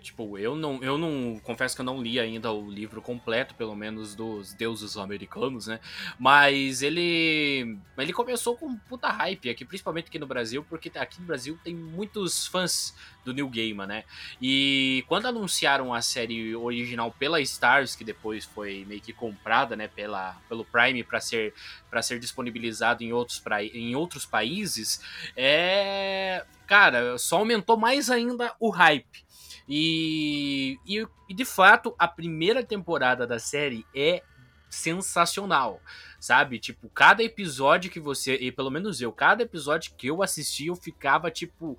tipo, 0.00 0.36
eu 0.38 0.56
não, 0.56 0.82
eu 0.82 0.98
não. 0.98 1.38
Confesso 1.42 1.74
que 1.74 1.80
eu 1.80 1.84
não 1.84 2.02
li 2.02 2.18
ainda 2.18 2.50
o 2.52 2.70
livro 2.70 3.00
completo, 3.00 3.54
pelo 3.54 3.76
menos 3.76 4.14
dos 4.14 4.52
deuses 4.54 4.96
americanos, 4.96 5.66
né? 5.66 5.80
Mas 6.18 6.82
ele. 6.82 7.78
Ele 7.96 8.12
começou 8.12 8.56
com 8.56 8.76
puta 8.76 9.08
hype 9.08 9.48
aqui, 9.50 9.64
principalmente 9.64 10.08
aqui 10.08 10.18
no 10.18 10.26
Brasil, 10.26 10.64
porque 10.68 10.90
aqui 10.96 11.20
no 11.20 11.26
Brasil 11.26 11.58
tem 11.62 11.74
muitos 11.74 12.46
fãs 12.46 12.94
do 13.24 13.32
New 13.32 13.48
Gaiman, 13.48 13.86
né? 13.86 14.04
E 14.40 15.04
quando 15.08 15.26
anunciaram 15.26 15.92
a 15.92 16.00
série 16.00 16.54
original 16.54 17.12
pela 17.12 17.40
Stars, 17.40 17.96
que 17.96 18.04
depois 18.04 18.44
foi 18.44 18.84
meio 18.86 19.00
que 19.00 19.12
comprada, 19.12 19.74
né, 19.74 19.88
pela, 19.88 20.36
pelo 20.48 20.64
Prime 20.64 21.02
para 21.02 21.20
ser 21.20 21.52
para 21.90 22.02
ser 22.02 22.18
disponibilizado 22.18 23.02
em 23.02 23.12
outros, 23.12 23.38
pra, 23.38 23.64
em 23.64 23.94
outros 23.94 24.26
países, 24.26 25.00
é. 25.36 26.44
Cara, 26.66 27.16
só 27.16 27.38
aumentou 27.38 27.76
mais 27.76 28.10
ainda 28.10 28.52
o 28.58 28.70
hype. 28.70 29.24
E, 29.68 30.78
e, 30.86 31.06
e, 31.28 31.34
de 31.34 31.44
fato, 31.44 31.94
a 31.98 32.06
primeira 32.06 32.64
temporada 32.64 33.26
da 33.26 33.38
série 33.38 33.84
é 33.94 34.22
sensacional, 34.68 35.80
sabe? 36.20 36.58
Tipo, 36.58 36.88
cada 36.88 37.22
episódio 37.22 37.90
que 37.90 38.00
você, 38.00 38.34
e 38.36 38.52
pelo 38.52 38.70
menos 38.70 39.00
eu, 39.00 39.12
cada 39.12 39.42
episódio 39.42 39.94
que 39.96 40.08
eu 40.08 40.22
assisti, 40.22 40.66
eu 40.66 40.76
ficava, 40.76 41.30
tipo, 41.30 41.78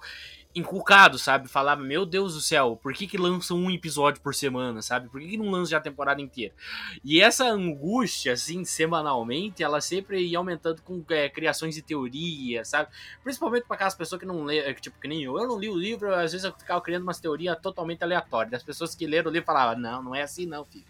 inculcado, 0.57 1.19
sabe? 1.19 1.47
Falava, 1.47 1.81
meu 1.81 2.05
Deus 2.05 2.33
do 2.33 2.41
céu, 2.41 2.79
por 2.81 2.93
que 2.93 3.05
que 3.05 3.17
lançam 3.17 3.57
um 3.57 3.69
episódio 3.69 4.21
por 4.21 4.33
semana, 4.33 4.81
sabe? 4.81 5.07
Por 5.09 5.21
que, 5.21 5.27
que 5.27 5.37
não 5.37 5.49
lança 5.49 5.71
já 5.71 5.77
a 5.77 5.81
temporada 5.81 6.21
inteira? 6.21 6.53
E 7.03 7.21
essa 7.21 7.45
angústia, 7.45 8.33
assim, 8.33 8.65
semanalmente, 8.65 9.63
ela 9.63 9.79
sempre 9.81 10.19
ia 10.19 10.37
aumentando 10.37 10.81
com 10.81 11.03
é, 11.09 11.29
criações 11.29 11.75
de 11.75 11.81
teoria, 11.81 12.65
sabe? 12.65 12.89
Principalmente 13.23 13.65
para 13.65 13.75
aquelas 13.75 13.95
pessoas 13.95 14.19
que 14.19 14.25
não 14.25 14.43
lê, 14.43 14.73
tipo, 14.75 14.99
que 14.99 15.07
nem 15.07 15.23
eu. 15.23 15.37
Eu 15.37 15.47
não 15.47 15.59
li 15.59 15.69
o 15.69 15.75
livro, 15.75 16.13
às 16.13 16.31
vezes 16.31 16.43
eu 16.43 16.53
ficava 16.53 16.81
criando 16.81 17.03
umas 17.03 17.19
teorias 17.19 17.57
totalmente 17.61 18.03
aleatórias. 18.03 18.51
Das 18.51 18.63
pessoas 18.63 18.95
que 18.95 19.05
leram 19.05 19.29
o 19.29 19.33
livro 19.33 19.45
falavam, 19.45 19.79
não, 19.79 20.01
não 20.01 20.15
é 20.15 20.23
assim 20.23 20.45
não, 20.45 20.65
filho. 20.65 20.85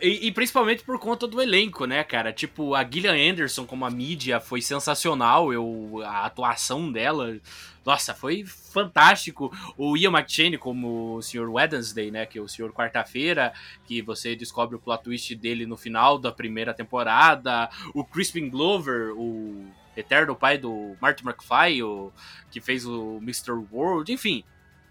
E, 0.00 0.26
e, 0.26 0.32
principalmente 0.32 0.82
por 0.84 0.98
conta 0.98 1.26
do 1.26 1.40
elenco, 1.40 1.86
né, 1.86 2.04
cara? 2.04 2.30
Tipo, 2.30 2.74
a 2.74 2.84
Gillian 2.84 3.32
Anderson 3.32 3.64
como 3.64 3.84
a 3.86 3.90
mídia 3.90 4.38
foi 4.38 4.60
sensacional. 4.60 5.52
Eu, 5.52 6.02
a 6.04 6.26
atuação 6.26 6.92
dela, 6.92 7.38
nossa, 7.84 8.12
foi 8.12 8.44
fantástico. 8.44 9.50
O 9.76 9.96
Ian 9.96 10.10
McShane 10.10 10.58
como 10.58 11.16
o 11.16 11.22
Sr. 11.22 11.48
Wednesday, 11.48 12.10
né? 12.10 12.26
Que 12.26 12.38
é 12.38 12.42
o 12.42 12.48
Sr. 12.48 12.72
Quarta-feira, 12.72 13.54
que 13.86 14.02
você 14.02 14.36
descobre 14.36 14.76
o 14.76 14.78
plot 14.78 15.02
twist 15.02 15.34
dele 15.34 15.64
no 15.64 15.78
final 15.78 16.18
da 16.18 16.30
primeira 16.30 16.74
temporada. 16.74 17.70
O 17.94 18.04
Crispin 18.04 18.50
Glover, 18.50 19.14
o 19.16 19.64
eterno 19.96 20.36
pai 20.36 20.58
do 20.58 20.94
Marty 21.00 21.24
McFly, 21.24 21.82
o, 21.82 22.12
que 22.50 22.60
fez 22.60 22.84
o 22.84 23.16
Mr. 23.22 23.52
World, 23.72 24.12
enfim 24.12 24.44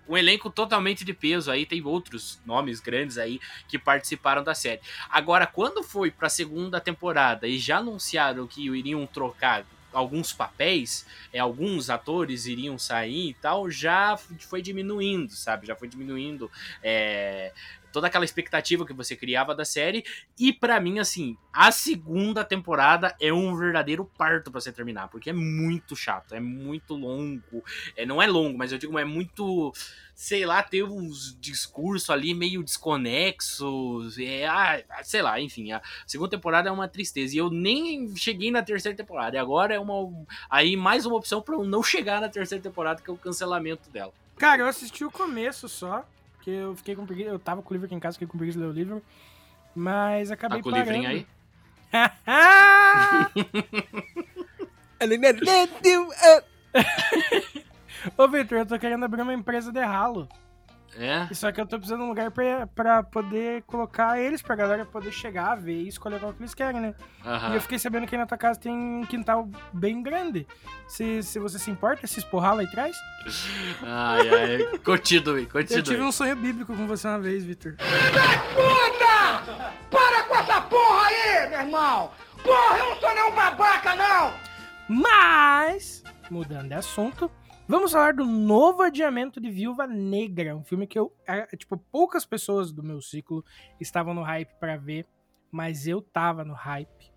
um 0.08 0.18
elenco 0.18 0.50
totalmente 0.50 1.04
de 1.04 1.14
peso 1.14 1.52
aí, 1.52 1.66
tem 1.66 1.84
outros 1.84 2.40
nomes 2.46 2.80
grandes 2.80 3.18
aí 3.18 3.40
que 3.68 3.78
participaram 3.80 4.44
da 4.44 4.54
série. 4.54 4.82
Agora, 5.10 5.48
quando 5.48 5.84
foi 5.84 6.12
pra 6.12 6.30
segunda 6.30 6.80
temporada 6.80 7.48
e 7.48 7.58
já 7.58 7.78
anunciaram 7.78 8.48
que 8.48 8.68
iriam 8.68 9.06
trocar 9.06 9.66
alguns 9.92 10.34
papéis, 10.34 11.06
é, 11.32 11.40
alguns 11.40 11.90
atores 11.90 12.46
iriam 12.46 12.78
sair 12.78 13.30
e 13.30 13.34
tal, 13.34 13.72
já 13.72 14.18
foi 14.18 14.62
diminuindo, 14.62 15.32
sabe? 15.32 15.68
Já 15.68 15.76
foi 15.76 15.88
diminuindo 15.88 16.52
é, 16.84 17.54
toda 17.96 18.08
aquela 18.08 18.26
expectativa 18.26 18.86
que 18.86 18.92
você 18.92 19.16
criava 19.16 19.56
da 19.56 19.64
série. 19.64 20.04
E 20.38 20.52
para 20.52 20.82
mim, 20.82 21.00
assim, 21.00 21.38
a 21.54 21.72
segunda 21.72 22.44
temporada 22.44 23.16
é 23.22 23.32
um 23.32 23.56
verdadeiro 23.56 24.04
parto 24.18 24.52
para 24.52 24.60
você 24.60 24.70
terminar, 24.70 25.08
porque 25.08 25.30
é 25.30 25.34
muito 25.34 25.96
chato, 25.96 26.36
é 26.36 26.40
muito 26.42 26.94
longo. 26.94 27.64
É, 27.96 28.06
não 28.06 28.22
é 28.22 28.28
longo, 28.28 28.58
mas 28.58 28.74
eu 28.74 28.78
digo, 28.78 29.00
é 29.00 29.06
muito. 29.06 29.72
Sei 30.14 30.46
lá, 30.46 30.62
ter 30.62 30.84
uns 30.84 31.38
discursos 31.40 32.10
ali 32.10 32.34
meio 32.34 32.64
desconexos. 32.64 34.18
É, 34.20 34.46
ah, 34.46 34.84
sei 35.02 35.22
lá, 35.22 35.40
enfim. 35.40 35.72
A 35.72 35.82
segunda 36.06 36.32
temporada 36.32 36.68
é 36.68 36.72
uma 36.72 36.90
tristeza. 36.90 37.34
E 37.34 37.38
eu 37.38 37.50
nem 37.50 38.14
cheguei 38.18 38.52
na 38.52 38.62
terceira 38.62 38.98
temporada. 38.98 39.38
E 39.38 39.40
agora 39.40 39.74
é 39.74 39.80
uma. 39.80 40.26
Aí 40.50 40.76
mais 40.76 41.06
uma 41.06 41.16
opção 41.16 41.42
para 41.42 41.56
eu 41.56 41.64
não 41.64 41.82
chegar 41.82 42.20
na 42.20 42.28
terceira 42.28 42.62
temporada, 42.62 43.02
que 43.02 43.10
é 43.10 43.14
o 43.14 43.18
cancelamento 43.18 43.90
dela. 43.90 44.14
Cara, 44.38 44.64
eu 44.64 44.68
assisti 44.68 45.06
o 45.06 45.12
começo 45.12 45.70
só. 45.70 46.06
Porque 46.46 46.52
eu 46.52 46.76
fiquei 46.76 46.96
com 46.96 47.08
preguiça. 47.08 47.30
Eu 47.30 47.40
tava 47.40 47.64
com 47.64 47.72
o 47.72 47.74
livro 47.74 47.88
aqui 47.88 47.96
em 47.96 48.00
casa, 48.00 48.14
fiquei 48.14 48.28
com 48.28 48.38
preguiça 48.38 48.60
de 48.60 48.64
ler 48.64 48.70
o 48.70 48.74
livro. 48.74 49.02
Mas 49.74 50.30
acabei 50.30 50.60
tá 50.60 50.64
com 50.64 50.70
parando. 50.70 50.92
o 50.92 50.94
livrinho 50.94 51.10
aí? 51.10 51.26
Ô, 58.16 58.28
Victor, 58.28 58.60
eu 58.60 58.66
tô 58.68 58.78
querendo 58.78 59.04
abrir 59.04 59.24
uma 59.24 59.34
empresa 59.34 59.72
de 59.72 59.84
ralo. 59.84 60.30
É? 60.98 61.28
Só 61.34 61.52
que 61.52 61.60
eu 61.60 61.66
tô 61.66 61.78
precisando 61.78 62.00
de 62.00 62.06
um 62.06 62.10
lugar 62.10 62.32
pra, 62.32 62.66
pra 62.68 63.04
poder 63.04 63.64
colocar 63.64 64.18
eles, 64.20 64.42
pra 64.42 64.56
galera 64.56 64.86
poder 64.86 65.12
chegar, 65.12 65.56
ver 65.56 65.82
e 65.82 65.88
escolher 65.90 66.20
qual 66.22 66.32
que 66.34 66.42
eles 66.42 66.54
querem, 66.54 66.80
né? 66.80 66.96
Aham. 67.26 67.52
E 67.52 67.56
eu 67.56 67.62
fiquei 67.62 67.78
sabendo 67.78 68.08
que 68.08 68.16
na 68.16 68.26
tua 68.26 68.38
casa 68.38 68.60
tem 68.60 68.72
um 68.72 69.04
quintal 69.06 69.50
bem 69.74 70.02
grande. 70.02 70.48
Se, 70.88 71.22
se 71.22 71.38
você 71.38 71.60
se 71.60 71.70
importa, 71.70 72.08
se 72.08 72.20
esporrar 72.20 72.56
lá 72.56 72.64
atrás. 72.64 72.96
Ai, 73.84 74.30
ai. 74.30 74.78
Continue, 74.80 75.44
Eu 75.44 75.50
continue. 75.50 75.84
tive 75.84 76.02
um 76.02 76.12
sonho 76.14 76.36
bíblico 76.36 76.74
com 76.76 76.88
você 76.88 77.08
uma 77.08 77.20
vez, 77.20 77.44
Victor. 77.44 77.76
Puta! 78.56 79.74
Para 79.92 80.24
com 80.24 80.36
essa 80.36 80.62
porra 80.62 81.08
aí, 81.08 81.50
meu 81.50 81.60
irmão! 81.60 82.12
Porra, 82.42 82.78
eu 82.78 82.90
não 82.90 82.96
sou 83.02 83.14
nenhum 83.14 83.32
babaca, 83.36 83.96
não! 83.96 84.34
Mas, 84.88 86.04
mudando 86.30 86.68
de 86.68 86.74
assunto, 86.76 87.30
vamos 87.68 87.92
falar 87.92 88.14
do 88.14 88.26
novo 88.26 88.82
adiamento 88.82 89.40
de 89.40 89.50
Viúva 89.50 89.88
Negra, 89.88 90.56
um 90.56 90.64
filme 90.64 90.88
que 90.88 90.98
eu, 90.98 91.14
é, 91.28 91.46
tipo, 91.56 91.78
poucas 91.78 92.26
pessoas 92.26 92.72
do 92.72 92.84
meu 92.84 93.02
ciclo 93.02 93.44
estavam 93.80 94.14
no 94.14 94.24
hype 94.24 94.54
pra 94.60 94.78
ver, 94.78 95.06
mas 95.52 95.88
eu 95.88 96.02
tava 96.02 96.44
no 96.44 96.54
hype. 96.54 97.14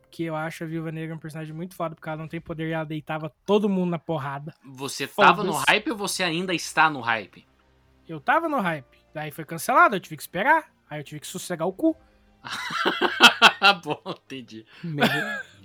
Porque 0.00 0.22
eu 0.22 0.36
acho 0.36 0.62
a 0.62 0.66
Viúva 0.66 0.92
Negra 0.92 1.14
um 1.14 1.18
personagem 1.18 1.54
muito 1.54 1.74
foda, 1.74 1.94
porque 1.94 2.08
ela 2.08 2.18
não 2.18 2.28
tem 2.28 2.40
poder 2.40 2.68
e 2.68 2.72
ela 2.72 2.84
deitava 2.84 3.32
todo 3.44 3.68
mundo 3.68 3.90
na 3.90 3.98
porrada. 3.98 4.54
Você 4.64 5.06
tava 5.06 5.42
no 5.42 5.52
hype 5.52 5.90
ou 5.90 5.96
você 5.96 6.22
ainda 6.22 6.54
está 6.54 6.88
no 6.88 7.00
hype? 7.00 7.46
Eu 8.08 8.20
tava 8.20 8.48
no 8.48 8.60
hype, 8.60 8.98
daí 9.12 9.30
foi 9.30 9.44
cancelado, 9.44 9.96
eu 9.96 10.00
tive 10.00 10.16
que 10.16 10.22
esperar, 10.22 10.70
aí 10.88 11.00
eu 11.00 11.04
tive 11.04 11.20
que 11.20 11.26
sossegar 11.26 11.66
o 11.66 11.72
cu. 11.72 11.96
Bom, 13.82 14.02
entendi. 14.06 14.66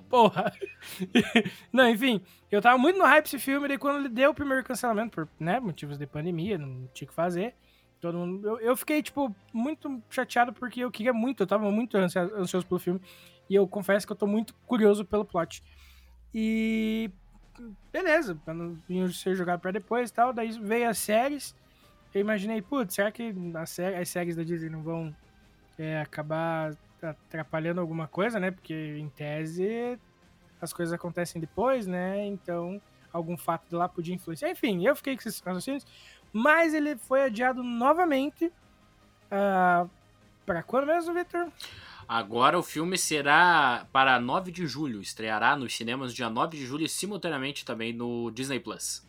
Porra. 0.10 0.52
não, 1.72 1.88
enfim, 1.89 2.22
eu 2.52 2.62
tava 2.62 2.78
muito 2.78 2.98
no 2.98 3.06
hype 3.06 3.24
desse 3.26 3.39
filme, 3.39 3.67
daí 3.67 3.78
quando 3.78 4.00
ele 4.00 4.10
deu 4.10 4.32
o 4.32 4.34
primeiro 4.34 4.63
cancelamento, 4.63 5.12
por 5.12 5.30
né, 5.39 5.60
motivos 5.60 5.98
de 5.98 6.08
pandemia, 6.08 6.58
não 6.58 6.88
tinha 6.93 7.06
o 7.06 7.10
que 7.10 7.13
fazer. 7.13 7.54
Todo 8.02 8.17
mundo, 8.17 8.48
eu, 8.48 8.60
eu 8.60 8.78
fiquei, 8.78 9.04
tipo, 9.04 9.36
muito 9.54 10.02
chateado 10.10 10.54
porque 10.54 10.80
eu 10.82 10.89
queria 10.89 11.13
muito, 11.13 11.43
eu 11.43 11.48
tava 11.48 11.69
muito 11.69 11.98
ansia- 11.98 12.31
ansioso 12.36 12.65
pelo 12.65 12.79
filme. 12.79 13.02
E 13.50 13.56
eu 13.56 13.67
confesso 13.67 14.06
que 14.08 14.13
eu 14.13 14.17
tô 14.17 14.25
muito 14.27 14.54
curioso 14.65 15.04
pelo 15.04 15.25
plot. 15.25 15.62
E. 16.34 17.10
Beleza, 17.92 18.36
pra 18.46 18.54
não 18.54 18.77
ser 19.12 19.36
jogado 19.36 19.60
pra 19.60 19.71
depois 19.71 20.10
e 20.10 20.13
tal. 20.13 20.31
Daí 20.31 20.52
veio 20.52 20.90
as 20.90 20.98
séries. 20.98 21.54
Eu 22.13 22.21
imaginei, 22.21 22.62
putz, 22.62 22.94
será 22.96 23.12
que 23.12 23.34
a 23.54 23.65
sé- 23.65 23.98
as 23.98 24.08
séries 24.08 24.36
da 24.38 24.44
Disney 24.44 24.69
não 24.69 24.81
vão 24.81 25.13
é, 25.77 26.00
acabar 26.00 26.73
atrapalhando 27.02 27.81
alguma 27.81 28.08
coisa, 28.08 28.39
né? 28.39 28.52
Porque 28.52 28.73
em 28.73 29.10
tese 29.10 30.00
as 30.62 30.73
coisas 30.73 30.93
acontecem 30.93 31.39
depois, 31.39 31.87
né? 31.87 32.25
Então 32.25 32.81
algum 33.12 33.37
fato 33.37 33.67
de 33.69 33.75
lá 33.75 33.89
podia 33.89 34.13
influenciar. 34.13 34.50
Enfim, 34.50 34.85
eu 34.85 34.95
fiquei 34.95 35.15
com 35.15 35.21
esses 35.21 35.39
raciocínios. 35.39 35.85
Mas 36.31 36.73
ele 36.73 36.95
foi 36.95 37.23
adiado 37.23 37.63
novamente 37.63 38.52
ah, 39.31 39.87
Pra 40.50 40.63
quando 40.63 40.87
mesmo, 40.87 41.13
Victor? 41.13 41.47
Agora 42.08 42.58
o 42.58 42.63
filme 42.63 42.97
será 42.97 43.85
para 43.91 44.19
9 44.19 44.52
de 44.52 44.65
julho, 44.65 45.00
estreará 45.00 45.56
nos 45.56 45.75
cinemas 45.75 46.12
dia 46.12 46.27
9 46.27 46.58
de 46.58 46.65
julho 46.65 46.85
e 46.85 46.89
simultaneamente 46.89 47.63
também 47.63 47.93
no 47.93 48.31
Disney 48.31 48.60
Plus. 48.60 49.08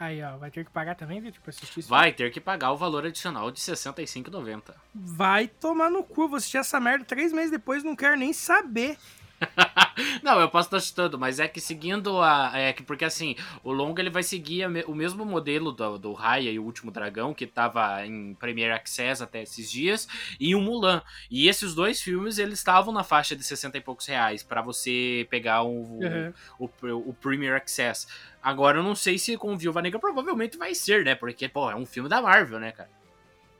Aí, 0.00 0.22
ó, 0.22 0.38
vai 0.38 0.50
ter 0.50 0.64
que 0.64 0.70
pagar 0.70 0.94
também, 0.94 1.20
pra 1.20 1.30
assistir 1.48 1.80
isso? 1.80 1.88
Vai 1.90 2.10
ter 2.10 2.32
que 2.32 2.40
pagar 2.40 2.72
o 2.72 2.76
valor 2.76 3.04
adicional 3.04 3.50
de 3.50 3.60
R$ 3.60 3.76
65,90. 3.76 4.74
Vai 4.94 5.46
tomar 5.46 5.90
no 5.90 6.02
cu, 6.02 6.26
vou 6.26 6.38
assistir 6.38 6.56
essa 6.56 6.80
merda 6.80 7.04
três 7.04 7.34
meses 7.34 7.50
depois, 7.50 7.84
não 7.84 7.94
quero 7.94 8.16
nem 8.16 8.32
saber. 8.32 8.96
não, 10.22 10.40
eu 10.40 10.48
posso 10.48 10.68
estar 10.68 10.80
chutando, 10.80 11.18
mas 11.18 11.40
é 11.40 11.48
que 11.48 11.60
seguindo 11.60 12.20
a. 12.20 12.52
É 12.54 12.72
que 12.72 12.82
porque 12.82 13.04
assim, 13.04 13.36
o 13.62 13.72
longa 13.72 14.02
ele 14.02 14.10
vai 14.10 14.22
seguir 14.22 14.66
o 14.86 14.94
mesmo 14.94 15.24
modelo 15.24 15.72
do, 15.72 15.98
do 15.98 16.12
Raya 16.12 16.50
e 16.50 16.58
o 16.58 16.64
Último 16.64 16.90
Dragão, 16.90 17.34
que 17.34 17.46
tava 17.46 18.04
em 18.06 18.34
Premiere 18.34 18.72
Access 18.72 19.22
até 19.22 19.42
esses 19.42 19.70
dias, 19.70 20.08
e 20.38 20.54
o 20.54 20.60
Mulan. 20.60 21.02
E 21.30 21.48
esses 21.48 21.74
dois 21.74 22.00
filmes, 22.00 22.38
eles 22.38 22.58
estavam 22.58 22.92
na 22.92 23.04
faixa 23.04 23.34
de 23.34 23.42
60 23.42 23.78
e 23.78 23.80
poucos 23.80 24.06
reais 24.06 24.42
para 24.42 24.62
você 24.62 25.26
pegar 25.30 25.62
o, 25.62 26.00
uhum. 26.00 26.32
o, 26.58 26.70
o, 26.82 27.10
o 27.10 27.14
Premiere 27.14 27.56
Access. 27.56 28.06
Agora 28.42 28.78
eu 28.78 28.82
não 28.82 28.94
sei 28.94 29.18
se 29.18 29.36
com 29.36 29.56
Viúva 29.56 29.82
Negra 29.82 29.98
provavelmente 29.98 30.56
vai 30.56 30.74
ser, 30.74 31.04
né? 31.04 31.14
Porque, 31.14 31.48
pô, 31.48 31.70
é 31.70 31.76
um 31.76 31.84
filme 31.84 32.08
da 32.08 32.22
Marvel, 32.22 32.58
né, 32.58 32.72
cara? 32.72 32.90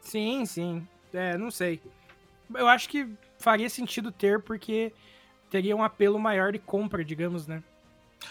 Sim, 0.01 0.47
sim. 0.47 0.87
É, 1.13 1.37
não 1.37 1.51
sei. 1.51 1.81
Eu 2.55 2.67
acho 2.67 2.89
que 2.89 3.07
faria 3.39 3.69
sentido 3.69 4.11
ter, 4.11 4.41
porque 4.41 4.93
teria 5.51 5.77
um 5.77 5.83
apelo 5.83 6.19
maior 6.19 6.53
de 6.53 6.59
compra, 6.59 7.05
digamos, 7.05 7.47
né? 7.47 7.63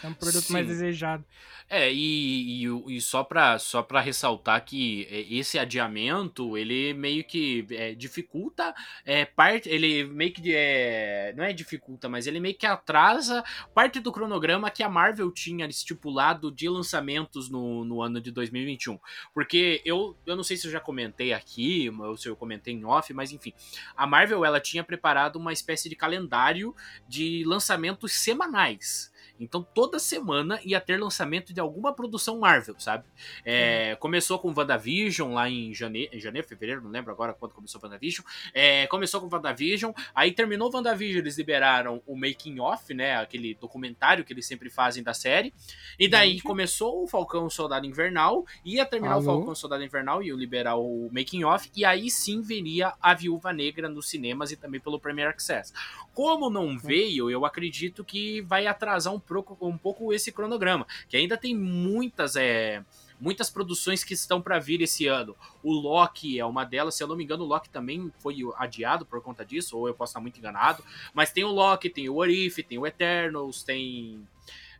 É 0.03 0.07
um 0.07 0.13
produto 0.13 0.45
Sim. 0.45 0.53
mais 0.53 0.67
desejado. 0.67 1.25
É, 1.69 1.93
e, 1.93 2.65
e, 2.65 2.95
e, 2.95 2.99
só 2.99 3.23
para 3.23 3.59
só 3.59 3.83
pra 3.83 4.01
ressaltar 4.01 4.65
que 4.65 5.07
é, 5.11 5.21
esse 5.31 5.59
adiamento, 5.59 6.57
ele 6.57 6.95
meio 6.95 7.23
que 7.23 7.63
é, 7.69 7.93
dificulta 7.93 8.73
é, 9.05 9.23
parte. 9.23 9.69
Ele 9.69 10.03
meio 10.05 10.33
que. 10.33 10.55
É, 10.55 11.31
não 11.37 11.43
é 11.43 11.53
dificulta, 11.53 12.09
mas 12.09 12.25
ele 12.25 12.39
meio 12.39 12.55
que 12.55 12.65
atrasa 12.65 13.43
parte 13.73 13.99
do 13.99 14.11
cronograma 14.11 14.71
que 14.71 14.81
a 14.81 14.89
Marvel 14.89 15.31
tinha 15.31 15.67
estipulado 15.67 16.51
de 16.51 16.67
lançamentos 16.67 17.51
no, 17.51 17.85
no 17.85 18.01
ano 18.01 18.19
de 18.19 18.31
2021. 18.31 18.99
Porque 19.31 19.79
eu, 19.85 20.17
eu 20.25 20.35
não 20.35 20.43
sei 20.43 20.57
se 20.57 20.65
eu 20.65 20.71
já 20.71 20.79
comentei 20.79 21.33
aqui, 21.33 21.87
ou 21.99 22.17
se 22.17 22.27
eu 22.27 22.35
comentei 22.35 22.73
em 22.73 22.83
off, 22.83 23.13
mas 23.13 23.31
enfim. 23.31 23.53
A 23.95 24.07
Marvel 24.07 24.43
ela 24.43 24.59
tinha 24.59 24.83
preparado 24.83 25.35
uma 25.35 25.53
espécie 25.53 25.87
de 25.87 25.95
calendário 25.95 26.75
de 27.07 27.43
lançamentos 27.45 28.13
semanais. 28.13 29.11
Então 29.39 29.63
toda 29.63 29.99
semana 29.99 30.59
ia 30.63 30.81
ter 30.81 30.97
lançamento 30.97 31.53
de 31.53 31.59
alguma 31.59 31.93
produção 31.93 32.39
Marvel, 32.39 32.75
sabe? 32.79 33.05
É, 33.45 33.95
começou 33.95 34.39
com 34.39 34.53
WandaVision 34.55 35.33
lá 35.33 35.49
em 35.49 35.73
janeiro, 35.73 36.19
janeiro, 36.19 36.47
fevereiro, 36.47 36.81
não 36.81 36.89
lembro 36.89 37.11
agora 37.11 37.33
quando 37.33 37.53
começou 37.53 37.81
WandaVision. 37.81 38.25
É, 38.53 38.87
começou 38.87 39.21
com 39.21 39.33
WandaVision, 39.33 39.91
aí 40.13 40.31
terminou 40.31 40.71
WandaVision, 40.73 41.19
eles 41.19 41.37
liberaram 41.37 42.01
o 42.05 42.15
Making 42.15 42.59
Off, 42.59 42.93
né? 42.93 43.17
Aquele 43.17 43.55
documentário 43.55 44.23
que 44.23 44.33
eles 44.33 44.45
sempre 44.45 44.69
fazem 44.69 45.03
da 45.03 45.13
série. 45.13 45.53
E 45.97 46.07
daí 46.07 46.33
Gente. 46.33 46.43
começou 46.43 47.03
o 47.03 47.07
Falcão 47.07 47.49
Soldado 47.49 47.85
Invernal, 47.85 48.45
ia 48.65 48.85
terminar 48.85 49.15
Alô? 49.15 49.21
o 49.21 49.25
Falcão 49.25 49.55
Soldado 49.55 49.83
Invernal, 49.83 50.21
ia 50.21 50.33
liberar 50.33 50.75
o 50.75 51.09
Making 51.11 51.43
Off, 51.43 51.69
e 51.75 51.85
aí 51.85 52.09
sim 52.09 52.41
veria 52.41 52.93
a 53.01 53.13
Viúva 53.13 53.53
Negra 53.53 53.87
nos 53.87 54.09
cinemas 54.09 54.51
e 54.51 54.55
também 54.55 54.79
pelo 54.79 54.99
Premier 54.99 55.29
Access. 55.29 55.73
Como 56.13 56.49
não 56.49 56.77
veio, 56.77 57.29
eu 57.29 57.45
acredito 57.45 58.03
que 58.03 58.41
vai 58.41 58.67
atrasar 58.67 59.13
um 59.13 59.19
um 59.61 59.77
pouco 59.77 60.13
esse 60.13 60.31
cronograma, 60.31 60.85
que 61.07 61.17
ainda 61.17 61.37
tem 61.37 61.55
muitas 61.55 62.35
é, 62.35 62.83
muitas 63.19 63.49
produções 63.49 64.03
que 64.03 64.13
estão 64.13 64.41
para 64.41 64.59
vir 64.59 64.81
esse 64.81 65.05
ano. 65.07 65.35
O 65.61 65.73
Loki 65.73 66.39
é 66.39 66.45
uma 66.45 66.63
delas, 66.63 66.95
se 66.95 67.03
eu 67.03 67.07
não 67.07 67.15
me 67.15 67.23
engano, 67.23 67.43
o 67.43 67.47
Loki 67.47 67.69
também 67.69 68.11
foi 68.19 68.37
adiado 68.57 69.05
por 69.05 69.21
conta 69.21 69.45
disso, 69.45 69.77
ou 69.77 69.87
eu 69.87 69.93
posso 69.93 70.11
estar 70.11 70.21
muito 70.21 70.39
enganado. 70.39 70.83
Mas 71.13 71.31
tem 71.31 71.43
o 71.43 71.49
Loki, 71.49 71.89
tem 71.89 72.09
o 72.09 72.15
Orif, 72.15 72.63
tem 72.63 72.77
o 72.77 72.87
Eternals, 72.87 73.63
tem 73.63 74.25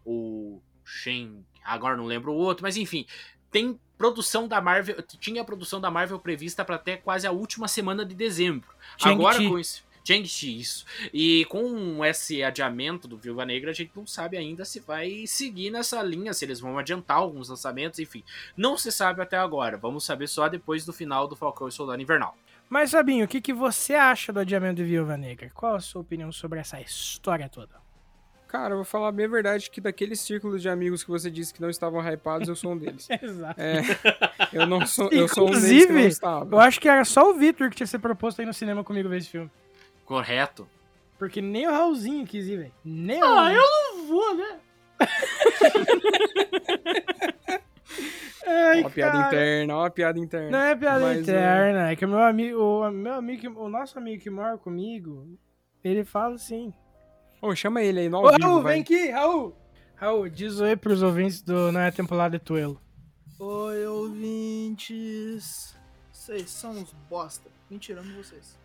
o 0.05 0.59
Shen, 0.85 1.45
agora 1.63 1.97
não 1.97 2.05
lembro 2.05 2.31
o 2.31 2.37
outro, 2.37 2.63
mas 2.63 2.77
enfim, 2.77 3.05
tem 3.51 3.79
produção 3.97 4.47
da 4.47 4.61
Marvel, 4.61 5.01
tinha 5.19 5.41
a 5.41 5.45
produção 5.45 5.81
da 5.81 5.91
Marvel 5.91 6.19
prevista 6.19 6.63
para 6.63 6.75
até 6.75 6.95
quase 6.95 7.27
a 7.27 7.31
última 7.31 7.67
semana 7.67 8.05
de 8.05 8.15
dezembro. 8.15 8.69
Agora 9.01 9.37
com 9.37 9.59
isso 9.59 9.88
Shang-Chi, 10.03 10.59
isso. 10.59 10.85
E 11.13 11.45
com 11.45 12.03
esse 12.03 12.43
adiamento 12.43 13.07
do 13.07 13.17
Viúva 13.17 13.45
Negra, 13.45 13.71
a 13.71 13.73
gente 13.73 13.91
não 13.95 14.07
sabe 14.07 14.37
ainda 14.37 14.65
se 14.65 14.79
vai 14.79 15.25
seguir 15.27 15.69
nessa 15.69 16.01
linha, 16.01 16.33
se 16.33 16.45
eles 16.45 16.59
vão 16.59 16.77
adiantar 16.77 17.17
alguns 17.17 17.49
lançamentos, 17.49 17.99
enfim. 17.99 18.23
Não 18.55 18.77
se 18.77 18.91
sabe 18.91 19.21
até 19.21 19.37
agora. 19.37 19.77
Vamos 19.77 20.05
saber 20.05 20.27
só 20.27 20.47
depois 20.47 20.85
do 20.85 20.93
final 20.93 21.27
do 21.27 21.35
Falcão 21.35 21.67
e 21.67 21.71
Soldado 21.71 22.01
Invernal. 22.01 22.37
Mas, 22.69 22.91
Sabinho, 22.91 23.25
o 23.25 23.27
que, 23.27 23.41
que 23.41 23.53
você 23.53 23.95
acha 23.95 24.31
do 24.31 24.39
adiamento 24.39 24.75
de 24.75 24.83
Viúva 24.83 25.17
Negra? 25.17 25.49
Qual 25.53 25.75
a 25.75 25.79
sua 25.79 26.01
opinião 26.01 26.31
sobre 26.31 26.59
essa 26.59 26.79
história 26.79 27.49
toda? 27.49 27.79
Cara, 28.49 28.73
eu 28.73 28.77
vou 28.77 28.85
falar 28.85 29.11
bem 29.11 29.27
a 29.27 29.29
verdade 29.29 29.69
que 29.69 29.79
daqueles 29.79 30.19
círculos 30.19 30.59
de 30.63 30.69
amigos 30.69 31.03
que 31.03 31.09
você 31.11 31.29
disse 31.29 31.53
que 31.53 31.61
não 31.61 31.69
estavam 31.69 32.01
hypados, 32.01 32.47
eu 32.47 32.55
sou 32.55 32.71
um 32.73 32.77
deles. 32.77 33.07
Exato. 33.21 33.61
É, 33.61 33.81
eu 34.51 34.65
não 34.65 34.87
sou, 34.87 35.07
eu 35.11 35.27
sou 35.27 35.49
um 35.49 35.51
deles 35.51 35.85
que 35.85 35.93
não 35.93 35.99
estava. 35.99 36.55
Eu 36.55 36.59
acho 36.59 36.81
que 36.81 36.89
era 36.89 37.05
só 37.05 37.29
o 37.29 37.35
Victor 37.35 37.69
que 37.69 37.75
tinha 37.75 37.85
se 37.85 37.99
proposto 37.99 38.39
aí 38.39 38.47
no 38.47 38.53
cinema 38.53 38.83
comigo 38.83 39.07
ver 39.07 39.17
esse 39.17 39.29
filme. 39.29 39.51
Correto. 40.09 40.67
Porque 41.19 41.39
nem 41.39 41.67
o 41.67 41.71
Raulzinho 41.71 42.25
quis 42.25 42.47
ir, 42.47 42.57
velho. 42.57 42.73
Nem 42.83 43.21
ah, 43.21 43.27
o 43.27 43.49
eu 43.49 43.61
não 43.61 44.07
vou, 44.07 44.35
né? 44.35 44.59
Ai, 48.47 48.81
uma 48.81 48.89
piada 48.89 49.27
interna, 49.27 49.75
uma 49.75 49.91
piada 49.91 50.17
interna. 50.17 50.49
Não 50.49 50.59
é 50.65 50.75
piada 50.75 51.01
Mas, 51.01 51.19
interna, 51.19 51.89
é... 51.89 51.93
é 51.93 51.95
que 51.95 52.05
o 52.05 52.09
meu 52.09 52.23
amigo, 52.23 52.59
o 52.59 52.89
meu 52.89 53.13
amigo, 53.13 53.61
o 53.61 53.69
nosso 53.69 53.99
amigo 53.99 54.23
que 54.23 54.31
mora 54.31 54.57
comigo, 54.57 55.37
ele 55.83 56.03
fala 56.03 56.33
assim. 56.33 56.73
Ô, 57.39 57.55
chama 57.55 57.83
ele 57.83 57.99
aí, 57.99 58.09
no 58.09 58.17
Ô, 58.17 58.31
Raul, 58.31 58.63
vem 58.63 58.81
aqui, 58.81 59.11
Raul. 59.11 59.55
Raul, 59.95 60.27
diz 60.27 60.59
oi 60.59 60.75
pros 60.75 61.03
ouvintes 61.03 61.43
do 61.43 61.71
Não 61.71 61.81
é 61.81 61.91
Temporada 61.91 62.39
de 62.39 62.43
Tuelo. 62.43 62.81
Oi, 63.37 63.85
ouvintes. 63.85 65.77
Vocês 66.11 66.49
são 66.49 66.71
uns 66.71 66.93
bosta. 67.07 67.47
Mentirando 67.69 68.11
vocês. 68.15 68.58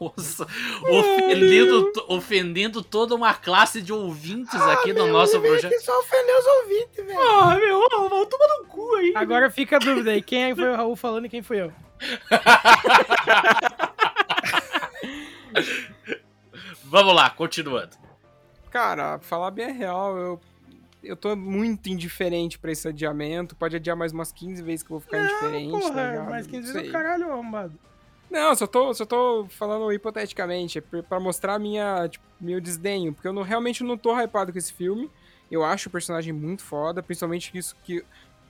Nossa, 0.00 0.46
ofendendo, 0.90 1.92
ofendendo 2.08 2.82
toda 2.82 3.14
uma 3.14 3.34
classe 3.34 3.80
de 3.80 3.92
ouvintes 3.92 4.54
ah, 4.54 4.72
aqui 4.72 4.92
no 4.92 5.06
nosso 5.06 5.40
projeto. 5.40 5.70
Que 5.70 5.80
só 5.80 5.98
ofendeu 6.00 6.38
os 6.38 6.46
ouvintes, 6.46 7.06
velho. 7.06 7.20
Ah, 7.20 7.56
meu, 7.56 7.88
Raul, 7.88 8.26
toma 8.26 8.46
no 8.58 8.64
cu 8.66 8.94
aí. 8.96 9.12
Agora 9.14 9.50
fica 9.50 9.76
a 9.76 9.78
dúvida 9.78 10.10
aí, 10.10 10.22
quem 10.22 10.54
foi 10.54 10.68
o 10.68 10.76
Raul 10.76 10.96
falando 10.96 11.26
e 11.26 11.28
quem 11.28 11.42
foi 11.42 11.60
eu? 11.60 11.72
Vamos 16.84 17.14
lá, 17.14 17.30
continuando. 17.30 17.96
Cara, 18.70 19.18
falar 19.18 19.50
bem 19.50 19.66
a 19.66 19.72
real, 19.72 20.16
eu, 20.16 20.40
eu 21.02 21.16
tô 21.16 21.34
muito 21.34 21.88
indiferente 21.88 22.58
pra 22.58 22.70
esse 22.70 22.86
adiamento. 22.88 23.56
Pode 23.56 23.76
adiar 23.76 23.96
mais 23.96 24.12
umas 24.12 24.30
15 24.32 24.62
vezes 24.62 24.82
que 24.82 24.90
eu 24.90 24.98
vou 24.98 25.00
ficar 25.00 25.18
não, 25.18 25.24
indiferente. 25.24 25.70
Porra, 25.70 26.14
tá 26.14 26.22
mais 26.24 26.46
15 26.46 26.72
vezes 26.72 26.86
é 26.86 26.88
o 26.88 26.92
caralho, 26.92 27.32
arrombado. 27.32 27.78
Não, 28.30 28.54
só 28.54 28.66
tô, 28.66 28.92
só 28.92 29.06
tô 29.06 29.46
falando 29.48 29.90
hipoteticamente, 29.92 30.78
é 30.78 31.02
para 31.02 31.18
mostrar 31.18 31.58
minha, 31.58 32.08
tipo, 32.08 32.24
meu 32.40 32.60
desdenho, 32.60 33.14
porque 33.14 33.26
eu 33.26 33.32
não, 33.32 33.42
realmente 33.42 33.82
não 33.82 33.96
tô 33.96 34.14
hypado 34.18 34.52
com 34.52 34.58
esse 34.58 34.72
filme. 34.72 35.10
Eu 35.50 35.64
acho 35.64 35.88
o 35.88 35.92
personagem 35.92 36.32
muito 36.32 36.62
foda, 36.62 37.02
principalmente 37.02 37.56
isso 37.56 37.74
que. 37.82 38.04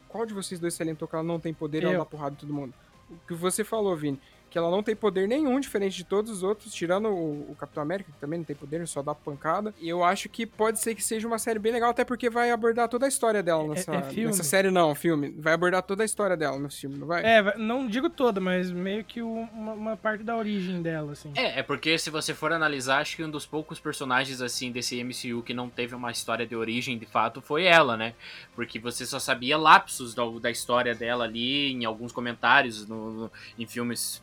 Qual 0.09 0.25
de 0.25 0.35
vocês 0.35 0.59
dois 0.59 0.75
salientou 0.75 1.07
que 1.07 1.15
ela 1.15 1.23
não 1.23 1.39
tem 1.39 1.53
poder 1.53 1.83
e 1.83 1.87
ela 1.87 1.99
dá 1.99 2.05
porrada 2.05 2.35
em 2.35 2.39
todo 2.39 2.53
mundo? 2.53 2.73
O 3.11 3.17
que 3.27 3.35
você 3.35 3.63
falou, 3.63 3.95
Vini 3.95 4.19
que 4.51 4.57
ela 4.57 4.71
não 4.71 4.83
tem 4.83 4.97
poder 4.97 5.29
nenhum, 5.29 5.61
diferente 5.61 5.97
de 5.97 6.05
todos 6.05 6.31
os 6.31 6.43
outros, 6.43 6.73
tirando 6.73 7.09
o, 7.09 7.51
o, 7.51 7.57
Capitão 7.59 7.83
América, 7.83 8.11
que 8.13 8.19
também 8.19 8.39
não 8.39 8.45
tem 8.45 8.57
poder, 8.57 8.87
só 8.89 9.03
dá 9.03 9.15
pancada. 9.15 9.75
E 9.81 9.89
eu 9.89 10.03
acho 10.03 10.29
que 10.29 10.47
pode 10.47 10.81
ser 10.81 10.95
que 10.95 11.03
seja 11.03 11.27
uma 11.27 11.39
série 11.39 11.59
bem 11.59 11.73
legal, 11.73 11.91
até 11.91 12.05
porque 12.05 12.31
vai 12.31 12.51
abordar 12.51 12.89
toda 12.89 13.05
a 13.07 13.09
história 13.09 13.43
dela 13.43 13.67
nessa, 13.69 13.93
é, 13.93 13.97
é 13.97 14.25
nessa 14.25 14.43
série, 14.43 14.71
não, 14.71 14.95
filme. 14.95 15.35
Vai 15.39 15.53
abordar 15.53 15.83
toda 15.83 16.03
a 16.03 16.07
história 16.07 16.37
dela 16.37 16.59
no 16.59 16.71
filme, 16.71 16.97
não 16.97 17.07
vai? 17.07 17.23
É, 17.25 17.57
não 17.59 17.87
digo 17.87 18.09
toda, 18.09 18.41
mas 18.41 18.71
meio 18.71 19.05
que 19.05 19.21
uma, 19.21 19.73
uma, 19.73 19.97
parte 19.97 20.25
da 20.25 20.37
origem 20.37 20.81
dela, 20.81 21.13
assim. 21.13 21.33
É, 21.37 21.61
é 21.61 21.63
porque 21.63 21.99
se 21.99 22.11
você 22.11 22.33
for 22.33 22.53
analisar, 22.53 23.01
acho 23.01 23.17
que 23.17 23.25
um 23.25 23.31
dos 23.31 23.45
poucos 23.45 23.79
personagens, 23.79 24.41
assim, 24.41 24.73
desse 24.73 25.03
MCU 25.03 25.43
que 25.43 25.53
não 25.53 25.69
teve 25.69 25.95
uma 25.95 26.11
história 26.11 26.47
de 26.47 26.57
origem, 26.57 26.99
de 26.99 27.07
fato, 27.07 27.41
foi 27.43 27.65
ela, 27.65 27.97
né? 27.97 28.15
Porque 28.55 28.79
você 28.79 29.05
só 29.05 29.19
sabia 29.19 29.59
lapsos 29.59 30.15
da, 30.15 30.25
da 30.41 30.51
história 30.51 30.95
dela 30.95 31.25
ali, 31.25 31.73
em 31.73 31.85
alguns 31.85 32.13
comentários, 32.13 32.87
no, 32.87 33.11
no 33.13 33.33
em 33.59 33.67
filmes 33.67 34.23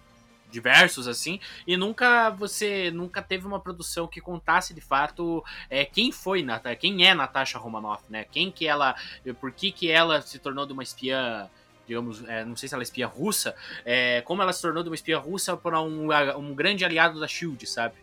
diversos 0.56 1.06
assim 1.06 1.40
e 1.68 1.76
nunca 1.76 2.30
você 2.30 2.90
nunca 2.90 3.22
teve 3.22 3.46
uma 3.46 3.60
produção 3.60 4.08
que 4.08 4.22
contasse 4.22 4.74
de 4.74 4.80
fato 4.80 5.44
é, 5.70 5.84
quem 5.84 6.14
foi 6.14 6.46
quem 6.80 7.06
é 7.06 7.14
Natasha 7.14 7.58
Romanoff 7.58 8.04
né? 8.10 8.26
Quem 8.32 8.50
que 8.50 8.66
ela 8.66 8.96
por 9.42 9.52
que 9.52 9.72
que 9.72 9.92
ela 9.92 10.22
se 10.22 10.40
tornou 10.40 10.66
de 10.66 10.72
uma 10.72 10.82
espiã 10.82 11.50
digamos 11.86 12.24
é, 12.28 12.46
não 12.46 12.56
sei 12.56 12.70
se 12.70 12.74
ela 12.74 12.84
é 12.84 12.86
espiã 12.86 13.08
russa 13.08 13.54
é, 13.84 14.22
como 14.22 14.42
ela 14.42 14.54
se 14.54 14.62
tornou 14.62 14.82
de 14.82 14.90
uma 14.90 14.96
espiã 14.96 15.20
russa 15.20 15.58
para 15.58 15.82
um, 15.82 16.08
um 16.38 16.56
grande 16.56 16.86
aliado 16.86 17.20
da 17.20 17.28
Shield 17.28 17.68
sabe? 17.68 17.96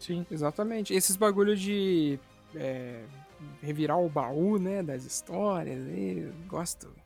Sim 0.00 0.26
exatamente. 0.30 0.92
Esses 0.92 1.16
bagulho 1.16 1.56
de 1.56 2.18
é, 2.56 3.04
revirar 3.62 3.98
o 4.00 4.08
baú 4.08 4.58
né 4.58 4.82
das 4.82 5.04
histórias 5.04 5.86
gosto 6.48 7.03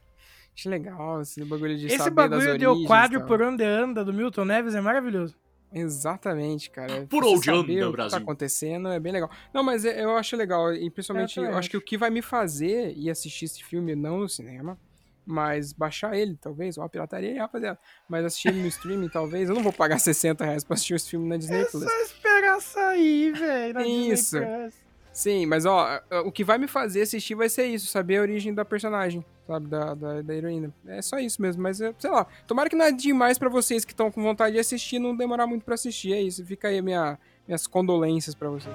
Acho 0.58 0.68
legal 0.68 1.20
esse 1.22 1.44
bagulho 1.44 1.76
de 1.78 1.86
Esse 1.86 1.98
saber 1.98 2.28
das 2.28 2.40
bagulho 2.40 2.58
de 2.58 2.66
o 2.66 2.84
quadro 2.84 3.24
por 3.26 3.40
onde 3.40 3.62
anda 3.62 4.04
do 4.04 4.12
Milton 4.12 4.44
Neves 4.44 4.74
é 4.74 4.80
maravilhoso. 4.80 5.36
Exatamente, 5.72 6.70
cara. 6.70 7.06
Por 7.08 7.24
onde 7.24 7.48
anda, 7.50 7.60
o 7.60 7.66
que 7.66 7.92
Brasil? 7.92 8.10
tá 8.10 8.16
acontecendo 8.22 8.88
é 8.88 8.98
bem 8.98 9.12
legal. 9.12 9.30
Não, 9.54 9.62
mas 9.62 9.84
é- 9.84 10.02
eu 10.02 10.16
acho 10.16 10.34
legal, 10.36 10.72
e 10.74 10.90
principalmente, 10.90 11.36
Eu 11.36 11.42
eu, 11.42 11.46
também 11.48 11.58
acho 11.60 11.70
que 11.70 11.76
o 11.76 11.80
que 11.80 11.96
vai 11.96 12.10
me 12.10 12.22
fazer 12.22 12.92
ir 12.96 13.08
assistir 13.10 13.44
esse 13.44 13.62
filme 13.62 13.94
não 13.94 14.18
no 14.18 14.28
cinema, 14.28 14.76
mas 15.24 15.72
baixar 15.72 16.16
ele, 16.16 16.36
talvez, 16.40 16.76
ou 16.78 16.84
a 16.84 16.88
pirataria, 16.88 17.30
aí, 17.32 17.38
rapaziada. 17.38 17.78
Mas 18.08 18.24
assistir 18.24 18.48
ele 18.48 18.62
no 18.62 18.66
streaming, 18.68 19.08
talvez. 19.10 19.48
Eu 19.48 19.54
não 19.54 19.62
vou 19.62 19.72
pagar 19.72 19.98
60 19.98 20.44
reais 20.44 20.64
pra 20.64 20.74
assistir 20.74 20.94
esse 20.94 21.10
filme 21.10 21.28
na 21.28 21.36
Disney 21.36 21.60
É 21.60 21.64
Plus. 21.66 21.84
só 21.84 22.00
esperar 22.02 22.60
sair, 22.60 23.32
velho. 23.32 23.74
na 23.74 23.80
Disney 23.82 24.08
Isso. 24.10 24.38
Plus. 24.38 24.74
Sim, 25.18 25.46
mas 25.46 25.66
ó, 25.66 26.00
o 26.24 26.30
que 26.30 26.44
vai 26.44 26.58
me 26.58 26.68
fazer 26.68 27.02
assistir 27.02 27.34
vai 27.34 27.48
ser 27.48 27.66
isso, 27.66 27.88
saber 27.88 28.18
a 28.18 28.22
origem 28.22 28.54
da 28.54 28.64
personagem, 28.64 29.24
sabe, 29.48 29.66
da, 29.66 29.92
da, 29.92 30.22
da 30.22 30.32
heroína. 30.32 30.72
É 30.86 31.02
só 31.02 31.18
isso 31.18 31.42
mesmo, 31.42 31.60
mas 31.60 31.80
é, 31.80 31.92
sei 31.98 32.08
lá, 32.08 32.24
tomara 32.46 32.70
que 32.70 32.76
nada 32.76 32.92
demais 32.92 33.36
pra 33.36 33.48
vocês 33.48 33.84
que 33.84 33.92
estão 33.92 34.12
com 34.12 34.22
vontade 34.22 34.52
de 34.52 34.60
assistir, 34.60 35.00
não 35.00 35.16
demorar 35.16 35.48
muito 35.48 35.64
pra 35.64 35.74
assistir, 35.74 36.12
é 36.12 36.22
isso. 36.22 36.46
Fica 36.46 36.68
aí 36.68 36.78
a 36.78 36.82
minha, 36.82 37.18
minhas 37.48 37.66
condolências 37.66 38.32
pra 38.32 38.48
vocês. 38.48 38.72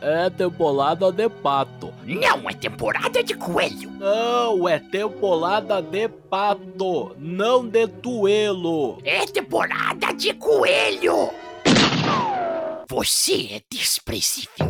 É 0.00 0.30
temporada 0.30 1.12
de 1.12 1.28
pato. 1.28 1.92
Não 2.06 2.48
é 2.48 2.54
temporada 2.54 3.22
de 3.22 3.34
coelho. 3.34 3.90
Não, 3.90 4.66
é 4.66 4.78
temporada 4.78 5.82
de 5.82 6.08
pato, 6.08 7.14
não 7.18 7.68
de 7.68 7.86
duelo. 7.86 8.96
É 9.04 9.26
temporada 9.26 10.14
de 10.14 10.32
coelho. 10.32 11.30
Você 12.88 13.48
é 13.56 13.62
desprezível. 13.70 14.66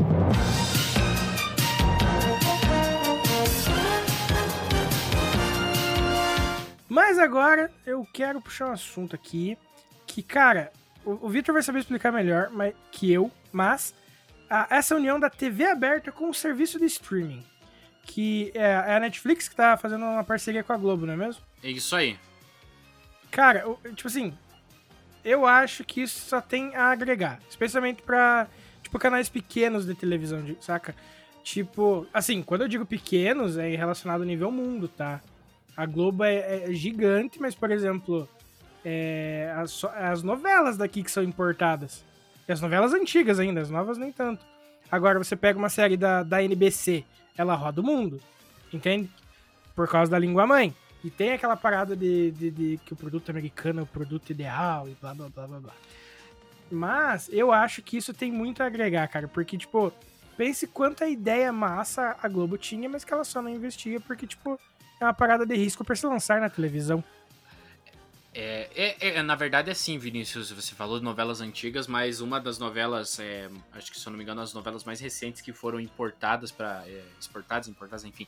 Mas 6.89 7.19
agora 7.19 7.71
eu 7.85 8.07
quero 8.13 8.41
puxar 8.41 8.69
um 8.69 8.73
assunto 8.73 9.15
aqui 9.15 9.59
que, 10.07 10.23
cara, 10.23 10.73
o, 11.05 11.27
o 11.27 11.29
Victor 11.29 11.53
vai 11.53 11.63
saber 11.63 11.81
explicar 11.81 12.13
melhor 12.13 12.49
mas, 12.51 12.75
que 12.93 13.13
eu, 13.13 13.31
mas 13.53 13.95
a- 14.49 14.69
essa 14.71 14.95
união 14.95 15.19
da 15.19 15.29
TV 15.29 15.67
aberta 15.67 16.13
com 16.13 16.31
o 16.31 16.35
serviço 16.35 16.79
de 16.79 16.87
streaming, 16.87 17.45
que 18.05 18.53
é, 18.55 18.63
é 18.63 18.97
a 18.97 19.01
Netflix 19.01 19.49
que 19.49 19.57
tá 19.57 19.77
fazendo 19.77 20.05
uma 20.05 20.25
parceria 20.25 20.63
com 20.63 20.73
a 20.73 20.77
Globo, 20.77 21.05
não 21.07 21.15
é 21.15 21.17
mesmo? 21.17 21.43
É 21.63 21.71
isso 21.71 21.95
aí. 21.97 22.17
Cara, 23.31 23.69
o- 23.69 23.77
tipo 23.95 24.07
assim, 24.09 24.37
eu 25.27 25.45
acho 25.45 25.83
que 25.83 26.03
isso 26.03 26.29
só 26.29 26.41
tem 26.41 26.75
a 26.77 26.85
agregar, 26.93 27.41
especialmente 27.51 28.01
pra, 28.01 28.47
tipo, 28.81 28.97
canais 28.97 29.29
pequenos 29.29 29.85
de 29.85 29.95
televisão, 29.95 30.57
saca? 30.61 30.95
Tipo, 31.43 32.07
assim, 32.15 32.43
quando 32.43 32.63
eu 32.63 32.69
digo 32.69 32.87
pequenos, 32.87 33.59
é 33.59 33.75
relacionado 33.75 34.21
ao 34.21 34.27
nível 34.27 34.53
mundo, 34.53 34.87
tá? 34.87 35.21
A 35.77 35.85
Globo 35.85 36.23
é, 36.23 36.65
é 36.65 36.73
gigante, 36.73 37.41
mas, 37.41 37.55
por 37.57 37.73
exemplo, 37.73 38.29
é, 38.85 39.53
as, 39.57 39.85
as 39.85 40.23
novelas 40.23 40.77
daqui 40.77 41.03
que 41.03 41.11
são 41.11 41.25
importadas. 41.25 42.05
E 42.49 42.53
as 42.53 42.61
novelas 42.61 42.95
antigas 42.95 43.41
ainda, 43.41 43.61
as 43.61 43.69
novas 43.69 43.99
nem 43.99 44.13
tanto. 44.13 44.47
Agora, 44.91 45.19
você 45.19 45.35
pega 45.35 45.59
uma 45.59 45.69
série 45.69 45.97
da, 45.97 46.23
da 46.23 46.43
NBC, 46.43 47.05
ela 47.37 47.57
roda 47.57 47.81
o 47.81 47.85
mundo, 47.85 48.21
entende? 48.73 49.11
Por 49.75 49.89
causa 49.89 50.11
da 50.11 50.19
língua 50.19 50.47
mãe. 50.47 50.75
E 51.07 51.11
tem 51.11 51.31
aquela 51.31 51.57
parada 51.57 51.95
de, 51.95 52.33
de, 52.33 52.51
de 52.51 52.81
que 52.85 52.93
o 52.93 52.97
produto 52.97 53.31
americano 53.31 53.79
é 53.79 53.83
o 53.85 53.87
produto 53.87 54.31
ideal 54.31 54.89
e 54.89 54.97
blá 55.01 55.15
blá 55.15 55.29
blá 55.29 55.47
blá 55.47 55.61
blá. 55.61 55.73
Mas 56.69 57.29
eu 57.33 57.53
acho 57.53 57.81
que 57.81 57.97
isso 57.97 58.13
tem 58.13 58.33
muito 58.33 58.61
a 58.61 58.67
agregar, 58.67 59.07
cara. 59.07 59.29
Porque, 59.29 59.57
tipo, 59.57 59.93
pense 60.37 60.67
quanta 60.67 61.07
ideia 61.07 61.53
massa 61.53 62.17
a 62.21 62.27
Globo 62.27 62.59
tinha, 62.59 62.89
mas 62.89 63.05
que 63.05 63.15
ela 63.15 63.23
só 63.23 63.41
não 63.41 63.49
investia 63.49 64.01
porque, 64.01 64.27
tipo, 64.27 64.59
é 65.01 65.05
uma 65.05 65.15
parada 65.15 65.47
de 65.47 65.55
risco 65.55 65.85
pra 65.85 65.95
se 65.95 66.05
lançar 66.05 66.41
na 66.41 66.51
televisão. 66.51 67.05
É, 68.39 68.69
é- 69.01 69.09
é, 69.17 69.23
na 69.23 69.35
verdade 69.35 69.71
é 69.71 69.75
sim, 69.75 69.97
Vinícius. 69.97 70.51
Você 70.51 70.75
falou 70.75 70.99
de 70.99 71.05
novelas 71.05 71.41
antigas, 71.41 71.87
mas 71.87 72.21
uma 72.21 72.39
das 72.39 72.59
novelas, 72.59 73.19
é, 73.19 73.49
acho 73.73 73.91
que 73.91 73.99
se 73.99 74.07
eu 74.07 74.11
não 74.11 74.19
me 74.19 74.23
engano, 74.25 74.43
as 74.43 74.53
novelas 74.53 74.85
mais 74.85 75.01
recentes 75.01 75.41
que 75.41 75.55
foram 75.55 75.81
importadas 75.81 76.53
para 76.53 76.85
exportadas, 77.19 77.67
importadas, 77.67 78.05
enfim, 78.05 78.27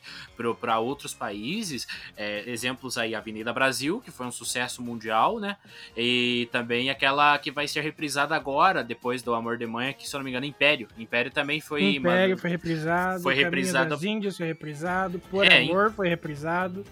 para 0.61 0.79
outros 0.79 1.13
países. 1.13 1.87
é, 2.17 2.49
exemplos 2.51 2.97
aí, 2.97 3.15
Avenida 3.15 3.53
Brasil, 3.53 4.01
que 4.01 4.11
foi 4.11 4.27
um 4.27 4.31
sucesso 4.33 4.81
mundial, 4.83 5.39
né? 5.39 5.57
E 5.97 6.49
também 6.51 6.89
aquela 6.89 7.37
que 7.39 7.51
vai 7.51 7.69
ser 7.69 7.83
reprisada 7.83 8.35
agora, 8.35 8.83
depois 8.83 9.23
do 9.23 9.35
Amor 9.35 9.59
de 9.59 9.67
Mãe, 9.67 9.93
que 9.93 10.09
se 10.09 10.15
eu 10.17 10.19
não 10.19 10.25
me 10.25 10.31
engano, 10.31 10.47
Império. 10.47 10.89
Império 10.97 11.31
também 11.31 11.61
foi. 11.61 11.97
Império 11.97 12.35
uma- 12.35 12.41
foi 12.41 12.51
reprisado, 12.51 13.23
foi 13.23 13.35
reprisado- 13.35 14.07
Índias 14.07 14.37
foi 14.39 14.47
reprisado, 14.47 15.19
Por 15.31 15.45
É, 15.45 15.61
Amor 15.63 15.93
foi 15.93 16.09
reprisado. 16.09 16.85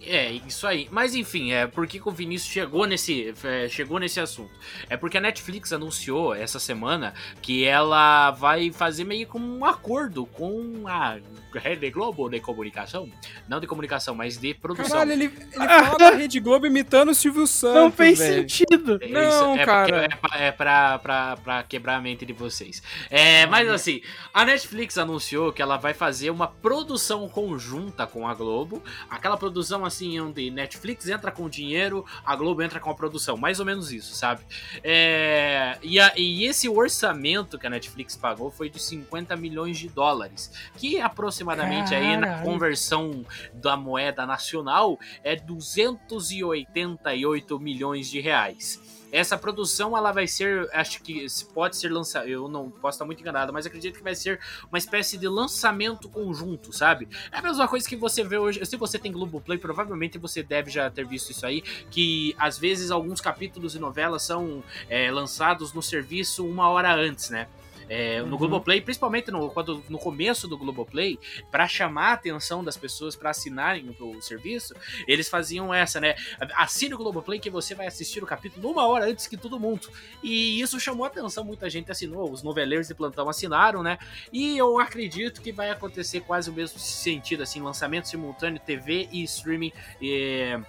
É, 0.00 0.30
isso 0.46 0.66
aí. 0.66 0.88
Mas 0.90 1.14
enfim, 1.14 1.52
é 1.52 1.66
por 1.66 1.86
que, 1.86 1.98
que 1.98 2.08
o 2.08 2.12
Vinícius 2.12 2.52
chegou 2.52 2.86
nesse, 2.86 3.34
é, 3.44 3.68
chegou 3.68 3.98
nesse 3.98 4.20
assunto? 4.20 4.50
É 4.88 4.96
porque 4.96 5.18
a 5.18 5.20
Netflix 5.20 5.72
anunciou 5.72 6.34
essa 6.34 6.58
semana 6.60 7.14
que 7.42 7.64
ela 7.64 8.30
vai 8.30 8.70
fazer 8.70 9.04
meio 9.04 9.26
como 9.26 9.58
um 9.58 9.64
acordo 9.64 10.24
com 10.26 10.84
a 10.86 11.18
Rede 11.54 11.90
Globo 11.90 12.28
de 12.28 12.40
comunicação. 12.40 13.10
Não 13.48 13.58
de 13.58 13.66
comunicação, 13.66 14.14
mas 14.14 14.36
de 14.36 14.54
produção. 14.54 14.90
Caralho, 14.90 15.12
ele, 15.12 15.24
ele 15.24 15.68
fala 15.68 15.98
da 15.98 16.10
Rede 16.10 16.38
Globo 16.38 16.66
imitando 16.66 17.10
o 17.10 17.14
Silvio 17.14 17.46
Santos, 17.46 17.82
não 17.82 17.90
fez 17.90 18.18
velho. 18.18 18.42
sentido. 18.42 18.98
É 19.00 19.08
Não, 19.08 19.56
é 19.56 19.64
cara. 19.64 20.08
porque 20.08 20.14
É, 20.14 20.16
pra, 20.16 20.38
é 20.38 20.52
pra, 20.52 20.98
pra, 20.98 21.36
pra 21.38 21.62
quebrar 21.64 21.96
a 21.96 22.00
mente 22.00 22.24
de 22.24 22.32
vocês. 22.32 22.82
É, 23.10 23.46
mas 23.46 23.68
assim, 23.68 24.00
a 24.32 24.44
Netflix 24.44 24.96
anunciou 24.96 25.52
que 25.52 25.60
ela 25.60 25.76
vai 25.76 25.92
fazer 25.94 26.30
uma 26.30 26.46
produção 26.46 27.28
conjunta 27.28 28.06
com 28.06 28.28
a 28.28 28.34
Globo. 28.34 28.82
Aquela 29.10 29.36
produção 29.36 29.84
assim, 29.88 30.20
onde 30.20 30.48
Netflix 30.50 31.08
entra 31.08 31.32
com 31.32 31.48
dinheiro, 31.48 32.04
a 32.24 32.36
Globo 32.36 32.62
entra 32.62 32.78
com 32.78 32.90
a 32.90 32.94
produção. 32.94 33.36
Mais 33.36 33.58
ou 33.58 33.66
menos 33.66 33.90
isso, 33.92 34.14
sabe? 34.14 34.42
É, 34.84 35.76
e, 35.82 35.98
a- 35.98 36.12
e 36.16 36.44
esse 36.44 36.68
orçamento 36.68 37.58
que 37.58 37.66
a 37.66 37.70
Netflix 37.70 38.14
pagou 38.16 38.48
foi 38.50 38.68
de 38.70 38.78
50 38.80 39.34
milhões 39.36 39.76
de 39.78 39.88
dólares. 39.88 40.52
Que 40.76 41.00
aproximadamente 41.00 41.94
aí 41.94 42.16
na 42.16 42.26
Caralho. 42.28 42.44
conversão 42.44 43.24
da 43.52 43.76
moeda 43.76 44.24
nacional 44.26 44.98
é 45.24 45.34
288 45.36 47.58
milhões 47.58 48.08
de 48.10 48.20
reais. 48.20 48.97
Essa 49.10 49.38
produção 49.38 49.96
ela 49.96 50.12
vai 50.12 50.26
ser, 50.26 50.68
acho 50.72 51.02
que 51.02 51.26
pode 51.54 51.76
ser 51.76 51.90
lançada, 51.90 52.26
eu 52.28 52.48
não 52.48 52.70
posso 52.70 52.96
estar 52.96 53.04
muito 53.04 53.20
enganado, 53.20 53.52
mas 53.52 53.66
acredito 53.66 53.96
que 53.96 54.02
vai 54.02 54.14
ser 54.14 54.40
uma 54.70 54.78
espécie 54.78 55.16
de 55.16 55.28
lançamento 55.28 56.08
conjunto, 56.08 56.72
sabe? 56.72 57.08
É 57.32 57.38
a 57.38 57.42
mesma 57.42 57.66
coisa 57.66 57.88
que 57.88 57.96
você 57.96 58.22
vê 58.22 58.38
hoje, 58.38 58.64
se 58.64 58.76
você 58.76 58.98
tem 58.98 59.12
Globoplay, 59.12 59.58
provavelmente 59.58 60.18
você 60.18 60.42
deve 60.42 60.70
já 60.70 60.90
ter 60.90 61.06
visto 61.06 61.30
isso 61.30 61.46
aí, 61.46 61.62
que 61.90 62.34
às 62.38 62.58
vezes 62.58 62.90
alguns 62.90 63.20
capítulos 63.20 63.74
e 63.74 63.78
novelas 63.78 64.22
são 64.22 64.62
é, 64.88 65.10
lançados 65.10 65.72
no 65.72 65.82
serviço 65.82 66.46
uma 66.46 66.68
hora 66.68 66.94
antes, 66.94 67.30
né? 67.30 67.48
É, 67.88 68.20
no 68.22 68.32
Uhum. 68.32 68.38
Globoplay, 68.38 68.80
principalmente 68.80 69.30
no, 69.30 69.50
quando, 69.50 69.82
no 69.88 69.98
começo 69.98 70.46
do 70.46 70.58
Globoplay, 70.58 71.18
para 71.50 71.66
chamar 71.66 72.10
a 72.10 72.12
atenção 72.12 72.62
das 72.62 72.76
pessoas 72.76 73.16
para 73.16 73.30
assinarem 73.30 73.94
o, 73.98 74.16
o 74.16 74.22
serviço, 74.22 74.74
eles 75.06 75.28
faziam 75.28 75.72
essa, 75.72 76.00
né? 76.00 76.14
Assine 76.56 76.94
o 76.94 76.98
Globoplay 76.98 77.38
que 77.38 77.50
você 77.50 77.74
vai 77.74 77.86
assistir 77.86 78.22
o 78.22 78.26
capítulo 78.26 78.70
uma 78.70 78.86
hora 78.86 79.06
antes 79.06 79.26
que 79.26 79.36
todo 79.36 79.58
mundo. 79.58 79.88
E 80.22 80.60
isso 80.60 80.78
chamou 80.78 81.04
a 81.04 81.08
atenção, 81.08 81.44
muita 81.44 81.68
gente 81.70 81.90
assinou, 81.90 82.30
os 82.30 82.42
noveleiros 82.42 82.88
de 82.88 82.94
plantão 82.94 83.28
assinaram, 83.28 83.82
né? 83.82 83.98
E 84.32 84.56
eu 84.56 84.78
acredito 84.78 85.40
que 85.40 85.52
vai 85.52 85.70
acontecer 85.70 86.20
quase 86.20 86.50
o 86.50 86.52
mesmo 86.52 86.78
sentido, 86.78 87.42
assim, 87.42 87.60
lançamento 87.60 88.08
simultâneo, 88.08 88.60
TV 88.60 89.08
e 89.10 89.22
streaming 89.24 89.72
eh, 90.02 90.60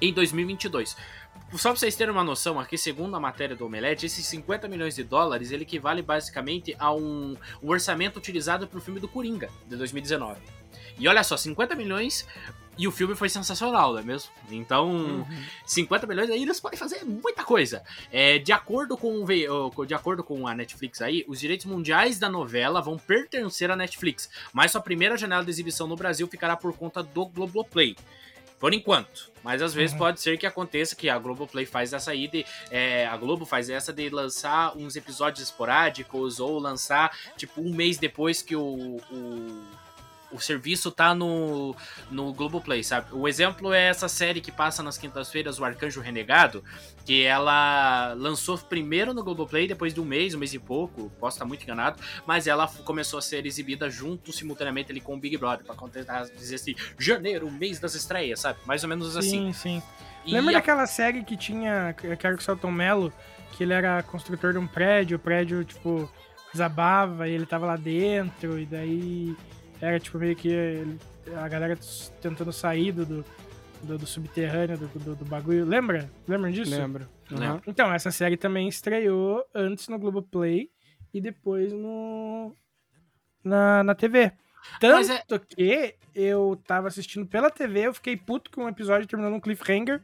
em 0.00 0.12
2022. 0.12 0.96
Só 1.56 1.70
pra 1.70 1.78
vocês 1.78 1.96
terem 1.96 2.12
uma 2.12 2.22
noção 2.22 2.60
aqui, 2.60 2.76
segundo 2.76 3.16
a 3.16 3.20
matéria 3.20 3.56
do 3.56 3.64
Omelete, 3.64 4.04
esses 4.06 4.24
50 4.26 4.68
milhões 4.68 4.94
de 4.94 5.02
dólares, 5.02 5.50
ele 5.50 5.62
equivale 5.62 6.02
basicamente 6.02 6.76
a 6.78 6.92
um, 6.92 7.36
um 7.62 7.70
orçamento 7.70 8.18
utilizado 8.18 8.66
pro 8.68 8.80
filme 8.80 9.00
do 9.00 9.08
Coringa, 9.08 9.48
de 9.66 9.74
2019. 9.76 10.40
E 10.98 11.08
olha 11.08 11.24
só, 11.24 11.36
50 11.36 11.74
milhões 11.74 12.26
e 12.76 12.86
o 12.86 12.92
filme 12.92 13.14
foi 13.16 13.28
sensacional, 13.28 13.92
não 13.94 13.98
é 13.98 14.02
mesmo? 14.02 14.30
Então, 14.50 15.26
50 15.64 16.06
milhões 16.06 16.30
aí 16.30 16.42
eles 16.42 16.60
podem 16.60 16.78
fazer 16.78 17.02
muita 17.04 17.42
coisa. 17.42 17.82
É, 18.12 18.38
de, 18.38 18.52
acordo 18.52 18.96
com, 18.96 19.24
o- 19.24 19.84
de 19.86 19.94
acordo 19.94 20.22
com 20.22 20.46
a 20.46 20.54
Netflix 20.54 21.00
aí, 21.00 21.24
os 21.26 21.40
direitos 21.40 21.66
mundiais 21.66 22.18
da 22.18 22.28
novela 22.28 22.80
vão 22.82 22.96
pertencer 22.98 23.70
à 23.70 23.74
Netflix, 23.74 24.28
mas 24.52 24.70
sua 24.70 24.80
primeira 24.82 25.16
janela 25.16 25.42
de 25.44 25.50
exibição 25.50 25.86
no 25.86 25.96
Brasil 25.96 26.28
ficará 26.28 26.56
por 26.56 26.72
conta 26.76 27.02
do 27.02 27.24
Globoplay. 27.26 27.96
Por 28.58 28.74
enquanto. 28.74 29.30
Mas 29.42 29.62
às 29.62 29.72
vezes 29.72 29.92
Uhum. 29.92 29.98
pode 29.98 30.20
ser 30.20 30.36
que 30.36 30.46
aconteça 30.46 30.96
que 30.96 31.08
a 31.08 31.16
Globoplay 31.18 31.64
faz 31.64 31.92
essa 31.92 32.10
aí 32.10 32.26
de. 32.26 32.44
é, 32.70 33.06
a 33.06 33.16
Globo 33.16 33.46
faz 33.46 33.70
essa 33.70 33.92
de 33.92 34.08
lançar 34.10 34.76
uns 34.76 34.96
episódios 34.96 35.42
esporádicos 35.48 36.40
ou 36.40 36.58
lançar, 36.58 37.16
tipo, 37.36 37.60
um 37.60 37.72
mês 37.72 37.98
depois 37.98 38.42
que 38.42 38.56
o. 38.56 39.00
o 39.10 39.62
o 40.30 40.38
serviço 40.38 40.90
tá 40.90 41.14
no, 41.14 41.74
no 42.10 42.32
Globoplay, 42.34 42.84
sabe? 42.84 43.06
O 43.12 43.26
exemplo 43.26 43.72
é 43.72 43.88
essa 43.88 44.08
série 44.08 44.40
que 44.40 44.52
passa 44.52 44.82
nas 44.82 44.98
quintas-feiras, 44.98 45.58
o 45.58 45.64
Arcanjo 45.64 46.00
Renegado, 46.00 46.62
que 47.06 47.22
ela 47.24 48.12
lançou 48.14 48.58
primeiro 48.58 49.14
no 49.14 49.24
Globoplay, 49.24 49.66
depois 49.66 49.94
de 49.94 50.00
um 50.00 50.04
mês, 50.04 50.34
um 50.34 50.38
mês 50.38 50.52
e 50.52 50.58
pouco, 50.58 51.10
posso 51.18 51.36
estar 51.36 51.44
muito 51.46 51.62
enganado, 51.62 51.98
mas 52.26 52.46
ela 52.46 52.66
começou 52.84 53.18
a 53.18 53.22
ser 53.22 53.46
exibida 53.46 53.88
junto, 53.88 54.32
simultaneamente 54.32 54.92
ali 54.92 55.00
com 55.00 55.14
o 55.14 55.18
Big 55.18 55.36
Brother, 55.38 55.64
pra 55.64 55.74
contentar, 55.74 56.26
dizer 56.26 56.56
assim, 56.56 56.74
janeiro, 56.98 57.50
mês 57.50 57.78
das 57.80 57.94
estreias, 57.94 58.40
sabe? 58.40 58.58
Mais 58.66 58.82
ou 58.82 58.88
menos 58.88 59.16
assim. 59.16 59.30
Sim, 59.30 59.52
sim. 59.52 59.82
E 60.26 60.32
Lembra 60.32 60.50
a- 60.50 60.54
daquela 60.58 60.86
série 60.86 61.24
que 61.24 61.36
tinha, 61.36 61.94
que 61.98 62.06
era 62.06 62.34
com 62.34 62.40
o 62.40 62.44
Celton 62.44 62.70
Mello, 62.70 63.10
que 63.52 63.62
ele 63.62 63.72
era 63.72 64.02
construtor 64.02 64.52
de 64.52 64.58
um 64.58 64.66
prédio, 64.66 65.16
o 65.16 65.20
prédio, 65.20 65.64
tipo, 65.64 66.10
desabava 66.52 67.26
e 67.28 67.32
ele 67.32 67.46
tava 67.46 67.64
lá 67.66 67.76
dentro, 67.76 68.58
e 68.58 68.66
daí 68.66 69.34
era, 69.80 69.98
tipo, 70.00 70.18
meio 70.18 70.34
que 70.36 70.84
a 71.36 71.48
galera 71.48 71.78
tentando 72.20 72.52
sair 72.52 72.92
do, 72.92 73.04
do, 73.06 73.24
do- 73.98 74.06
subterrâneo, 74.06 74.76
do, 74.78 74.86
do, 74.98 75.16
do 75.16 75.24
bagulho. 75.24 75.64
Lembra? 75.64 76.10
Lembram 76.26 76.50
disso? 76.50 76.70
Lembro. 76.70 77.08
Aham. 77.32 77.60
Então, 77.66 77.92
essa 77.92 78.10
série 78.10 78.36
também 78.36 78.68
estreou 78.68 79.44
antes 79.54 79.88
no 79.88 79.98
Globoplay 79.98 80.70
e 81.12 81.20
depois 81.20 81.72
no 81.72 82.54
na, 83.44 83.82
na 83.84 83.94
TV. 83.94 84.32
Tanto 84.80 84.94
Mas 84.96 85.10
é- 85.10 85.22
que 85.46 85.94
eu 86.14 86.60
tava 86.66 86.88
assistindo 86.88 87.24
pela 87.26 87.50
TV, 87.50 87.86
eu 87.86 87.94
fiquei 87.94 88.16
puto 88.16 88.50
com 88.50 88.64
um 88.64 88.68
episódio 88.68 89.06
terminando 89.06 89.34
um 89.34 89.40
cliffhanger 89.40 90.00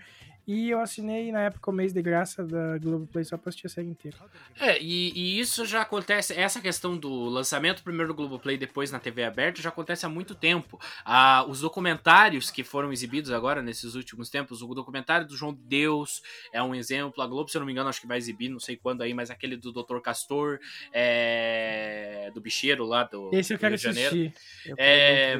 e 0.46 0.70
eu 0.70 0.80
assinei 0.80 1.30
na 1.32 1.40
época 1.40 1.70
o 1.70 1.74
mês 1.74 1.92
de 1.92 2.02
graça 2.02 2.44
da 2.44 2.78
Globoplay 2.78 3.24
só 3.24 3.36
pra 3.36 3.48
assistir 3.48 3.66
a 3.66 3.70
série 3.70 3.88
inteira. 3.88 4.16
É, 4.60 4.80
e, 4.80 5.12
e 5.14 5.40
isso 5.40 5.64
já 5.66 5.82
acontece, 5.82 6.34
essa 6.34 6.60
questão 6.60 6.96
do 6.96 7.26
lançamento 7.26 7.82
primeiro 7.82 8.08
no 8.08 8.14
Globoplay, 8.14 8.56
depois 8.56 8.90
na 8.90 8.98
TV 8.98 9.24
aberta, 9.24 9.62
já 9.62 9.68
acontece 9.68 10.06
há 10.06 10.08
muito 10.08 10.34
tempo. 10.34 10.80
Ah, 11.04 11.44
os 11.48 11.60
documentários 11.60 12.50
que 12.50 12.62
foram 12.62 12.92
exibidos 12.92 13.30
agora, 13.30 13.62
nesses 13.62 13.94
últimos 13.94 14.28
tempos, 14.28 14.62
o 14.62 14.74
documentário 14.74 15.26
do 15.26 15.36
João 15.36 15.52
de 15.52 15.62
Deus 15.62 16.22
é 16.52 16.62
um 16.62 16.74
exemplo, 16.74 17.22
a 17.22 17.26
Globo, 17.26 17.48
se 17.50 17.56
eu 17.56 17.60
não 17.60 17.66
me 17.66 17.72
engano, 17.72 17.88
acho 17.88 18.00
que 18.00 18.06
vai 18.06 18.18
exibir, 18.18 18.48
não 18.48 18.60
sei 18.60 18.76
quando 18.76 19.02
aí, 19.02 19.14
mas 19.14 19.30
aquele 19.30 19.56
do 19.56 19.72
Dr. 19.72 19.98
Castor, 20.00 20.58
é, 20.92 22.30
do 22.34 22.40
bicheiro 22.40 22.84
lá 22.84 23.04
do, 23.04 23.30
Esse 23.32 23.52
eu 23.54 23.56
do 23.56 23.60
quero 23.60 23.76
Rio 23.76 23.78
de 23.78 23.82
Janeiro. 23.82 24.32
Eu 24.66 24.74
É. 24.78 25.38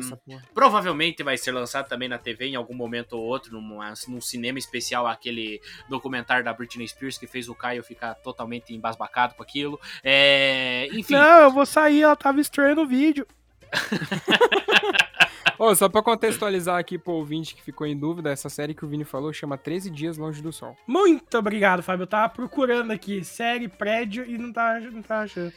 Provavelmente 0.53 1.23
vai 1.23 1.37
ser 1.37 1.53
lançado 1.53 1.89
também 1.89 2.09
na 2.09 2.19
TV 2.19 2.47
em 2.47 2.57
algum 2.57 2.75
momento 2.75 3.15
ou 3.15 3.23
outro, 3.23 3.53
numa, 3.53 3.93
num 4.09 4.21
cinema 4.21 4.59
especial, 4.59 4.94
aquele 4.95 5.61
documentário 5.89 6.45
da 6.45 6.53
Britney 6.53 6.87
Spears 6.87 7.19
que 7.19 7.27
fez 7.27 7.49
o 7.49 7.55
Caio 7.55 7.83
ficar 7.83 8.15
totalmente 8.15 8.75
embasbacado 8.75 9.35
com 9.35 9.43
aquilo. 9.43 9.81
É, 10.03 10.89
enfim, 10.93 11.15
Não, 11.15 11.43
eu 11.43 11.51
vou 11.51 11.67
sair, 11.67 12.03
ela 12.03 12.17
tava 12.17 12.41
estranha 12.41 12.75
no 12.75 12.87
vídeo. 12.87 13.27
Ô, 15.59 15.75
só 15.75 15.89
pra 15.89 16.03
contextualizar 16.03 16.79
aqui 16.79 16.99
pro 16.99 17.13
ouvinte 17.13 17.55
que 17.55 17.63
ficou 17.63 17.87
em 17.87 17.97
dúvida, 17.97 18.31
essa 18.31 18.49
série 18.49 18.75
que 18.75 18.85
o 18.85 18.89
Vini 18.89 19.05
falou 19.05 19.33
chama 19.33 19.57
13 19.57 19.89
Dias 19.91 20.17
Longe 20.17 20.43
do 20.43 20.53
Sol. 20.53 20.77
Muito 20.87 21.39
obrigado, 21.39 21.83
Fábio. 21.83 22.03
Eu 22.03 22.09
tava 22.09 22.29
procurando 22.29 22.91
aqui 22.91 23.25
série, 23.25 23.69
prédio 23.69 24.25
e 24.27 24.37
não 24.37 24.53
tava, 24.53 24.81
não 24.81 25.03
tava 25.03 25.25
achando. 25.25 25.53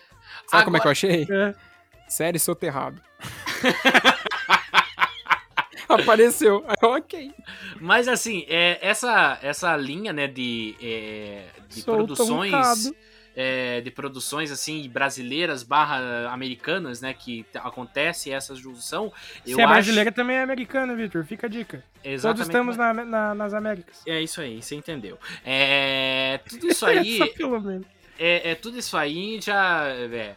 Sabe 0.47 0.65
como 0.65 0.77
é 0.77 0.79
que 0.79 0.87
eu 0.87 0.91
achei? 0.91 1.27
É. 1.29 1.55
Série 2.07 2.39
Soterrado. 2.39 3.01
Apareceu. 6.03 6.65
Ok. 6.83 7.31
mas 7.79 8.07
assim, 8.07 8.45
é, 8.47 8.77
essa, 8.81 9.39
essa 9.41 9.75
linha 9.77 10.11
né, 10.13 10.27
de, 10.27 10.75
é, 10.81 11.43
de 11.69 11.83
produções. 11.83 12.91
é, 13.35 13.81
de 13.81 13.91
produções 13.91 14.51
assim 14.51 14.89
brasileiras 14.89 15.61
barra 15.63 16.27
americanas, 16.31 17.01
né, 17.01 17.13
que 17.13 17.45
acontece 17.55 18.31
essa 18.31 18.55
junção. 18.55 19.13
Se 19.45 19.51
eu 19.51 19.59
é 19.59 19.63
acho- 19.63 19.73
brasileira, 19.73 20.11
também 20.11 20.37
é 20.37 20.41
americana, 20.41 20.95
Vitor. 20.95 21.23
Fica 21.23 21.45
a 21.47 21.49
dica. 21.49 21.83
Exatamente 22.03 22.21
Todos 22.21 22.41
estamos 22.41 22.75
como- 22.77 22.93
na- 22.93 23.05
na- 23.05 23.35
nas 23.35 23.53
Américas. 23.53 24.01
É 24.07 24.19
isso 24.21 24.41
aí, 24.41 24.61
você 24.61 24.75
entendeu. 24.75 25.17
É, 25.45 26.39
tudo 26.49 26.67
isso 26.67 26.85
aí 26.87 27.17
Só 27.19 27.27
pelo 27.27 27.61
menos. 27.61 27.85
é, 28.17 28.51
é 28.51 28.55
tudo 28.55 28.79
isso 28.79 28.97
aí 28.97 29.39
já 29.39 29.85
é, 29.87 30.33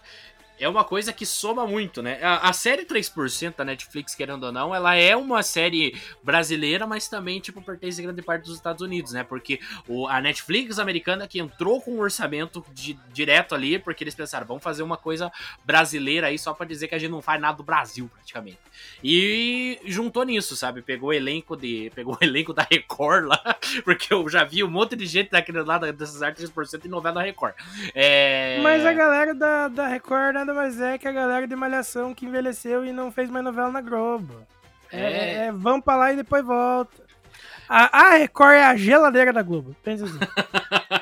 é 0.61 0.69
uma 0.69 0.85
coisa 0.85 1.13
que 1.13 1.25
soma 1.25 1.67
muito, 1.67 2.03
né? 2.03 2.23
A, 2.23 2.51
a 2.51 2.53
série 2.53 2.85
3% 2.85 3.57
da 3.57 3.65
Netflix, 3.65 4.15
querendo 4.15 4.45
ou 4.45 4.53
não, 4.53 4.75
ela 4.75 4.95
é 4.95 5.17
uma 5.17 5.43
série 5.43 5.99
brasileira, 6.23 6.87
mas 6.87 7.09
também, 7.09 7.41
tipo, 7.41 7.63
pertence 7.63 8.01
a 8.01 8.05
grande 8.05 8.23
parte 8.23 8.45
dos 8.45 8.57
Estados 8.57 8.83
Unidos, 8.83 9.13
né? 9.13 9.25
Porque 9.25 9.59
o, 9.89 10.07
a 10.07 10.21
Netflix 10.21 10.79
americana 10.79 11.27
que 11.27 11.41
entrou 11.41 11.81
com 11.81 11.93
um 11.93 12.01
orçamento 12.01 12.65
de- 12.73 12.99
direto 13.13 13.55
ali, 13.55 13.79
porque 13.79 14.05
eles 14.05 14.15
pensaram, 14.15 14.47
vamos 14.47 14.63
fazer 14.63 14.83
uma 14.83 14.97
coisa 14.97 15.33
brasileira 15.65 16.27
aí 16.27 16.39
só 16.39 16.53
pra 16.53 16.67
dizer 16.67 16.89
que 16.89 16.95
a 16.95 16.99
gente 16.99 17.11
não 17.11 17.23
faz 17.23 17.41
nada 17.41 17.57
do 17.57 17.63
Brasil, 17.63 18.11
praticamente. 18.15 18.59
E 19.03 19.79
juntou 19.87 20.25
nisso, 20.25 20.57
sabe? 20.57 20.83
Pegou 20.83 21.11
o 21.11 21.13
elenco 21.13 21.57
de. 21.57 21.91
Pegou 21.95 22.17
o 22.21 22.25
elenco 22.25 22.53
da 22.53 22.67
Record 22.71 23.25
lá, 23.27 23.57
porque 23.85 24.13
eu 24.13 24.29
já 24.29 24.45
vi 24.45 24.63
um 24.63 24.71
monte 24.71 24.95
de 24.95 25.07
gente 25.07 25.31
daquele 25.31 25.63
lá 25.63 25.79
dessas 25.79 26.23
artes 26.23 26.51
3% 26.51 26.85
em 26.85 26.89
novela 26.89 27.17
da 27.17 27.23
Record. 27.23 27.55
É... 27.95 28.61
Mas 28.63 28.85
a 28.85 28.93
galera 28.93 29.35
da, 29.35 29.69
da 29.69 29.89
Record 29.89 30.35
nada 30.35 30.50
mais 30.55 30.81
é 30.81 30.99
que 30.99 31.07
a 31.09 31.13
galera 31.13 31.47
de 31.47 31.57
Malhação 31.57 32.15
que 32.15 32.27
envelheceu 32.27 32.85
e 32.85 32.93
não 32.93 33.11
fez 33.13 33.29
mais 33.31 33.45
novela 33.45 33.71
na 33.71 33.81
Globo. 33.81 34.35
É, 34.93 35.01
É. 35.01 35.35
é, 35.47 35.53
vão 35.53 35.81
pra 35.81 35.97
lá 35.97 36.13
e 36.13 36.17
depois 36.17 36.45
volta. 36.45 37.03
A, 37.69 38.07
a 38.07 38.11
Record 38.17 38.55
é 38.55 38.65
a 38.65 38.77
geladeira 38.77 39.33
da 39.33 39.43
Globo. 39.43 39.75
Pensa 39.83 40.05
assim. 40.05 40.19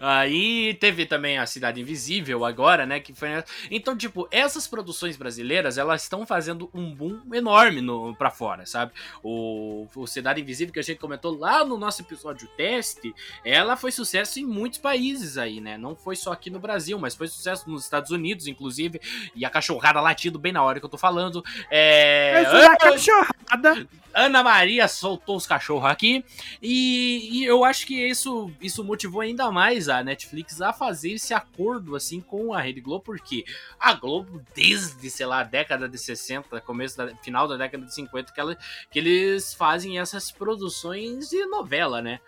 Aí 0.00 0.74
teve 0.74 1.06
também 1.06 1.38
a 1.38 1.46
Cidade 1.46 1.80
Invisível 1.80 2.44
agora, 2.44 2.86
né? 2.86 3.00
Que 3.00 3.14
foi. 3.14 3.28
Então, 3.70 3.96
tipo, 3.96 4.28
essas 4.30 4.66
produções 4.66 5.16
brasileiras, 5.16 5.78
elas 5.78 6.02
estão 6.02 6.26
fazendo 6.26 6.70
um 6.72 6.94
boom 6.94 7.20
enorme 7.32 7.80
no, 7.80 8.14
pra 8.14 8.30
fora, 8.30 8.66
sabe? 8.66 8.92
O, 9.22 9.86
o 9.94 10.06
Cidade 10.06 10.40
Invisível 10.40 10.72
que 10.72 10.80
a 10.80 10.82
gente 10.82 10.98
comentou 10.98 11.36
lá 11.36 11.64
no 11.64 11.76
nosso 11.76 12.02
episódio 12.02 12.48
teste, 12.56 13.14
ela 13.44 13.76
foi 13.76 13.92
sucesso 13.92 14.38
em 14.38 14.44
muitos 14.44 14.78
países 14.78 15.38
aí, 15.38 15.60
né? 15.60 15.76
Não 15.76 15.94
foi 15.96 16.16
só 16.16 16.32
aqui 16.32 16.50
no 16.50 16.58
Brasil, 16.58 16.98
mas 16.98 17.14
foi 17.14 17.28
sucesso 17.28 17.68
nos 17.68 17.84
Estados 17.84 18.10
Unidos, 18.10 18.46
inclusive. 18.46 19.00
E 19.34 19.44
a 19.44 19.50
cachorrada 19.50 20.00
latindo 20.00 20.38
bem 20.38 20.52
na 20.52 20.62
hora 20.62 20.80
que 20.80 20.86
eu 20.86 20.90
tô 20.90 20.98
falando. 20.98 21.44
É. 21.70 22.42
Essa 22.42 22.56
é 22.56 22.66
a 22.66 22.76
cachorrada. 22.76 23.88
Ana 24.14 24.42
Maria 24.42 24.88
soltou 24.88 25.36
os 25.36 25.46
cachorros 25.46 25.90
aqui 25.90 26.24
e, 26.60 27.28
e 27.32 27.44
eu 27.44 27.64
acho 27.64 27.86
que 27.86 27.94
isso, 27.94 28.50
isso 28.60 28.82
motivou 28.82 29.20
ainda 29.20 29.50
mais 29.50 29.57
a 29.58 30.02
Netflix 30.02 30.60
a 30.60 30.72
fazer 30.72 31.12
esse 31.12 31.34
acordo 31.34 31.96
assim 31.96 32.20
com 32.20 32.52
a 32.52 32.60
Rede 32.60 32.80
Globo, 32.80 33.04
porque 33.04 33.44
a 33.78 33.92
Globo 33.94 34.42
desde, 34.54 35.10
sei 35.10 35.26
lá, 35.26 35.40
a 35.40 35.44
década 35.44 35.88
de 35.88 35.98
60, 35.98 36.60
começo 36.60 36.96
da 36.96 37.14
final 37.16 37.46
da 37.46 37.56
década 37.56 37.84
de 37.84 37.94
50 37.94 38.32
que, 38.32 38.40
ela, 38.40 38.56
que 38.90 38.98
eles 38.98 39.54
fazem 39.54 39.98
essas 39.98 40.30
produções 40.30 41.28
de 41.28 41.44
novela, 41.46 42.00
né? 42.00 42.20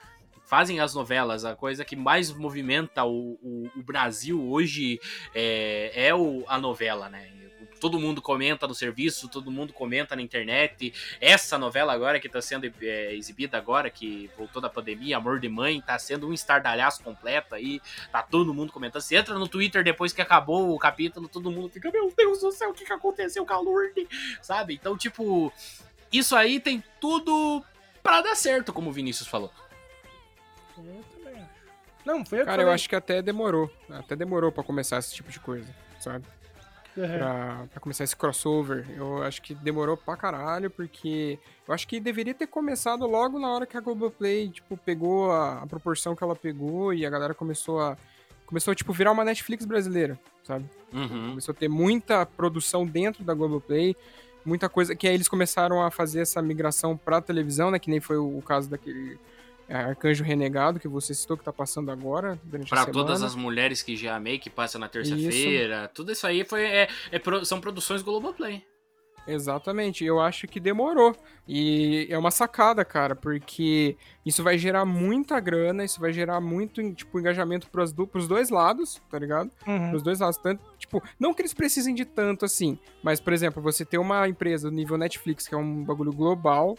Fazem 0.45 0.81
as 0.81 0.95
novelas, 0.95 1.45
a 1.45 1.55
coisa 1.55 1.85
que 1.85 1.95
mais 1.95 2.33
movimenta 2.33 3.05
o, 3.05 3.39
o, 3.41 3.70
o 3.76 3.83
Brasil 3.83 4.43
hoje 4.51 5.01
é, 5.33 6.09
é 6.09 6.14
o, 6.14 6.45
a 6.49 6.59
novela, 6.59 7.09
né? 7.09 7.39
Todo 7.81 7.99
mundo 7.99 8.20
comenta 8.20 8.68
no 8.68 8.74
serviço, 8.74 9.28
todo 9.28 9.51
mundo 9.51 9.72
comenta 9.72 10.14
na 10.14 10.22
internet, 10.22 10.93
essa 11.20 11.57
novela 11.59 11.93
agora 11.93 12.20
que 12.20 12.28
tá 12.28 12.41
sendo 12.43 12.70
é, 12.83 13.14
exibida 13.14 13.57
agora, 13.57 13.89
que 13.89 14.31
voltou 14.37 14.61
da 14.61 14.68
pandemia, 14.68 15.16
Amor 15.16 15.41
de 15.41 15.49
Mãe, 15.49 15.81
tá 15.81 15.99
sendo 15.99 16.28
um 16.28 16.33
estardalhaço 16.33 17.03
completo 17.03 17.55
aí, 17.55 17.81
tá 18.12 18.22
todo 18.22 18.53
mundo 18.55 18.72
comentando. 18.72 19.01
Você 19.01 19.16
entra 19.16 19.39
no 19.39 19.49
Twitter 19.49 19.83
depois 19.83 20.12
que 20.12 20.20
acabou 20.20 20.74
o 20.74 20.78
capítulo, 20.78 21.26
todo 21.26 21.51
mundo 21.51 21.70
fica, 21.70 21.91
meu 21.91 22.12
Deus 22.16 22.41
do 22.41 22.53
céu, 22.53 22.70
o 22.70 22.74
que 22.74 22.85
que 22.85 22.93
aconteceu 22.93 23.45
com 23.47 23.55
a 23.55 23.59
Lourdes? 23.59 24.07
Sabe? 24.43 24.74
Então, 24.74 24.97
tipo, 24.97 25.53
isso 26.12 26.37
aí 26.37 26.61
tem 26.61 26.83
tudo 27.01 27.64
pra 28.03 28.20
dar 28.20 28.35
certo, 28.35 28.72
como 28.72 28.91
o 28.91 28.93
Vinícius 28.93 29.28
falou. 29.28 29.51
Eu 30.76 31.05
também 31.14 31.43
acho. 31.43 31.51
Não, 32.05 32.24
foi 32.24 32.41
eu 32.41 32.45
Cara, 32.45 32.62
eu 32.62 32.70
acho 32.70 32.89
que 32.89 32.97
até 32.97 33.22
demorou. 33.22 33.70
Até 33.91 34.16
demorou 34.16 34.51
pra 34.51 34.64
começar 34.64 34.99
esse 34.99 35.14
tipo 35.14 35.31
de 35.31 35.39
coisa, 35.39 35.72
sabe? 35.99 36.24
É. 36.97 37.18
Pra, 37.18 37.66
pra 37.70 37.80
começar 37.80 38.05
esse 38.05 38.16
crossover. 38.16 38.86
Eu 38.97 39.22
acho 39.22 39.41
que 39.43 39.55
demorou 39.55 39.97
pra 39.97 40.16
caralho, 40.16 40.70
porque 40.70 41.38
eu 41.66 41.74
acho 41.74 41.86
que 41.86 42.01
deveria 42.01 42.34
ter 42.34 42.47
começado 42.47 43.07
logo 43.07 43.38
na 43.38 43.49
hora 43.51 43.66
que 43.66 43.76
a 43.76 43.80
Globoplay, 43.80 44.49
tipo, 44.49 44.76
pegou 44.76 45.30
a, 45.30 45.62
a 45.62 45.66
proporção 45.66 46.16
que 46.16 46.22
ela 46.22 46.36
pegou 46.36 46.93
e 46.93 47.07
a 47.07 47.11
galera 47.11 47.34
começou 47.34 47.80
a. 47.80 47.97
Começou 48.47 48.72
a, 48.72 48.74
tipo, 48.74 48.93
virar 48.93 49.12
uma 49.12 49.24
Netflix 49.24 49.64
brasileira, 49.64 50.18
sabe? 50.43 50.64
Uhum. 50.93 51.30
Começou 51.30 51.53
a 51.53 51.55
ter 51.55 51.68
muita 51.68 52.26
produção 52.26 52.84
dentro 52.84 53.22
da 53.22 53.32
Globoplay, 53.32 53.95
muita 54.45 54.68
coisa 54.68 54.97
que 54.97 55.07
aí 55.07 55.14
eles 55.14 55.28
começaram 55.28 55.80
a 55.80 55.91
fazer 55.91 56.20
essa 56.20 56.43
migração 56.43 56.97
pra 56.97 57.20
televisão, 57.20 57.70
né? 57.70 57.78
Que 57.78 57.91
nem 57.91 58.01
foi 58.01 58.16
o, 58.16 58.38
o 58.38 58.43
caso 58.43 58.68
daquele 58.68 59.16
Arcanjo 59.77 60.25
Renegado 60.25 60.81
que 60.81 60.89
você 60.89 61.14
citou 61.14 61.37
que 61.37 61.45
tá 61.45 61.53
passando 61.53 61.91
agora 61.91 62.39
durante 62.45 62.68
Pra 62.68 62.83
a 62.83 62.85
semana. 62.85 63.05
todas 63.05 63.23
as 63.23 63.35
mulheres 63.35 63.83
que 63.83 63.97
já 63.97 64.16
amei, 64.16 64.39
que 64.39 64.51
passa 64.51 64.79
na 64.79 64.89
terça-feira, 64.89 65.89
tudo 65.95 66.12
isso 66.12 66.27
aí 66.27 66.45
foi, 66.45 66.62
é, 66.64 66.89
é 67.12 67.45
são 67.45 67.61
produções 67.61 68.03
Globoplay. 68.03 68.64
Exatamente, 69.27 70.05
eu 70.05 70.21
acho 70.21 70.47
que 70.49 70.59
demorou. 70.59 71.14
E 71.47 72.07
é 72.11 72.18
uma 72.18 72.31
sacada, 72.31 72.85
cara, 72.85 73.14
porque 73.14 73.97
isso 74.25 74.43
vai 74.43 74.57
gerar 74.57 74.85
muita 74.85 75.39
grana, 75.41 75.85
isso 75.85 76.01
vai 76.01 76.12
gerar 76.12 76.41
muito, 76.41 76.83
tipo, 76.95 77.18
engajamento 77.18 77.68
pros, 77.71 77.93
do, 77.93 78.07
pros 78.07 78.27
dois 78.27 78.51
lados, 78.51 79.01
tá 79.11 79.18
ligado? 79.18 79.51
Uhum. 79.66 79.91
Pros 79.91 80.03
dois 80.03 80.21
lados. 80.21 80.39
Tanto, 80.39 80.62
tipo, 80.79 81.03
não 81.18 81.35
que 81.35 81.43
eles 81.43 81.55
precisem 81.55 81.95
de 81.95 82.05
tanto 82.05 82.45
assim, 82.45 82.79
mas, 83.03 83.21
por 83.21 83.33
exemplo, 83.33 83.62
você 83.62 83.85
ter 83.85 83.99
uma 83.99 84.29
empresa 84.29 84.71
do 84.71 84.75
nível 84.75 84.97
Netflix, 84.97 85.47
que 85.47 85.55
é 85.55 85.59
um 85.59 85.85
bagulho 85.85 86.12
global, 86.12 86.77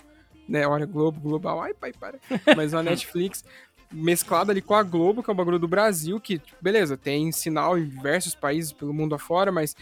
né? 0.48 0.68
Olha, 0.68 0.86
Globo, 0.86 1.20
global, 1.20 1.62
ai, 1.62 1.74
pai, 1.74 1.94
para. 1.94 2.20
Mas 2.56 2.74
uma 2.74 2.84
Netflix 2.84 3.44
mesclada 3.92 4.52
ali 4.52 4.62
com 4.62 4.74
a 4.74 4.84
Globo, 4.84 5.22
que 5.22 5.30
é 5.30 5.34
um 5.34 5.36
bagulho 5.36 5.60
do 5.60 5.68
Brasil, 5.68 6.20
que, 6.20 6.39
tipo, 6.39 6.58
beleza, 6.62 6.96
tem 6.96 7.32
sinal 7.32 7.78
em 7.78 7.88
diversos 7.88 8.34
países 8.34 8.72
pelo 8.72 8.94
mundo 8.94 9.14
afora, 9.14 9.52
mas 9.52 9.76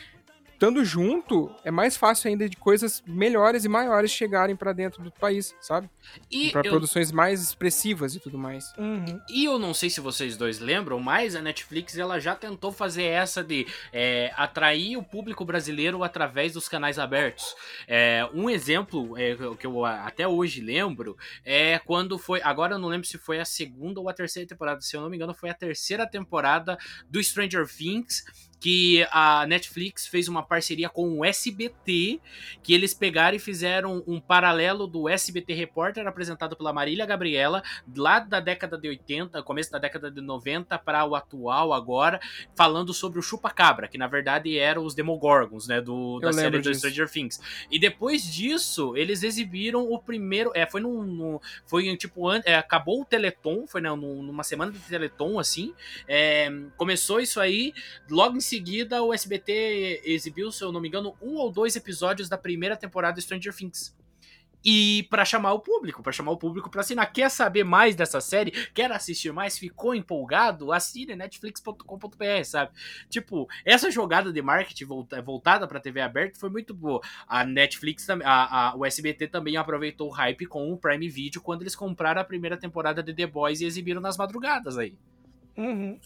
estando 0.59 0.83
junto, 0.83 1.49
é 1.63 1.71
mais 1.71 1.95
fácil 1.95 2.27
ainda 2.27 2.49
de 2.49 2.57
coisas 2.57 3.01
melhores 3.07 3.63
e 3.63 3.69
maiores 3.69 4.11
chegarem 4.11 4.57
pra 4.57 4.73
dentro 4.73 5.01
do 5.01 5.09
país, 5.09 5.55
sabe? 5.61 5.89
E 6.29 6.51
Pra 6.51 6.61
eu, 6.65 6.69
produções 6.69 7.13
mais 7.13 7.41
expressivas 7.41 8.13
e 8.13 8.19
tudo 8.19 8.37
mais. 8.37 8.73
Uhum. 8.77 9.21
e 9.29 9.45
eu 9.45 9.57
não 9.57 9.73
sei 9.73 9.89
se 9.89 10.01
vocês 10.01 10.35
dois 10.35 10.59
lembram, 10.59 10.99
mas 10.99 11.33
a 11.33 11.41
Netflix 11.41 11.97
ela 11.97 12.19
já 12.19 12.35
tentou 12.35 12.73
fazer 12.73 13.03
essa 13.03 13.41
de 13.41 13.65
é, 13.93 14.33
atrair 14.35 14.97
o 14.97 15.03
público 15.03 15.45
brasileiro 15.45 16.03
através 16.03 16.51
dos 16.51 16.67
canais 16.67 16.99
abertos. 16.99 17.55
É, 17.87 18.27
um 18.33 18.49
exemplo 18.49 19.17
é, 19.17 19.37
que 19.57 19.65
eu 19.65 19.85
até 19.85 20.27
hoje 20.27 20.59
lembro 20.59 21.17
é 21.45 21.79
quando 21.79 22.19
foi. 22.19 22.41
Agora 22.41 22.75
eu 22.75 22.79
não 22.79 22.89
lembro 22.89 23.07
se 23.07 23.17
foi 23.17 23.39
a 23.39 23.45
segunda 23.45 24.01
ou 24.01 24.09
a 24.09 24.13
terceira 24.13 24.45
temporada. 24.45 24.81
Se 24.81 24.97
eu 24.97 25.01
não 25.01 25.09
me 25.09 25.15
engano, 25.15 25.33
foi 25.33 25.49
a 25.49 25.53
terceira 25.53 26.05
temporada 26.05 26.77
do 27.09 27.23
Stranger 27.23 27.65
Things. 27.65 28.25
Que 28.59 29.07
a 29.11 29.45
Netflix 29.47 30.05
fez 30.07 30.27
uma 30.27 30.43
parceria 30.43 30.89
com 30.89 31.19
o 31.19 31.23
SBT, 31.25 32.19
que 32.61 32.73
eles 32.73 32.93
pegaram 32.93 33.35
e 33.35 33.39
fizeram 33.39 34.03
um 34.05 34.19
paralelo 34.19 34.85
do 34.87 35.07
SBT 35.07 35.53
Repórter, 35.53 36.05
apresentado 36.07 36.55
pela 36.55 36.73
Marília 36.73 37.05
Gabriela, 37.05 37.63
lá 37.95 38.19
da 38.19 38.39
década 38.39 38.77
de 38.77 38.87
80, 38.89 39.41
começo 39.43 39.71
da 39.71 39.77
década 39.79 40.11
de 40.11 40.21
90 40.21 40.77
para 40.79 41.05
o 41.05 41.15
atual 41.15 41.73
agora, 41.73 42.19
falando 42.55 42.93
sobre 42.93 43.19
o 43.19 43.21
chupa-cabra, 43.21 43.87
que 43.87 43.97
na 43.97 44.07
verdade 44.07 44.57
eram 44.57 44.83
os 44.85 44.93
Demogorgons, 44.93 45.67
né, 45.67 45.79
do, 45.81 46.19
da 46.19 46.33
série 46.33 46.45
lembro 46.47 46.61
do 46.61 46.69
disso. 46.71 46.79
Stranger 46.81 47.09
Things. 47.09 47.39
E 47.71 47.79
depois 47.79 48.23
disso, 48.23 48.95
eles 48.97 49.23
exibiram 49.23 49.89
o 49.91 49.99
primeiro, 49.99 50.51
é, 50.53 50.65
foi 50.65 50.81
num, 50.81 51.03
num- 51.03 51.39
foi 51.65 51.95
tipo, 51.95 52.31
é, 52.33 52.55
acabou 52.55 53.01
o 53.01 53.05
Teleton, 53.05 53.65
foi 53.67 53.81
né, 53.81 53.89
num- 53.89 54.21
numa 54.21 54.43
semana 54.43 54.71
de 54.71 54.79
Teleton, 54.79 55.39
assim, 55.39 55.73
é, 56.07 56.49
começou 56.75 57.19
isso 57.19 57.39
aí, 57.39 57.73
logo 58.09 58.35
em 58.37 58.41
seguida 58.49 59.01
o 59.03 59.13
SBT 59.13 60.01
exibiu, 60.03 60.51
se 60.51 60.63
eu 60.63 60.71
não 60.71 60.81
me 60.81 60.87
engano, 60.87 61.15
um 61.21 61.35
ou 61.35 61.51
dois 61.51 61.75
episódios 61.75 62.27
da 62.27 62.37
primeira 62.37 62.75
temporada 62.75 63.15
de 63.15 63.21
Stranger 63.21 63.55
Things. 63.55 63.97
E 64.65 65.07
pra 65.09 65.23
chamar 65.23 65.53
o 65.53 65.59
público, 65.61 66.03
pra 66.03 66.11
chamar 66.11 66.31
o 66.31 66.37
público 66.37 66.69
pra 66.69 66.81
assinar. 66.81 67.09
Quer 67.13 67.31
saber 67.31 67.63
mais 67.63 67.95
dessa 67.95 68.19
série? 68.19 68.51
Quer 68.73 68.91
assistir 68.91 69.31
mais? 69.31 69.57
Ficou 69.57 69.95
empolgado? 69.95 70.73
Assine 70.73 71.15
netflix.com.br, 71.15 72.43
sabe? 72.43 72.71
Tipo, 73.09 73.47
essa 73.63 73.89
jogada 73.89 74.33
de 74.33 74.41
marketing 74.41 74.83
volta- 74.83 75.21
voltada 75.21 75.65
pra 75.65 75.79
TV 75.79 76.01
aberta 76.01 76.37
foi 76.37 76.49
muito 76.49 76.73
boa. 76.73 76.99
A 77.25 77.45
Netflix, 77.45 78.09
a, 78.09 78.15
a, 78.25 78.75
o 78.75 78.85
SBT 78.85 79.27
também 79.29 79.55
aproveitou 79.55 80.09
o 80.09 80.11
hype 80.11 80.45
com 80.45 80.69
o 80.73 80.77
Prime 80.77 81.07
Video 81.07 81.41
quando 81.41 81.61
eles 81.61 81.75
compraram 81.75 82.19
a 82.19 82.25
primeira 82.25 82.57
temporada 82.57 83.01
de 83.01 83.13
The 83.13 83.27
Boys 83.27 83.61
e 83.61 83.65
exibiram 83.65 84.01
nas 84.01 84.17
madrugadas 84.17 84.77
aí. 84.77 84.93
Uhum. 85.55 85.97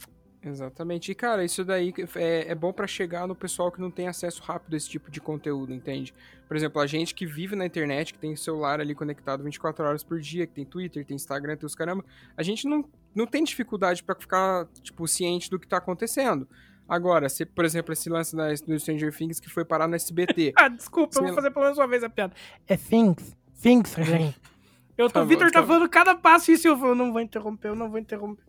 Exatamente. 0.45 1.11
E, 1.11 1.15
cara, 1.15 1.43
isso 1.43 1.63
daí 1.63 1.93
é, 2.15 2.51
é 2.51 2.55
bom 2.55 2.73
pra 2.73 2.85
chegar 2.85 3.27
no 3.27 3.35
pessoal 3.35 3.71
que 3.71 3.79
não 3.79 3.89
tem 3.89 4.07
acesso 4.07 4.41
rápido 4.43 4.73
a 4.73 4.77
esse 4.77 4.89
tipo 4.89 5.09
de 5.09 5.21
conteúdo, 5.21 5.73
entende? 5.73 6.13
Por 6.47 6.57
exemplo, 6.57 6.81
a 6.81 6.87
gente 6.87 7.15
que 7.15 7.25
vive 7.25 7.55
na 7.55 7.65
internet, 7.65 8.13
que 8.13 8.19
tem 8.19 8.35
celular 8.35 8.81
ali 8.81 8.93
conectado 8.93 9.43
24 9.43 9.85
horas 9.85 10.03
por 10.03 10.19
dia, 10.19 10.45
que 10.45 10.53
tem 10.53 10.65
Twitter, 10.65 11.05
tem 11.05 11.15
Instagram, 11.15 11.55
tem 11.55 11.65
os 11.65 11.75
caramba, 11.75 12.03
a 12.35 12.43
gente 12.43 12.67
não, 12.67 12.83
não 13.15 13.25
tem 13.25 13.43
dificuldade 13.43 14.03
pra 14.03 14.15
ficar, 14.15 14.67
tipo, 14.81 15.07
ciente 15.07 15.49
do 15.49 15.57
que 15.57 15.67
tá 15.67 15.77
acontecendo. 15.77 16.47
Agora, 16.87 17.29
se, 17.29 17.45
por 17.45 17.63
exemplo, 17.63 17.93
esse 17.93 18.09
lance 18.09 18.35
da, 18.35 18.49
do 18.49 18.77
Stranger 18.77 19.15
Things 19.15 19.39
que 19.39 19.49
foi 19.49 19.63
parar 19.63 19.87
no 19.87 19.95
SBT. 19.95 20.53
Ah, 20.59 20.67
desculpa, 20.67 21.17
eu 21.17 21.23
vou 21.23 21.33
fazer 21.33 21.51
pelo 21.51 21.63
menos 21.63 21.77
uma 21.77 21.87
vez 21.87 22.03
a 22.03 22.09
piada. 22.09 22.33
É 22.67 22.75
Things. 22.75 23.35
Things, 23.61 23.93
Rogerinho. 23.93 24.35
Eu 24.97 25.07
tô, 25.07 25.13
Tá 25.13 25.21
o 25.23 25.25
Vitor 25.25 25.49
tá 25.49 25.61
tá 25.61 25.67
falando 25.67 25.89
cada 25.89 26.13
passo 26.15 26.51
isso 26.51 26.67
e 26.67 26.69
eu 26.69 26.77
falo, 26.77 26.91
eu 26.91 26.95
não 26.95 27.11
vou 27.11 27.21
interromper, 27.21 27.69
eu 27.69 27.75
não 27.75 27.89
vou 27.89 27.99
interromper. 27.99 28.43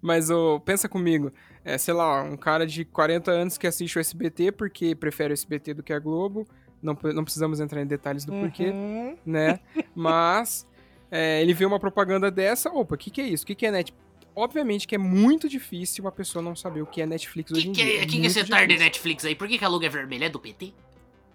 Mas 0.00 0.30
ô, 0.30 0.58
pensa 0.60 0.88
comigo, 0.88 1.32
é, 1.64 1.76
sei 1.78 1.94
lá, 1.94 2.22
um 2.22 2.36
cara 2.36 2.66
de 2.66 2.84
40 2.84 3.30
anos 3.30 3.58
que 3.58 3.66
assiste 3.66 3.96
o 3.96 4.00
SBT 4.00 4.52
porque 4.52 4.94
prefere 4.94 5.32
o 5.32 5.34
SBT 5.34 5.74
do 5.74 5.82
que 5.82 5.92
a 5.92 5.98
Globo. 5.98 6.46
Não, 6.82 6.96
não 7.14 7.24
precisamos 7.24 7.60
entrar 7.60 7.82
em 7.82 7.86
detalhes 7.86 8.24
do 8.24 8.32
porquê, 8.32 8.70
Uhum. 8.70 9.16
né? 9.26 9.60
Mas 9.94 10.66
é, 11.10 11.42
ele 11.42 11.52
vê 11.52 11.66
uma 11.66 11.78
propaganda 11.78 12.30
dessa, 12.30 12.70
opa, 12.70 12.94
o 12.94 12.98
que, 12.98 13.10
que 13.10 13.20
é 13.20 13.24
isso? 13.28 13.44
O 13.44 13.46
que, 13.46 13.54
que 13.54 13.66
é 13.66 13.70
net? 13.70 13.92
Obviamente 14.34 14.86
que 14.88 14.94
é 14.94 14.98
muito 14.98 15.48
difícil 15.48 16.04
uma 16.04 16.12
pessoa 16.12 16.40
não 16.42 16.56
saber 16.56 16.80
o 16.80 16.86
que 16.86 17.02
é 17.02 17.06
Netflix 17.06 17.50
hoje 17.52 17.62
Que 17.62 17.68
em 17.68 17.72
que 17.72 17.84
dia. 17.84 18.02
é, 18.02 18.06
que 18.06 18.22
é 18.22 18.26
esse 18.26 18.44
tarde. 18.44 18.78
Netflix 18.78 19.24
aí? 19.24 19.34
Por 19.34 19.46
que, 19.48 19.58
que 19.58 19.64
a 19.64 19.68
logo 19.68 19.84
é 19.84 19.88
vermelha? 19.88 20.26
É 20.26 20.28
do 20.30 20.38
PT? 20.40 20.72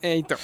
É, 0.01 0.15
então, 0.17 0.37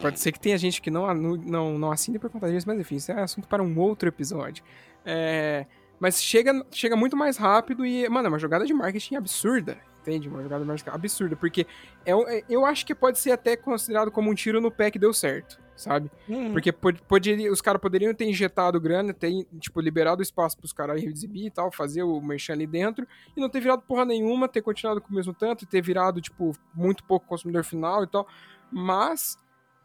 pode 0.00 0.18
ser 0.20 0.32
que 0.32 0.40
tenha 0.40 0.56
gente 0.58 0.80
que 0.82 0.90
não, 0.90 1.12
não, 1.14 1.36
não, 1.36 1.78
não 1.78 1.90
assine 1.92 2.18
por 2.18 2.30
conta 2.30 2.50
disso, 2.50 2.66
mas 2.66 2.78
enfim, 2.78 2.96
isso 2.96 3.10
é 3.12 3.20
assunto 3.20 3.46
para 3.48 3.62
um 3.62 3.78
outro 3.78 4.08
episódio. 4.08 4.62
É, 5.04 5.66
mas 6.00 6.22
chega, 6.22 6.64
chega 6.70 6.96
muito 6.96 7.16
mais 7.16 7.36
rápido 7.36 7.84
e, 7.84 8.08
mano, 8.08 8.26
é 8.26 8.28
uma 8.30 8.38
jogada 8.38 8.64
de 8.64 8.72
marketing 8.74 9.16
absurda, 9.16 9.78
entende? 10.00 10.28
Uma 10.28 10.42
jogada 10.42 10.62
de 10.62 10.68
marketing 10.68 10.90
absurda, 10.90 11.36
porque 11.36 11.66
é, 12.04 12.12
é- 12.38 12.44
eu 12.48 12.64
acho 12.64 12.84
que 12.86 12.94
pode 12.94 13.18
ser 13.18 13.32
até 13.32 13.56
considerado 13.56 14.10
como 14.10 14.30
um 14.30 14.34
tiro 14.34 14.60
no 14.60 14.70
pé 14.70 14.90
que 14.90 14.98
deu 14.98 15.12
certo, 15.12 15.58
sabe? 15.76 16.10
Uhum. 16.28 16.52
Porque 16.52 16.72
pod- 16.72 17.00
poderia, 17.06 17.52
os 17.52 17.60
caras 17.60 17.80
poderiam 17.80 18.12
ter 18.14 18.24
injetado 18.24 18.80
grana, 18.80 19.12
ter, 19.14 19.46
tipo, 19.60 19.80
liberado 19.80 20.22
espaço 20.22 20.56
pros 20.58 20.72
caras 20.72 21.02
exibir 21.02 21.46
e 21.46 21.50
tal, 21.50 21.70
fazer 21.70 22.02
o 22.02 22.20
merchan 22.20 22.52
ali 22.54 22.66
dentro, 22.66 23.06
e 23.36 23.40
não 23.40 23.48
ter 23.48 23.60
virado 23.60 23.82
porra 23.82 24.04
nenhuma, 24.04 24.48
ter 24.48 24.62
continuado 24.62 25.00
com 25.00 25.10
o 25.10 25.14
mesmo 25.14 25.32
tanto, 25.34 25.64
e 25.64 25.66
ter 25.66 25.80
virado, 25.82 26.20
tipo, 26.20 26.52
muito 26.74 27.04
pouco 27.04 27.26
consumidor 27.26 27.64
final 27.64 28.02
e 28.04 28.06
tal. 28.06 28.26
Mas 28.70 29.36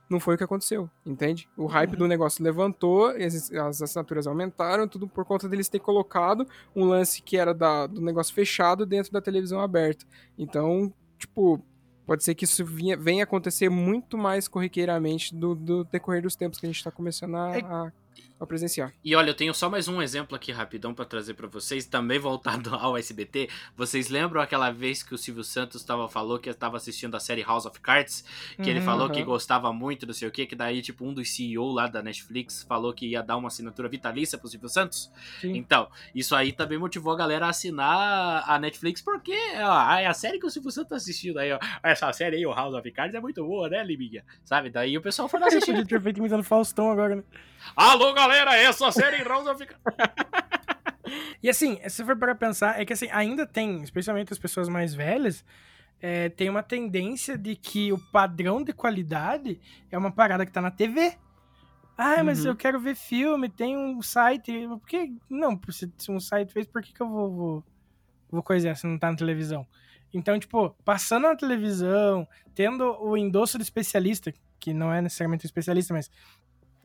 não 0.10 0.20
foi 0.20 0.36
o 0.36 0.38
que 0.38 0.44
aconteceu, 0.44 0.90
entende? 1.06 1.48
O 1.58 1.66
hype 1.66 1.96
do 1.96 2.08
negócio 2.08 2.44
levantou, 2.44 3.08
as, 3.08 3.52
as 3.52 3.82
assinaturas 3.82 4.28
aumentaram, 4.28 4.88
tudo 4.88 5.08
por 5.08 5.26
conta 5.26 5.48
deles 5.50 5.70
ter 5.70 5.80
colocado 5.80 6.48
um 6.76 6.86
lance 6.86 7.22
que 7.22 7.38
era 7.38 7.54
da, 7.54 7.88
do 7.88 8.02
negócio 8.02 8.34
fechado 8.34 8.86
dentro 8.86 9.12
da 9.12 9.22
televisão 9.22 9.60
aberta. 9.60 10.06
Então, 10.38 10.94
tipo, 11.18 11.60
pode 12.06 12.24
ser 12.24 12.36
que 12.36 12.44
isso 12.46 12.64
vinha, 12.66 12.96
venha 12.98 13.24
acontecer 13.24 13.70
muito 13.70 14.18
mais 14.18 14.48
corriqueiramente 14.48 15.34
do, 15.34 15.56
do 15.56 15.84
decorrer 15.86 16.22
dos 16.22 16.36
tempos 16.36 16.60
que 16.60 16.66
a 16.66 16.70
gente 16.72 16.84
tá 16.84 16.92
começando 16.92 17.36
a, 17.36 17.58
É- 17.58 17.62
a, 17.62 17.92
a 18.40 18.46
presenciar. 18.46 18.94
E 19.04 19.16
olha, 19.16 19.30
eu 19.30 19.34
tenho 19.34 19.54
só 19.54 19.70
mais 19.70 19.88
um 19.88 20.02
exemplo 20.02 20.36
aqui 20.36 20.52
rapidão 20.52 20.94
pra 20.94 21.06
trazer 21.06 21.34
pra 21.34 21.48
vocês, 21.48 21.86
também 21.86 22.20
voltado 22.20 22.74
ao 22.76 22.98
SBT. 22.98 23.48
Vocês 23.76 24.10
lembram 24.10 24.42
aquela 24.42 24.70
vez 24.72 25.02
que 25.02 25.14
o 25.14 25.18
Silvio 25.18 25.44
Santos 25.44 25.84
tava, 25.84 26.10
falou 26.10 26.38
que 26.40 26.50
estava 26.50 26.76
assistindo 26.78 27.16
a 27.16 27.20
série 27.20 27.42
House 27.42 27.66
of 27.66 27.80
Cards? 27.80 28.24
Que 28.62 28.70
ele 28.70 28.80
Uhum, 28.80 28.86
falou 28.86 29.10
que 29.10 29.24
gostava 29.24 29.72
muito, 29.72 30.06
não 30.06 30.14
sei 30.14 30.28
o 30.28 30.32
que, 30.32 30.46
que 30.46 30.56
daí, 30.56 30.82
tipo, 30.82 31.06
um 31.06 31.14
dos 31.14 31.30
CEO 31.34 31.72
lá 31.72 31.88
da 31.88 32.02
Netflix 32.02 32.64
falou 32.64 32.94
que 32.94 33.08
ia 33.08 33.22
dar 33.24 33.38
uma 33.38 33.48
assinatura 33.48 33.88
vitalícia 33.88 34.38
pro 34.38 34.48
Silvio 34.50 34.68
Santos. 34.68 35.10
Sim. 35.40 35.56
Então, 35.56 35.88
isso 36.14 36.36
aí 36.36 36.52
também 36.52 36.78
motivou 36.78 37.14
a 37.14 37.18
galera 37.18 37.46
a 37.46 37.50
assinar 37.50 38.44
a 38.50 38.60
Netflix, 38.60 39.02
porque 39.02 39.32
ó, 39.58 39.92
é 39.96 40.06
a 40.06 40.14
série 40.14 40.40
que 40.40 40.46
o 40.46 40.50
Silvio 40.50 40.72
Santos 40.72 40.90
tá 40.90 40.96
assistindo 40.98 41.38
aí, 41.40 41.52
ó. 41.54 41.60
Essa 41.82 42.12
série 42.12 42.36
aí, 42.38 42.46
o 42.46 42.54
House 42.54 42.74
of 42.76 42.92
Cards, 42.92 43.16
é 43.16 43.22
muito 43.22 43.44
boa, 43.46 43.70
né, 43.70 43.84
Liminha? 43.84 44.26
Sabe? 44.44 44.70
Daí 44.70 44.98
o 44.98 45.02
pessoal 45.02 45.30
foi 45.30 45.40
lá 45.40 45.48
Ele 45.54 45.58
assistir. 45.58 45.72
podia 45.72 45.86
ter 45.86 46.02
feito 46.02 46.18
imitando 46.18 46.44
Faustão 46.44 46.92
agora, 46.92 47.16
né? 47.18 47.24
Alô, 47.76 48.14
galera, 48.14 48.56
essa 48.56 48.92
série 48.92 49.24
House 49.24 49.48
of 49.48 49.66
Cards. 49.66 49.84
E 51.42 51.50
assim, 51.50 51.80
se 51.90 52.04
for 52.06 52.16
para 52.18 52.34
pensar, 52.36 52.80
é 52.80 52.86
que 52.86 52.94
assim, 52.94 53.08
ainda 53.12 53.46
tem, 53.46 53.82
especialmente 53.84 54.32
as 54.32 54.40
pessoas 54.40 54.70
mais 54.70 54.94
velhas, 54.94 55.44
é, 56.02 56.30
tem 56.30 56.50
uma 56.50 56.64
tendência 56.64 57.38
de 57.38 57.56
que 57.56 57.92
o 57.92 57.98
padrão 57.98 58.64
de 58.64 58.74
qualidade 58.74 59.60
é 59.92 59.98
uma 59.98 60.12
parada 60.12 60.46
que 60.46 60.52
tá 60.52 60.62
na 60.62 60.72
TV. 60.72 61.18
Ah, 61.98 62.24
mas 62.24 62.44
Uhum. 62.44 62.52
eu 62.52 62.56
quero 62.56 62.80
ver 62.80 62.96
filme, 62.96 63.50
tem 63.50 63.78
um 63.78 64.02
site. 64.02 64.68
Por 64.68 64.88
que. 64.88 65.14
Não, 65.30 65.60
se 65.70 66.12
um 66.12 66.20
site 66.20 66.52
fez, 66.52 66.66
por 66.68 66.82
que, 66.82 66.94
que 66.94 67.02
eu 67.02 67.08
vou, 67.08 67.32
vou, 67.32 67.64
vou 68.32 68.44
coisar 68.44 68.76
se 68.76 68.88
não 68.88 68.98
tá 68.98 69.12
na 69.12 69.18
televisão? 69.18 69.68
Então, 70.14 70.40
tipo, 70.40 70.76
passando 70.86 71.28
na 71.28 71.36
televisão, 71.36 72.28
tendo 72.56 72.84
o 73.02 73.18
endosso 73.18 73.58
de 73.58 73.64
especialista, 73.64 74.34
que 74.60 74.74
não 74.74 74.92
é 74.94 75.02
necessariamente 75.02 75.46
um 75.46 75.48
especialista, 75.48 75.94
mas 75.94 76.10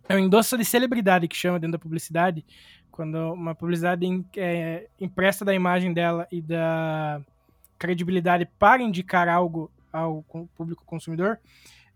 é 0.08 0.16
um 0.16 0.18
endosso 0.18 0.56
de 0.56 0.64
celebridade 0.64 1.28
que 1.28 1.36
chama 1.36 1.58
dentro 1.58 1.72
da 1.72 1.78
publicidade, 1.78 2.44
quando 2.90 3.14
uma 3.32 3.54
publicidade 3.54 4.04
é, 4.36 4.88
empresta 5.00 5.44
da 5.44 5.54
imagem 5.54 5.92
dela 5.92 6.26
e 6.32 6.40
da 6.40 7.20
credibilidade 7.78 8.48
para 8.58 8.82
indicar 8.82 9.28
algo 9.28 9.70
ao 9.92 10.22
público 10.56 10.84
consumidor, 10.84 11.38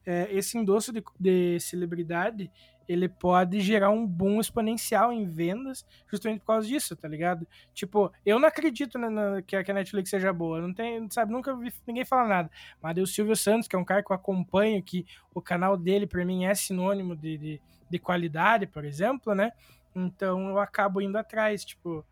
é, 0.07 0.29
esse 0.31 0.57
endosso 0.59 0.93
de, 0.93 1.03
de 1.19 1.59
celebridade 1.61 2.51
ele 2.89 3.09
pode 3.09 3.61
gerar 3.61 3.91
um 3.91 4.07
boom 4.07 4.41
exponencial 4.41 5.13
em 5.13 5.25
vendas 5.25 5.87
justamente 6.11 6.41
por 6.41 6.47
causa 6.47 6.67
disso, 6.67 6.97
tá 6.97 7.09
ligado? 7.09 7.47
Tipo, 7.73 8.13
eu 8.25 8.39
não 8.39 8.49
acredito 8.49 8.99
na, 8.99 9.09
na, 9.11 9.43
que, 9.43 9.57
a, 9.57 9.65
que 9.65 9.71
a 9.71 9.75
Netflix 9.75 10.11
seja 10.11 10.33
boa, 10.33 10.61
não 10.61 10.75
tem, 10.75 11.09
sabe, 11.11 11.33
nunca 11.33 11.55
vi 11.57 11.73
ninguém 11.87 12.05
falar 12.05 12.29
nada. 12.29 12.51
Mas 12.83 12.99
o 12.99 13.07
Silvio 13.07 13.37
Santos, 13.37 13.69
que 13.69 13.77
é 13.77 13.79
um 13.79 13.85
cara 13.85 14.03
que 14.03 14.11
eu 14.11 14.17
acompanho, 14.17 14.83
que 14.83 15.07
o 15.35 15.41
canal 15.41 15.77
dele 15.77 16.07
para 16.07 16.25
mim 16.25 16.45
é 16.45 16.55
sinônimo 16.55 17.17
de, 17.17 17.39
de, 17.39 17.61
de, 17.93 17.99
qualidade, 17.99 18.66
por 18.66 18.84
exemplo, 18.84 19.34
né? 19.34 19.53
Então 19.95 20.49
eu 20.49 20.59
acabo 20.59 21.01
indo 21.01 21.16
atrás, 21.16 21.64
tipo, 21.64 22.05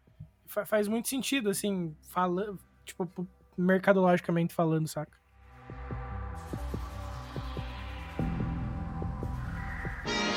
fa 0.46 0.64
faz 0.66 0.86
muito 0.86 1.08
sentido, 1.08 1.50
assim, 1.50 1.96
falando, 2.02 2.58
tipo, 2.84 3.08
mercadologicamente 3.56 4.54
falando, 4.54 4.86
saca? 4.86 5.18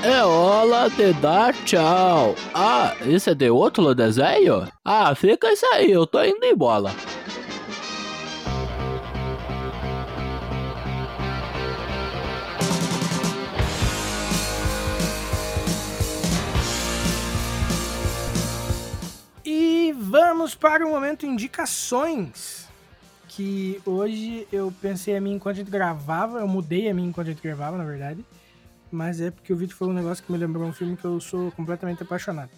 É 0.03 0.21
hora 0.21 0.89
de 0.89 1.13
dar 1.13 1.53
tchau. 1.63 2.35
Ah, 2.53 2.93
isso 3.05 3.29
é 3.29 3.33
de 3.33 3.49
outro 3.49 3.95
desenho? 3.95 4.67
Ah, 4.83 5.15
fica 5.15 5.51
isso 5.53 5.65
aí, 5.73 5.91
eu 5.91 6.05
tô 6.05 6.21
indo 6.21 6.45
embora. 6.45 6.89
Vamos 20.13 20.53
para 20.53 20.85
o 20.85 20.89
momento 20.91 21.25
indicações. 21.25 22.69
Que 23.27 23.81
hoje 23.83 24.47
eu 24.51 24.71
pensei 24.79 25.17
a 25.17 25.21
mim 25.21 25.33
enquanto 25.33 25.55
a 25.55 25.57
gente 25.57 25.71
gravava, 25.71 26.39
eu 26.39 26.47
mudei 26.47 26.87
a 26.87 26.93
mim 26.93 27.07
enquanto 27.07 27.29
a 27.29 27.31
gente 27.31 27.41
gravava, 27.41 27.77
na 27.77 27.83
verdade 27.83 28.23
mas 28.93 29.19
é 29.19 29.31
porque 29.31 29.51
o 29.51 29.55
Vitor 29.57 29.75
falou 29.75 29.91
um 29.91 29.97
negócio 29.97 30.23
que 30.23 30.31
me 30.31 30.37
lembrou 30.37 30.67
um 30.67 30.71
filme 30.71 30.95
que 30.95 31.03
eu 31.03 31.19
sou 31.19 31.51
completamente 31.53 32.03
apaixonado. 32.03 32.51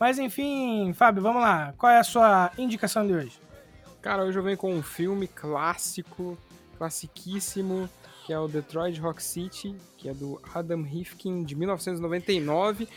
Mas 0.00 0.18
enfim, 0.18 0.94
Fábio, 0.94 1.22
vamos 1.22 1.42
lá. 1.42 1.74
Qual 1.76 1.92
é 1.92 1.98
a 1.98 2.02
sua 2.02 2.50
indicação 2.56 3.06
de 3.06 3.12
hoje? 3.12 3.38
Cara, 4.00 4.24
hoje 4.24 4.38
eu 4.38 4.42
venho 4.42 4.56
com 4.56 4.74
um 4.74 4.82
filme 4.82 5.28
clássico, 5.28 6.38
classiquíssimo, 6.78 7.88
que 8.24 8.32
é 8.32 8.38
o 8.38 8.48
Detroit 8.48 8.98
Rock 9.00 9.22
City, 9.22 9.76
que 9.98 10.08
é 10.08 10.14
do 10.14 10.40
Adam 10.54 10.82
Rifkin, 10.82 11.44
de 11.44 11.54
1999. 11.54 12.88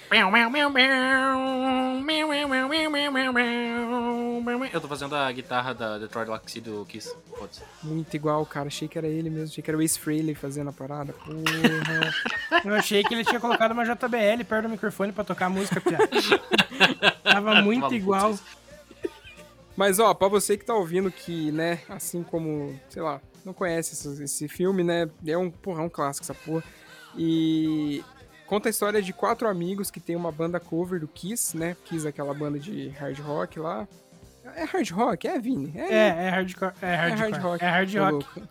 Eu 4.72 4.82
tô 4.82 4.88
fazendo 4.88 5.16
a 5.16 5.30
guitarra 5.32 5.74
da 5.74 5.98
Detroit 5.98 6.30
Rock 6.30 6.50
City 6.50 6.70
do 6.70 6.86
Kiss. 6.86 7.14
Muito 7.84 8.16
igual, 8.16 8.46
cara. 8.46 8.68
Achei 8.68 8.88
que 8.88 8.98
era 8.98 9.08
ele 9.08 9.30
mesmo. 9.30 9.48
Achei 9.48 9.62
que 9.62 9.70
era 9.70 9.78
o 9.78 9.82
Ace 9.82 10.00
Frehley 10.00 10.34
fazendo 10.34 10.70
a 10.70 10.74
parada. 10.74 11.12
Porra. 11.12 12.64
Eu 12.64 12.74
achei 12.76 13.04
que 13.04 13.14
ele 13.14 13.26
tinha 13.26 13.40
colocado 13.40 13.74
uma 13.74 13.84
JBL 13.84 14.46
perto 14.48 14.64
do 14.64 14.70
microfone 14.70 15.12
pra 15.12 15.26
tocar 15.26 15.48
a 15.48 15.50
música, 15.50 15.82
piada. 15.82 16.08
Tava 17.22 17.62
muito 17.62 17.94
igual. 17.94 18.34
Mas, 19.76 20.00
ó, 20.00 20.14
pra 20.14 20.28
você 20.28 20.58
que 20.58 20.66
tá 20.66 20.74
ouvindo 20.74 21.12
que, 21.12 21.52
né, 21.52 21.82
assim 21.88 22.24
como, 22.24 22.80
sei 22.90 23.02
lá, 23.02 23.22
não 23.48 23.54
conhece 23.54 23.94
esse, 23.94 24.24
esse 24.24 24.48
filme, 24.48 24.84
né? 24.84 25.10
É 25.26 25.38
um, 25.38 25.50
porra, 25.50 25.82
é 25.82 25.86
um 25.86 25.90
clássico 25.90 26.26
essa 26.26 26.34
porra. 26.34 26.64
E 27.18 28.04
conta 28.46 28.68
a 28.68 28.72
história 28.72 29.02
de 29.02 29.14
quatro 29.14 29.48
amigos 29.48 29.90
que 29.90 30.00
tem 30.00 30.16
uma 30.16 30.32
banda 30.32 30.60
cover 30.60 31.00
do 31.00 31.08
Kiss, 31.08 31.58
né? 31.58 31.76
Kiss 31.86 32.06
é 32.06 32.10
aquela 32.10 32.34
banda 32.34 32.60
de 32.60 32.90
hard 32.90 33.18
rock 33.20 33.58
lá. 33.60 33.88
É 34.56 34.64
hard 34.66 34.90
rock? 34.92 35.28
É, 35.28 35.40
Vini? 35.40 35.74
É, 35.76 35.94
é, 35.94 36.08
é 36.08 36.30
hardcore. 36.30 36.74
É, 36.82 36.96
hard, 36.96 37.14
é 37.14 37.16
hard 37.16 37.38
rock. 37.38 37.64
É 37.64 37.70
hard 37.70 37.96
rock. 37.96 38.44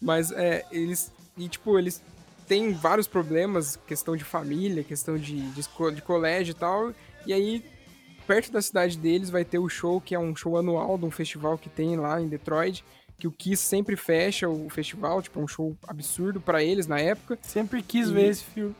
Mas, 0.00 0.32
é, 0.32 0.64
eles... 0.70 1.12
E, 1.36 1.48
tipo, 1.48 1.78
eles 1.78 2.02
têm 2.48 2.72
vários 2.72 3.06
problemas, 3.06 3.76
questão 3.86 4.16
de 4.16 4.24
família, 4.24 4.82
questão 4.82 5.18
de, 5.18 5.40
de, 5.50 5.62
de 5.94 6.02
colégio 6.02 6.52
e 6.52 6.54
tal. 6.54 6.92
E 7.26 7.32
aí, 7.32 7.64
perto 8.26 8.50
da 8.52 8.62
cidade 8.62 8.96
deles, 8.98 9.30
vai 9.30 9.44
ter 9.44 9.58
o 9.58 9.68
show, 9.68 10.00
que 10.00 10.14
é 10.14 10.18
um 10.18 10.34
show 10.34 10.56
anual 10.56 10.96
de 10.96 11.04
um 11.04 11.10
festival 11.10 11.58
que 11.58 11.68
tem 11.68 11.96
lá 11.96 12.20
em 12.20 12.28
Detroit 12.28 12.84
que 13.18 13.26
o 13.26 13.32
Kiss 13.32 13.62
sempre 13.62 13.96
fecha 13.96 14.48
o 14.48 14.68
festival, 14.68 15.22
tipo, 15.22 15.40
é 15.40 15.42
um 15.42 15.48
show 15.48 15.76
absurdo 15.86 16.40
para 16.40 16.62
eles 16.62 16.86
na 16.86 16.98
época. 16.98 17.38
Sempre 17.42 17.82
quis 17.82 18.08
e... 18.08 18.12
ver 18.12 18.28
esse 18.28 18.44
filme. 18.44 18.74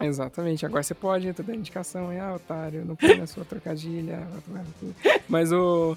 Exatamente, 0.00 0.66
agora 0.66 0.82
você 0.82 0.94
pode, 0.94 1.26
eu 1.26 1.34
tô 1.34 1.42
dando 1.42 1.58
indicação, 1.58 2.10
aí, 2.10 2.18
ah, 2.18 2.34
otário, 2.34 2.84
não 2.84 2.96
põe 2.96 3.20
a 3.20 3.26
sua 3.26 3.44
trocadilha. 3.44 4.26
Mas 5.28 5.52
o. 5.52 5.96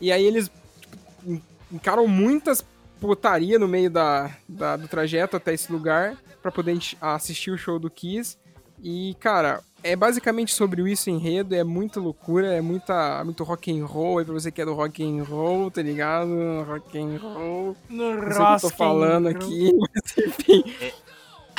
E 0.00 0.10
aí 0.10 0.24
eles 0.24 0.50
tipo, 0.80 1.42
encaram 1.70 2.06
muitas 2.06 2.64
putaria 3.00 3.58
no 3.58 3.68
meio 3.68 3.90
da, 3.90 4.36
da, 4.48 4.76
do 4.76 4.88
trajeto 4.88 5.36
até 5.36 5.54
esse 5.54 5.70
lugar 5.70 6.16
para 6.42 6.50
poder 6.50 6.78
assistir 7.00 7.50
o 7.50 7.58
show 7.58 7.78
do 7.78 7.90
Kiss. 7.90 8.36
E, 8.82 9.16
cara, 9.20 9.62
é 9.82 9.94
basicamente 9.94 10.54
sobre 10.54 10.90
isso 10.90 11.08
enredo, 11.08 11.54
é 11.54 11.62
muita 11.62 12.00
loucura, 12.00 12.52
é 12.52 12.60
muita, 12.60 13.22
muito 13.24 13.44
rock 13.44 13.70
and 13.70 13.84
roll, 13.84 14.20
é 14.20 14.24
pra 14.24 14.34
você 14.34 14.50
que 14.50 14.60
é 14.60 14.64
do 14.64 14.74
rock 14.74 15.02
and 15.02 15.22
roll, 15.22 15.70
tá 15.70 15.82
ligado? 15.82 16.64
Rock 16.66 16.98
and 16.98 17.18
roll. 17.18 17.76
No 17.88 18.14
não 18.14 18.32
sei 18.32 18.42
o 18.42 18.46
que 18.46 18.66
eu 18.66 18.70
tô 18.70 18.76
falando 18.76 19.28
aqui, 19.28 19.70
mas 19.78 20.18
enfim. 20.18 20.64
É. 20.80 20.92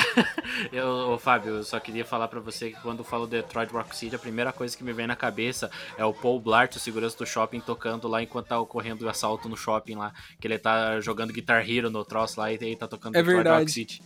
eu, 0.72 1.18
Fábio, 1.18 1.56
eu 1.56 1.62
só 1.62 1.78
queria 1.78 2.04
falar 2.04 2.28
para 2.28 2.40
você 2.40 2.70
que 2.70 2.80
quando 2.80 3.00
eu 3.00 3.04
falo 3.04 3.26
Detroit 3.26 3.70
Rock 3.70 3.94
City, 3.94 4.16
a 4.16 4.18
primeira 4.18 4.52
coisa 4.52 4.76
que 4.76 4.84
me 4.84 4.92
vem 4.92 5.06
na 5.06 5.16
cabeça 5.16 5.70
é 5.96 6.04
o 6.04 6.12
Paul 6.12 6.40
Blart, 6.40 6.74
o 6.76 6.78
segurança 6.80 7.16
do 7.16 7.26
shopping, 7.26 7.60
tocando 7.60 8.08
lá 8.08 8.22
enquanto 8.22 8.46
tá 8.48 8.58
ocorrendo 8.58 9.04
o 9.04 9.08
assalto 9.08 9.48
no 9.48 9.56
shopping 9.56 9.96
lá, 9.96 10.12
que 10.40 10.46
ele 10.46 10.58
tá 10.58 11.00
jogando 11.00 11.32
Guitar 11.32 11.68
Hero 11.68 11.90
no 11.90 12.04
troço 12.04 12.40
lá 12.40 12.52
e 12.52 12.58
aí 12.60 12.76
tá 12.76 12.88
tocando 12.88 13.14
é 13.14 13.18
Detroit 13.18 13.36
verdade. 13.36 13.60
Rock 13.60 13.70
City. 13.70 14.02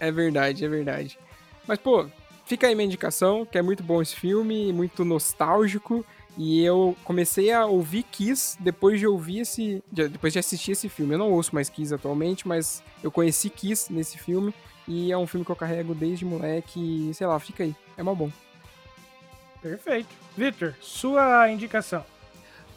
É 0.00 0.12
verdade, 0.12 0.64
é 0.64 0.68
verdade. 0.68 1.18
Mas, 1.66 1.78
pô, 1.78 2.08
Fica 2.48 2.66
aí 2.66 2.74
minha 2.74 2.86
indicação, 2.86 3.44
que 3.44 3.58
é 3.58 3.62
muito 3.62 3.82
bom 3.82 4.00
esse 4.00 4.16
filme, 4.16 4.72
muito 4.72 5.04
nostálgico. 5.04 6.02
E 6.34 6.64
eu 6.64 6.96
comecei 7.04 7.52
a 7.52 7.66
ouvir 7.66 8.04
Kiss 8.04 8.56
depois 8.58 8.98
de 8.98 9.06
ouvir 9.06 9.40
esse. 9.40 9.82
depois 9.92 10.32
de 10.32 10.38
assistir 10.38 10.72
esse 10.72 10.88
filme. 10.88 11.12
Eu 11.12 11.18
não 11.18 11.30
ouço 11.30 11.54
mais 11.54 11.68
Kiss 11.68 11.92
atualmente, 11.92 12.48
mas 12.48 12.82
eu 13.02 13.10
conheci 13.10 13.50
Kiss 13.50 13.92
nesse 13.92 14.16
filme. 14.16 14.54
E 14.86 15.12
é 15.12 15.18
um 15.18 15.26
filme 15.26 15.44
que 15.44 15.52
eu 15.52 15.56
carrego 15.56 15.94
desde 15.94 16.24
moleque. 16.24 17.10
Sei 17.12 17.26
lá, 17.26 17.38
fica 17.38 17.64
aí. 17.64 17.76
É 17.98 18.02
mal 18.02 18.16
bom. 18.16 18.32
Perfeito. 19.60 20.08
Victor, 20.34 20.74
sua 20.80 21.50
indicação. 21.50 22.02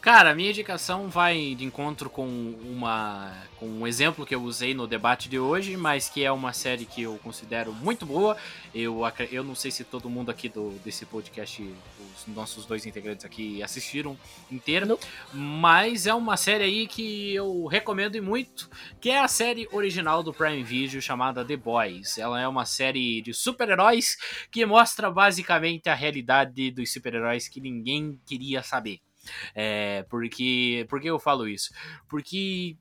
Cara, 0.02 0.34
minha 0.34 0.50
indicação 0.50 1.08
vai 1.08 1.54
de 1.54 1.64
encontro 1.64 2.10
com 2.10 2.26
uma 2.64 3.32
com 3.56 3.68
um 3.68 3.86
exemplo 3.86 4.26
que 4.26 4.34
eu 4.34 4.42
usei 4.42 4.74
no 4.74 4.84
debate 4.84 5.28
de 5.28 5.38
hoje, 5.38 5.76
mas 5.76 6.08
que 6.08 6.24
é 6.24 6.32
uma 6.32 6.52
série 6.52 6.84
que 6.84 7.02
eu 7.02 7.16
considero 7.22 7.72
muito 7.72 8.04
boa. 8.04 8.36
Eu, 8.74 9.02
eu 9.30 9.44
não 9.44 9.54
sei 9.54 9.70
se 9.70 9.84
todo 9.84 10.10
mundo 10.10 10.28
aqui 10.28 10.48
do, 10.48 10.70
desse 10.84 11.06
podcast, 11.06 11.62
os 11.62 12.34
nossos 12.34 12.66
dois 12.66 12.84
integrantes 12.84 13.24
aqui 13.24 13.62
assistiram 13.62 14.18
inteira, 14.50 14.84
não. 14.84 14.98
mas 15.32 16.04
é 16.08 16.12
uma 16.12 16.36
série 16.36 16.64
aí 16.64 16.88
que 16.88 17.32
eu 17.32 17.66
recomendo 17.66 18.20
muito, 18.20 18.68
que 19.00 19.08
é 19.08 19.20
a 19.20 19.28
série 19.28 19.68
original 19.70 20.24
do 20.24 20.34
Prime 20.34 20.64
Video 20.64 21.00
chamada 21.00 21.44
The 21.44 21.56
Boys. 21.56 22.18
Ela 22.18 22.40
é 22.40 22.48
uma 22.48 22.66
série 22.66 23.22
de 23.22 23.32
super-heróis 23.32 24.16
que 24.50 24.66
mostra 24.66 25.08
basicamente 25.12 25.88
a 25.88 25.94
realidade 25.94 26.72
dos 26.72 26.92
super-heróis 26.92 27.46
que 27.46 27.60
ninguém 27.60 28.20
queria 28.26 28.64
saber. 28.64 28.98
É, 29.54 30.04
porque, 30.08 30.86
por 30.88 31.00
que 31.00 31.08
eu 31.08 31.18
falo 31.18 31.48
isso? 31.48 31.72
Porque 32.08 32.76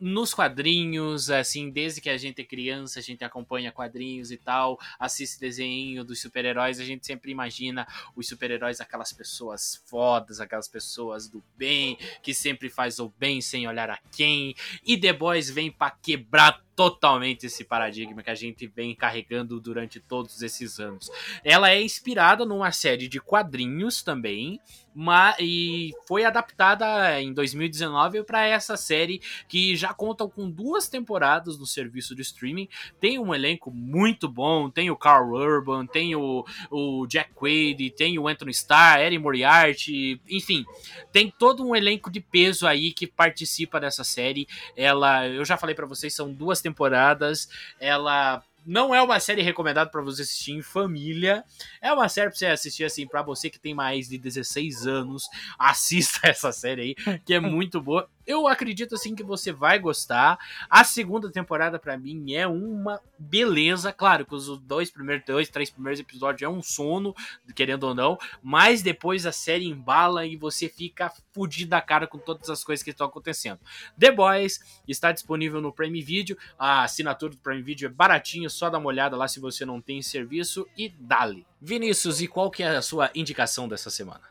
nos 0.00 0.34
quadrinhos, 0.34 1.30
assim, 1.30 1.70
desde 1.70 2.00
que 2.00 2.10
a 2.10 2.16
gente 2.16 2.40
é 2.40 2.44
criança, 2.44 2.98
a 2.98 3.02
gente 3.02 3.24
acompanha 3.24 3.72
quadrinhos 3.72 4.30
e 4.30 4.36
tal, 4.36 4.78
assiste 4.98 5.40
desenho 5.40 6.04
dos 6.04 6.20
super-heróis, 6.20 6.78
a 6.78 6.84
gente 6.84 7.06
sempre 7.06 7.30
imagina 7.30 7.86
os 8.14 8.28
super-heróis 8.28 8.80
aquelas 8.80 9.12
pessoas 9.12 9.82
fodas, 9.86 10.40
aquelas 10.40 10.68
pessoas 10.68 11.28
do 11.28 11.42
bem, 11.56 11.98
que 12.22 12.34
sempre 12.34 12.68
faz 12.68 12.98
o 12.98 13.08
bem 13.18 13.40
sem 13.40 13.66
olhar 13.66 13.90
a 13.90 13.98
quem. 14.12 14.54
E 14.84 14.98
The 14.98 15.12
Boys 15.12 15.50
vem 15.50 15.70
para 15.70 15.90
quebrar 15.90 16.65
totalmente 16.76 17.46
esse 17.46 17.64
paradigma 17.64 18.22
que 18.22 18.28
a 18.28 18.34
gente 18.34 18.66
vem 18.66 18.94
carregando 18.94 19.58
durante 19.58 19.98
todos 19.98 20.42
esses 20.42 20.78
anos. 20.78 21.10
Ela 21.42 21.70
é 21.70 21.82
inspirada 21.82 22.44
numa 22.44 22.70
série 22.70 23.08
de 23.08 23.18
quadrinhos 23.18 24.02
também, 24.02 24.60
mas, 24.94 25.36
e 25.40 25.92
foi 26.06 26.24
adaptada 26.24 27.20
em 27.20 27.32
2019 27.32 28.24
para 28.24 28.46
essa 28.46 28.76
série 28.76 29.20
que 29.48 29.76
já 29.76 29.92
conta 29.92 30.26
com 30.26 30.50
duas 30.50 30.88
temporadas 30.88 31.58
no 31.58 31.66
serviço 31.66 32.14
de 32.14 32.22
streaming. 32.22 32.68
Tem 33.00 33.18
um 33.18 33.34
elenco 33.34 33.70
muito 33.70 34.28
bom, 34.28 34.70
tem 34.70 34.90
o 34.90 34.96
Carl 34.96 35.32
Urban, 35.32 35.86
tem 35.86 36.14
o, 36.14 36.44
o 36.70 37.06
Jack 37.06 37.32
Quaid, 37.34 37.90
tem 37.90 38.18
o 38.18 38.28
Anthony 38.28 38.52
Starr, 38.52 39.00
Eddie 39.00 39.18
Moriarty, 39.18 40.20
enfim, 40.28 40.64
tem 41.12 41.30
todo 41.30 41.66
um 41.66 41.74
elenco 41.74 42.10
de 42.10 42.20
peso 42.20 42.66
aí 42.66 42.92
que 42.92 43.06
participa 43.06 43.80
dessa 43.80 44.04
série. 44.04 44.46
Ela, 44.76 45.26
eu 45.26 45.44
já 45.44 45.56
falei 45.56 45.74
para 45.74 45.86
vocês, 45.86 46.14
são 46.14 46.32
duas 46.32 46.60
temporadas. 46.66 47.48
Ela 47.80 48.42
não 48.66 48.92
é 48.92 49.00
uma 49.00 49.20
série 49.20 49.42
recomendada 49.42 49.88
para 49.88 50.02
você 50.02 50.22
assistir 50.22 50.52
em 50.52 50.62
família. 50.62 51.44
É 51.80 51.92
uma 51.92 52.08
série 52.08 52.28
para 52.28 52.36
você 52.36 52.46
assistir 52.46 52.84
assim 52.84 53.06
para 53.06 53.22
você 53.22 53.48
que 53.48 53.60
tem 53.60 53.74
mais 53.74 54.08
de 54.08 54.18
16 54.18 54.86
anos. 54.86 55.28
Assista 55.58 56.20
essa 56.28 56.50
série 56.50 56.82
aí, 56.82 57.18
que 57.24 57.34
é 57.34 57.40
muito 57.40 57.80
boa. 57.80 58.08
Eu 58.26 58.46
acredito 58.48 58.94
assim 58.94 59.14
que 59.14 59.22
você 59.22 59.52
vai 59.52 59.78
gostar. 59.78 60.38
A 60.68 60.84
segunda 60.84 61.30
temporada 61.30 61.78
para 61.78 61.96
mim 61.96 62.34
é 62.34 62.46
uma 62.46 63.00
beleza, 63.18 63.92
claro 63.92 64.26
que 64.26 64.34
os 64.34 64.58
dois 64.60 64.90
primeiros, 64.90 65.24
dois, 65.24 65.48
três 65.48 65.70
primeiros 65.70 66.00
episódios 66.00 66.42
é 66.42 66.48
um 66.48 66.62
sono, 66.62 67.14
querendo 67.54 67.84
ou 67.84 67.94
não, 67.94 68.18
mas 68.42 68.82
depois 68.82 69.26
a 69.26 69.32
série 69.32 69.66
embala 69.66 70.26
e 70.26 70.36
você 70.36 70.68
fica 70.68 71.12
fudido 71.32 71.70
da 71.70 71.80
cara 71.80 72.06
com 72.06 72.18
todas 72.18 72.50
as 72.50 72.64
coisas 72.64 72.82
que 72.82 72.90
estão 72.90 73.06
acontecendo. 73.06 73.60
The 73.98 74.10
Boys 74.10 74.60
está 74.86 75.12
disponível 75.12 75.60
no 75.60 75.72
Prime 75.72 76.02
Video, 76.02 76.36
a 76.58 76.84
assinatura 76.84 77.32
do 77.32 77.38
Prime 77.38 77.62
Video 77.62 77.86
é 77.86 77.90
baratinha, 77.90 78.48
só 78.48 78.68
dá 78.68 78.78
uma 78.78 78.88
olhada 78.88 79.16
lá 79.16 79.28
se 79.28 79.40
você 79.40 79.64
não 79.64 79.80
tem 79.80 80.02
serviço 80.02 80.66
e 80.76 80.88
dale. 80.88 81.46
Vinícius, 81.60 82.20
e 82.20 82.26
qual 82.26 82.50
que 82.50 82.62
é 82.62 82.76
a 82.76 82.82
sua 82.82 83.10
indicação 83.14 83.68
dessa 83.68 83.90
semana? 83.90 84.22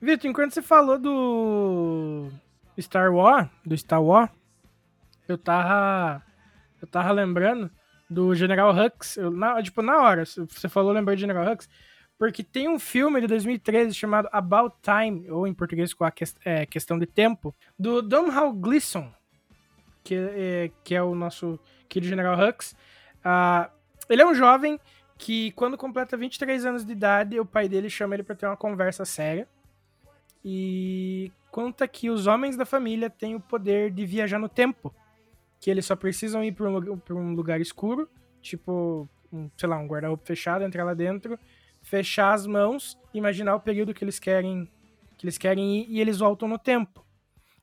Vitor, 0.00 0.30
enquanto 0.30 0.52
você 0.52 0.62
falou 0.62 0.98
do 0.98 2.30
Star 2.80 3.12
Wars, 3.12 3.48
do 3.64 3.76
Star 3.76 4.02
Wars, 4.02 4.30
eu 5.28 5.38
tava 5.38 6.22
eu 6.80 6.88
tava 6.88 7.12
lembrando 7.12 7.70
do 8.10 8.34
General 8.34 8.74
Hux, 8.74 9.16
eu, 9.16 9.30
na, 9.30 9.62
tipo, 9.62 9.80
na 9.80 9.98
hora, 10.02 10.24
você 10.24 10.68
falou, 10.68 10.92
lembrei 10.92 11.16
do 11.16 11.20
General 11.20 11.50
Hux, 11.50 11.68
porque 12.18 12.42
tem 12.44 12.68
um 12.68 12.78
filme 12.78 13.20
de 13.20 13.26
2013 13.26 13.94
chamado 13.94 14.28
About 14.30 14.76
Time, 14.82 15.30
ou 15.30 15.46
em 15.46 15.54
português 15.54 15.92
com 15.94 16.04
a 16.04 16.12
é, 16.44 16.66
questão 16.66 16.98
de 16.98 17.06
tempo, 17.06 17.54
do 17.78 18.02
Domhnall 18.02 18.52
Gleeson, 18.52 19.12
que 20.02 20.14
é, 20.14 20.70
que 20.84 20.94
é 20.94 21.02
o 21.02 21.14
nosso 21.14 21.58
querido 21.88 22.08
General 22.08 22.38
Hux. 22.38 22.76
Uh, 23.24 23.70
ele 24.08 24.22
é 24.22 24.26
um 24.26 24.34
jovem 24.34 24.78
que, 25.16 25.50
quando 25.52 25.78
completa 25.78 26.16
23 26.16 26.66
anos 26.66 26.84
de 26.84 26.92
idade, 26.92 27.40
o 27.40 27.46
pai 27.46 27.68
dele 27.68 27.88
chama 27.88 28.14
ele 28.14 28.22
para 28.22 28.36
ter 28.36 28.46
uma 28.46 28.56
conversa 28.56 29.04
séria. 29.04 29.48
E 30.44 31.32
conta 31.50 31.88
que 31.88 32.10
os 32.10 32.26
homens 32.26 32.56
da 32.56 32.66
família 32.66 33.08
têm 33.08 33.34
o 33.34 33.40
poder 33.40 33.90
de 33.90 34.04
viajar 34.04 34.38
no 34.38 34.48
tempo. 34.48 34.94
Que 35.58 35.70
eles 35.70 35.86
só 35.86 35.96
precisam 35.96 36.44
ir 36.44 36.52
para 36.52 36.68
um, 36.68 37.00
um, 37.10 37.32
lugar 37.32 37.60
escuro, 37.60 38.08
tipo, 38.42 39.08
um, 39.32 39.48
sei 39.56 39.68
lá, 39.68 39.78
um 39.78 39.86
guarda-roupa 39.86 40.26
fechado, 40.26 40.62
entrar 40.62 40.84
lá 40.84 40.92
dentro, 40.92 41.38
fechar 41.82 42.34
as 42.34 42.46
mãos, 42.46 42.98
imaginar 43.14 43.54
o 43.54 43.60
período 43.60 43.94
que 43.94 44.04
eles 44.04 44.18
querem 44.18 44.68
que 45.16 45.24
eles 45.24 45.38
querem 45.38 45.78
ir 45.78 45.86
e 45.88 46.00
eles 46.00 46.18
voltam 46.18 46.48
no 46.48 46.58
tempo. 46.58 47.04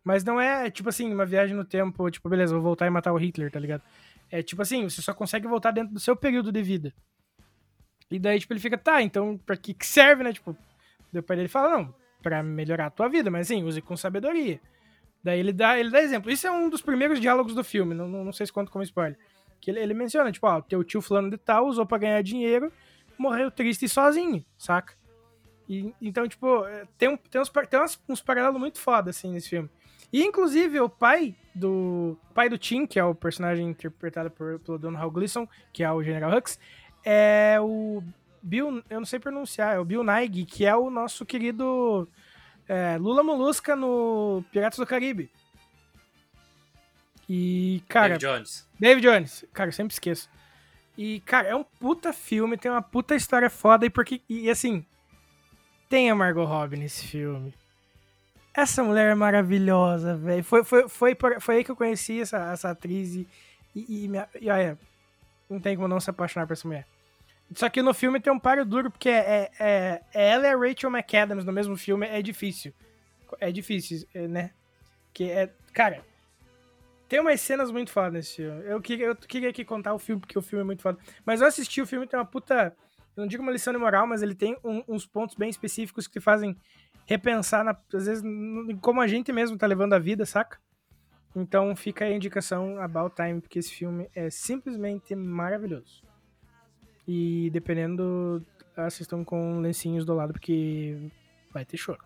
Mas 0.03 0.23
não 0.23 0.41
é, 0.41 0.71
tipo 0.71 0.89
assim, 0.89 1.13
uma 1.13 1.25
viagem 1.25 1.55
no 1.55 1.65
tempo, 1.65 2.09
tipo, 2.09 2.27
beleza, 2.27 2.53
vou 2.53 2.63
voltar 2.63 2.87
e 2.87 2.89
matar 2.89 3.13
o 3.13 3.17
Hitler, 3.17 3.51
tá 3.51 3.59
ligado? 3.59 3.83
É 4.31 4.41
tipo 4.41 4.61
assim, 4.61 4.89
você 4.89 5.01
só 5.01 5.13
consegue 5.13 5.47
voltar 5.47 5.71
dentro 5.71 5.93
do 5.93 5.99
seu 5.99 6.15
período 6.15 6.51
de 6.51 6.63
vida. 6.63 6.93
E 8.09 8.17
daí, 8.17 8.39
tipo, 8.39 8.53
ele 8.53 8.59
fica, 8.59 8.77
tá, 8.77 9.01
então 9.01 9.37
pra 9.45 9.55
que, 9.55 9.75
serve, 9.81 10.23
né? 10.23 10.33
Tipo, 10.33 10.55
o 11.13 11.23
pai 11.23 11.37
dele 11.37 11.49
fala, 11.49 11.77
não, 11.77 11.95
pra 12.21 12.43
melhorar 12.43 12.87
a 12.87 12.89
tua 12.89 13.07
vida, 13.07 13.29
mas 13.29 13.47
assim, 13.47 13.63
use 13.63 13.81
com 13.81 13.97
sabedoria. 13.97 14.59
Daí 15.23 15.39
ele 15.39 15.53
dá, 15.53 15.79
ele 15.79 15.89
dá 15.89 16.01
exemplo. 16.01 16.31
Isso 16.31 16.47
é 16.47 16.51
um 16.51 16.69
dos 16.69 16.81
primeiros 16.81 17.19
diálogos 17.19 17.53
do 17.53 17.63
filme, 17.63 17.93
não, 17.93 18.07
não, 18.07 18.33
sei 18.33 18.45
se 18.45 18.53
conta 18.53 18.71
como 18.71 18.83
spoiler. 18.83 19.17
Que 19.59 19.69
ele, 19.69 19.79
ele 19.79 19.93
menciona, 19.93 20.31
tipo, 20.31 20.47
ó, 20.47 20.61
teu 20.61 20.83
tio 20.83 21.01
fulano 21.01 21.29
de 21.29 21.37
tal 21.37 21.67
usou 21.67 21.85
pra 21.85 21.97
ganhar 21.97 22.21
dinheiro, 22.23 22.71
morreu 23.17 23.51
triste 23.51 23.85
e 23.85 23.89
sozinho, 23.89 24.43
saca? 24.57 24.95
E, 25.69 25.93
então, 26.01 26.27
tipo, 26.27 26.65
é, 26.65 26.85
tem, 26.97 27.15
tem, 27.15 27.39
uns, 27.41 27.49
tem 27.49 27.79
uns, 27.79 28.01
uns 28.09 28.21
paralelos 28.21 28.59
muito 28.59 28.79
foda, 28.79 29.11
assim, 29.11 29.31
nesse 29.31 29.49
filme. 29.49 29.69
E, 30.11 30.23
inclusive, 30.23 30.79
o 30.79 30.89
pai 30.89 31.35
do 31.53 32.17
pai 32.33 32.49
do 32.49 32.57
Tim, 32.57 32.85
que 32.85 32.99
é 32.99 33.03
o 33.03 33.15
personagem 33.15 33.69
interpretado 33.69 34.29
por, 34.31 34.59
pelo 34.59 34.77
Don 34.77 34.97
Hal 34.97 35.13
que 35.71 35.83
é 35.83 35.91
o 35.91 36.03
General 36.03 36.35
Hux, 36.35 36.59
é 37.03 37.57
o 37.61 38.03
Bill, 38.41 38.83
eu 38.89 38.99
não 38.99 39.05
sei 39.05 39.19
pronunciar, 39.19 39.75
é 39.75 39.79
o 39.79 39.85
Bill 39.85 40.03
Nighy, 40.03 40.45
que 40.45 40.65
é 40.65 40.75
o 40.75 40.89
nosso 40.89 41.25
querido 41.25 42.07
é, 42.67 42.97
Lula 42.97 43.23
Molusca 43.23 43.75
no 43.75 44.43
Piratas 44.51 44.79
do 44.79 44.85
Caribe. 44.85 45.29
E, 47.27 47.81
cara. 47.87 48.17
David 48.17 48.25
Jones. 48.25 48.69
David 48.79 49.07
Jones. 49.07 49.45
Cara, 49.53 49.69
eu 49.69 49.73
sempre 49.73 49.93
esqueço. 49.93 50.29
E, 50.97 51.21
cara, 51.21 51.47
é 51.47 51.55
um 51.55 51.63
puta 51.63 52.11
filme, 52.11 52.57
tem 52.57 52.69
uma 52.69 52.81
puta 52.81 53.15
história 53.15 53.49
foda. 53.49 53.85
E 53.85 53.89
porque. 53.89 54.21
E 54.27 54.49
assim. 54.49 54.85
Tem 55.87 56.09
a 56.09 56.15
Margot 56.15 56.45
Robbie 56.45 56.77
nesse 56.77 57.05
filme. 57.07 57.53
Essa 58.53 58.83
mulher 58.83 59.11
é 59.11 59.15
maravilhosa, 59.15 60.15
velho. 60.15 60.43
Foi, 60.43 60.63
foi, 60.63 60.89
foi, 60.89 61.15
foi 61.39 61.55
aí 61.55 61.63
que 61.63 61.71
eu 61.71 61.75
conheci 61.75 62.21
essa, 62.21 62.51
essa 62.51 62.69
atriz 62.71 63.15
e, 63.15 63.27
e, 63.73 64.05
e, 64.05 64.11
e 64.41 64.49
olha, 64.49 64.77
não 65.49 65.59
tem 65.59 65.75
como 65.75 65.87
não 65.87 65.99
se 65.99 66.09
apaixonar 66.09 66.47
por 66.47 66.53
essa 66.53 66.67
mulher. 66.67 66.85
Só 67.53 67.69
que 67.69 67.81
no 67.81 67.93
filme 67.93 68.19
tem 68.19 68.31
um 68.31 68.39
paro 68.39 68.65
duro, 68.65 68.89
porque 68.89 69.09
é, 69.09 69.51
é, 69.59 70.01
é 70.13 70.29
ela 70.29 70.47
e 70.47 70.51
a 70.51 70.57
Rachel 70.57 70.89
McAdams 70.89 71.45
no 71.45 71.51
mesmo 71.51 71.75
filme, 71.75 72.07
é 72.07 72.21
difícil. 72.21 72.73
É 73.39 73.51
difícil, 73.51 74.07
é, 74.13 74.27
né? 74.27 74.51
Que 75.13 75.29
é. 75.29 75.49
Cara, 75.73 76.03
tem 77.09 77.19
umas 77.19 77.41
cenas 77.41 77.71
muito 77.71 77.91
fodas 77.91 78.13
nesse 78.13 78.37
filme. 78.37 78.63
Eu 78.65 78.81
queria, 78.81 79.05
eu 79.07 79.15
queria 79.15 79.49
aqui 79.49 79.65
contar 79.65 79.93
o 79.93 79.99
filme, 79.99 80.21
porque 80.21 80.39
o 80.39 80.41
filme 80.41 80.63
é 80.63 80.65
muito 80.65 80.81
foda. 80.81 80.97
Mas 81.25 81.41
eu 81.41 81.47
assisti 81.47 81.81
o 81.81 81.87
filme, 81.87 82.07
tem 82.07 82.17
uma 82.17 82.25
puta. 82.25 82.75
Eu 83.17 83.21
não 83.21 83.27
digo 83.27 83.43
uma 83.43 83.51
lição 83.51 83.73
de 83.73 83.79
moral, 83.79 84.07
mas 84.07 84.21
ele 84.21 84.33
tem 84.33 84.57
um, 84.63 84.81
uns 84.87 85.05
pontos 85.05 85.35
bem 85.35 85.49
específicos 85.49 86.07
que 86.07 86.21
fazem 86.21 86.55
repensar, 87.05 87.65
na, 87.65 87.75
às 87.93 88.05
vezes, 88.05 88.23
como 88.79 89.01
a 89.01 89.07
gente 89.07 89.31
mesmo 89.33 89.57
tá 89.57 89.67
levando 89.67 89.91
a 89.91 89.99
vida, 89.99 90.25
saca? 90.25 90.57
Então 91.35 91.75
fica 91.75 92.05
a 92.05 92.11
indicação 92.11 92.79
About 92.79 93.15
Time, 93.15 93.41
porque 93.41 93.59
esse 93.59 93.71
filme 93.71 94.09
é 94.15 94.29
simplesmente 94.29 95.13
maravilhoso. 95.13 96.10
E 97.13 97.49
dependendo, 97.49 98.41
assistam 98.73 99.21
com 99.25 99.59
lencinhos 99.59 100.05
do 100.05 100.13
lado, 100.13 100.31
porque 100.31 100.95
vai 101.53 101.65
ter 101.65 101.75
choro. 101.75 101.99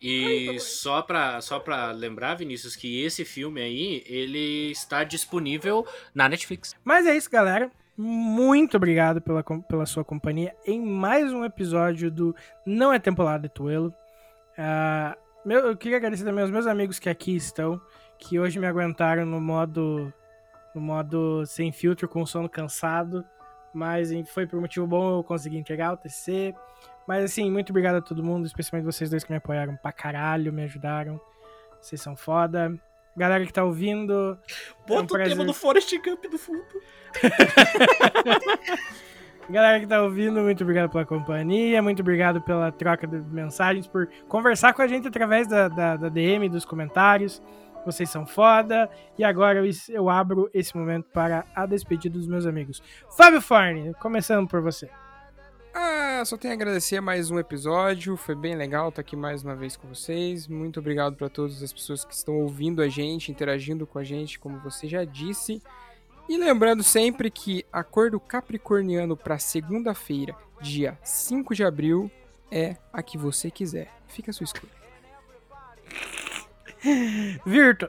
E 0.00 0.58
só 0.58 1.02
pra, 1.02 1.38
só 1.42 1.60
pra 1.60 1.90
lembrar, 1.92 2.36
Vinícius, 2.36 2.74
que 2.74 3.04
esse 3.04 3.26
filme 3.26 3.60
aí, 3.60 4.02
ele 4.06 4.70
está 4.70 5.04
disponível 5.04 5.86
na 6.14 6.30
Netflix. 6.30 6.74
Mas 6.82 7.06
é 7.06 7.14
isso, 7.14 7.30
galera. 7.30 7.70
Muito 7.94 8.78
obrigado 8.78 9.20
pela, 9.20 9.42
pela 9.42 9.84
sua 9.84 10.02
companhia 10.02 10.56
em 10.64 10.80
mais 10.80 11.30
um 11.30 11.44
episódio 11.44 12.10
do 12.10 12.34
Não 12.64 12.90
é 12.90 12.98
Temporada 12.98 13.48
de 13.48 13.52
Tuelo. 13.52 13.92
Uh, 14.56 15.14
meu, 15.44 15.66
eu 15.66 15.76
queria 15.76 15.98
agradecer 15.98 16.24
também 16.24 16.40
aos 16.40 16.50
meus 16.50 16.66
amigos 16.66 16.98
que 16.98 17.10
aqui 17.10 17.36
estão, 17.36 17.78
que 18.18 18.38
hoje 18.38 18.58
me 18.58 18.66
aguentaram 18.66 19.26
no 19.26 19.42
modo 19.42 20.10
no 20.74 20.80
modo 20.80 21.44
sem 21.44 21.70
filtro, 21.70 22.08
com 22.08 22.24
sono 22.24 22.48
cansado, 22.48 23.24
mas 23.72 24.10
foi 24.28 24.46
por 24.46 24.60
motivo 24.60 24.86
bom 24.86 25.18
eu 25.18 25.24
consegui 25.24 25.58
entregar 25.58 25.92
o 25.92 25.96
TC. 25.96 26.54
Mas 27.06 27.24
assim, 27.24 27.50
muito 27.50 27.70
obrigado 27.70 27.96
a 27.96 28.02
todo 28.02 28.22
mundo, 28.22 28.46
especialmente 28.46 28.84
vocês 28.84 29.08
dois 29.08 29.24
que 29.24 29.30
me 29.30 29.38
apoiaram 29.38 29.76
pra 29.76 29.92
caralho, 29.92 30.52
me 30.52 30.62
ajudaram. 30.64 31.20
Vocês 31.80 32.00
são 32.00 32.16
foda. 32.16 32.78
Galera 33.16 33.44
que 33.44 33.52
tá 33.52 33.64
ouvindo. 33.64 34.38
Bota 34.86 35.16
é 35.16 35.18
um 35.18 35.22
o 35.22 35.28
tema 35.28 35.44
do 35.44 35.54
Forest 35.54 35.98
Gump 35.98 36.24
do 36.30 36.38
fundo. 36.38 36.62
Galera 39.50 39.80
que 39.80 39.86
tá 39.86 40.02
ouvindo, 40.02 40.42
muito 40.42 40.62
obrigado 40.62 40.90
pela 40.90 41.06
companhia, 41.06 41.80
muito 41.80 42.00
obrigado 42.00 42.42
pela 42.42 42.70
troca 42.70 43.06
de 43.06 43.16
mensagens, 43.16 43.86
por 43.86 44.06
conversar 44.28 44.74
com 44.74 44.82
a 44.82 44.86
gente 44.86 45.08
através 45.08 45.48
da, 45.48 45.68
da, 45.68 45.96
da 45.96 46.08
DM, 46.10 46.50
dos 46.50 46.66
comentários. 46.66 47.42
Vocês 47.84 48.10
são 48.10 48.26
foda. 48.26 48.88
E 49.18 49.24
agora 49.24 49.62
eu, 49.88 50.08
abro 50.08 50.50
esse 50.52 50.76
momento 50.76 51.06
para 51.12 51.44
a 51.54 51.66
despedida 51.66 52.18
dos 52.18 52.26
meus 52.26 52.46
amigos. 52.46 52.82
Fábio 53.16 53.40
Farni, 53.40 53.94
começando 53.94 54.48
por 54.48 54.60
você. 54.60 54.88
Ah, 55.74 56.22
só 56.24 56.36
tenho 56.36 56.52
a 56.52 56.56
agradecer 56.56 57.00
mais 57.00 57.30
um 57.30 57.38
episódio. 57.38 58.16
Foi 58.16 58.34
bem 58.34 58.56
legal 58.56 58.88
estar 58.88 59.00
aqui 59.00 59.14
mais 59.14 59.44
uma 59.44 59.54
vez 59.54 59.76
com 59.76 59.86
vocês. 59.86 60.48
Muito 60.48 60.80
obrigado 60.80 61.14
para 61.14 61.28
todas 61.28 61.62
as 61.62 61.72
pessoas 61.72 62.04
que 62.04 62.12
estão 62.12 62.34
ouvindo 62.40 62.82
a 62.82 62.88
gente, 62.88 63.30
interagindo 63.30 63.86
com 63.86 63.98
a 63.98 64.04
gente, 64.04 64.38
como 64.38 64.58
você 64.58 64.88
já 64.88 65.04
disse. 65.04 65.62
E 66.28 66.36
lembrando 66.36 66.82
sempre 66.82 67.30
que 67.30 67.64
a 67.72 67.82
cor 67.82 68.10
do 68.10 68.20
Capricorniano 68.20 69.16
para 69.16 69.38
segunda-feira, 69.38 70.34
dia 70.60 70.98
5 71.02 71.54
de 71.54 71.64
abril, 71.64 72.10
é 72.50 72.76
a 72.92 73.02
que 73.02 73.16
você 73.16 73.50
quiser. 73.50 73.88
Fica 74.08 74.30
a 74.30 74.34
sua 74.34 74.44
escolha. 74.44 74.77
Virto. 77.44 77.88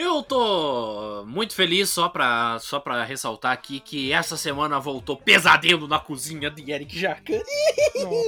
Eu 0.00 0.22
tô 0.22 1.24
muito 1.26 1.56
feliz 1.56 1.90
só 1.90 2.08
pra, 2.08 2.56
só 2.60 2.78
pra 2.78 3.02
ressaltar 3.02 3.50
aqui 3.50 3.80
que 3.80 4.12
essa 4.12 4.36
semana 4.36 4.78
voltou 4.78 5.16
pesadelo 5.16 5.88
na 5.88 5.98
cozinha 5.98 6.48
de 6.48 6.70
Eric 6.70 6.96
Jacan. 6.96 7.40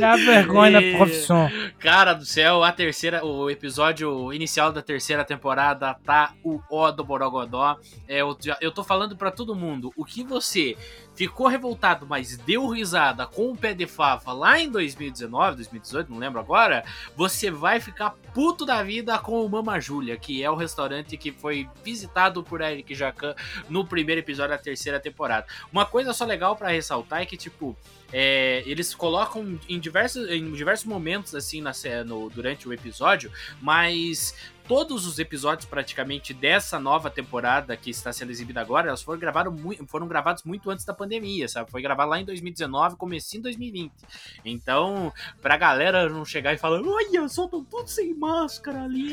Dá 0.00 0.16
vergonha 0.16 0.72
da 0.72 0.98
profissão. 0.98 1.48
Cara 1.78 2.12
do 2.12 2.24
céu, 2.24 2.64
a 2.64 2.72
terceira, 2.72 3.24
o 3.24 3.48
episódio 3.48 4.32
inicial 4.32 4.72
da 4.72 4.82
terceira 4.82 5.24
temporada 5.24 5.94
tá 6.04 6.34
o 6.42 6.60
ó 6.68 6.90
do 6.90 7.04
Borogodó. 7.04 7.78
É, 8.08 8.20
eu, 8.20 8.36
eu 8.60 8.72
tô 8.72 8.82
falando 8.82 9.16
pra 9.16 9.30
todo 9.30 9.54
mundo, 9.54 9.92
o 9.96 10.04
que 10.04 10.24
você 10.24 10.76
ficou 11.26 11.48
revoltado, 11.48 12.06
mas 12.06 12.38
deu 12.38 12.66
risada 12.68 13.26
com 13.26 13.50
o 13.50 13.56
pé 13.56 13.74
de 13.74 13.86
fafa 13.86 14.32
lá 14.32 14.58
em 14.58 14.70
2019, 14.70 15.56
2018, 15.56 16.10
não 16.10 16.16
lembro 16.16 16.40
agora, 16.40 16.82
você 17.14 17.50
vai 17.50 17.78
ficar 17.78 18.14
puto 18.32 18.64
da 18.64 18.82
vida 18.82 19.18
com 19.18 19.44
o 19.44 19.48
Mama 19.48 19.78
Júlia, 19.78 20.16
que 20.16 20.42
é 20.42 20.50
o 20.50 20.54
restaurante 20.54 21.18
que 21.18 21.30
foi 21.30 21.68
visitado 21.84 22.42
por 22.42 22.62
Eric 22.62 22.94
Jacan 22.94 23.34
no 23.68 23.84
primeiro 23.84 24.22
episódio 24.22 24.56
da 24.56 24.62
terceira 24.62 24.98
temporada. 24.98 25.46
Uma 25.70 25.84
coisa 25.84 26.14
só 26.14 26.24
legal 26.24 26.56
para 26.56 26.70
ressaltar 26.70 27.20
é 27.20 27.26
que, 27.26 27.36
tipo, 27.36 27.76
é, 28.12 28.62
eles 28.66 28.94
colocam 28.94 29.58
em 29.68 29.78
diversos, 29.78 30.28
em 30.28 30.52
diversos 30.52 30.86
momentos 30.86 31.34
assim 31.34 31.60
na 31.60 31.72
no, 32.04 32.28
durante 32.28 32.68
o 32.68 32.72
episódio, 32.72 33.30
mas 33.60 34.34
todos 34.70 35.04
os 35.04 35.18
episódios 35.18 35.66
praticamente 35.66 36.32
dessa 36.32 36.78
nova 36.78 37.10
temporada 37.10 37.76
que 37.76 37.90
está 37.90 38.12
sendo 38.12 38.30
exibida 38.30 38.60
agora, 38.60 38.86
elas 38.86 39.02
foram, 39.02 39.20
foram 39.88 40.06
gravados 40.06 40.44
muito 40.44 40.70
antes 40.70 40.84
da 40.84 40.94
pandemia, 40.94 41.48
sabe? 41.48 41.68
Foi 41.68 41.82
gravado 41.82 42.10
lá 42.10 42.20
em 42.20 42.24
2019, 42.24 42.94
comecinho 42.94 43.40
em 43.40 43.42
2020. 43.42 43.92
Então, 44.44 45.12
pra 45.42 45.56
galera 45.56 46.08
não 46.08 46.24
chegar 46.24 46.54
e 46.54 46.56
falar, 46.56 46.80
olha, 46.82 47.28
só 47.28 47.46
estão 47.46 47.64
todos 47.64 47.92
sem 47.92 48.14
máscara 48.14 48.84
ali, 48.84 49.10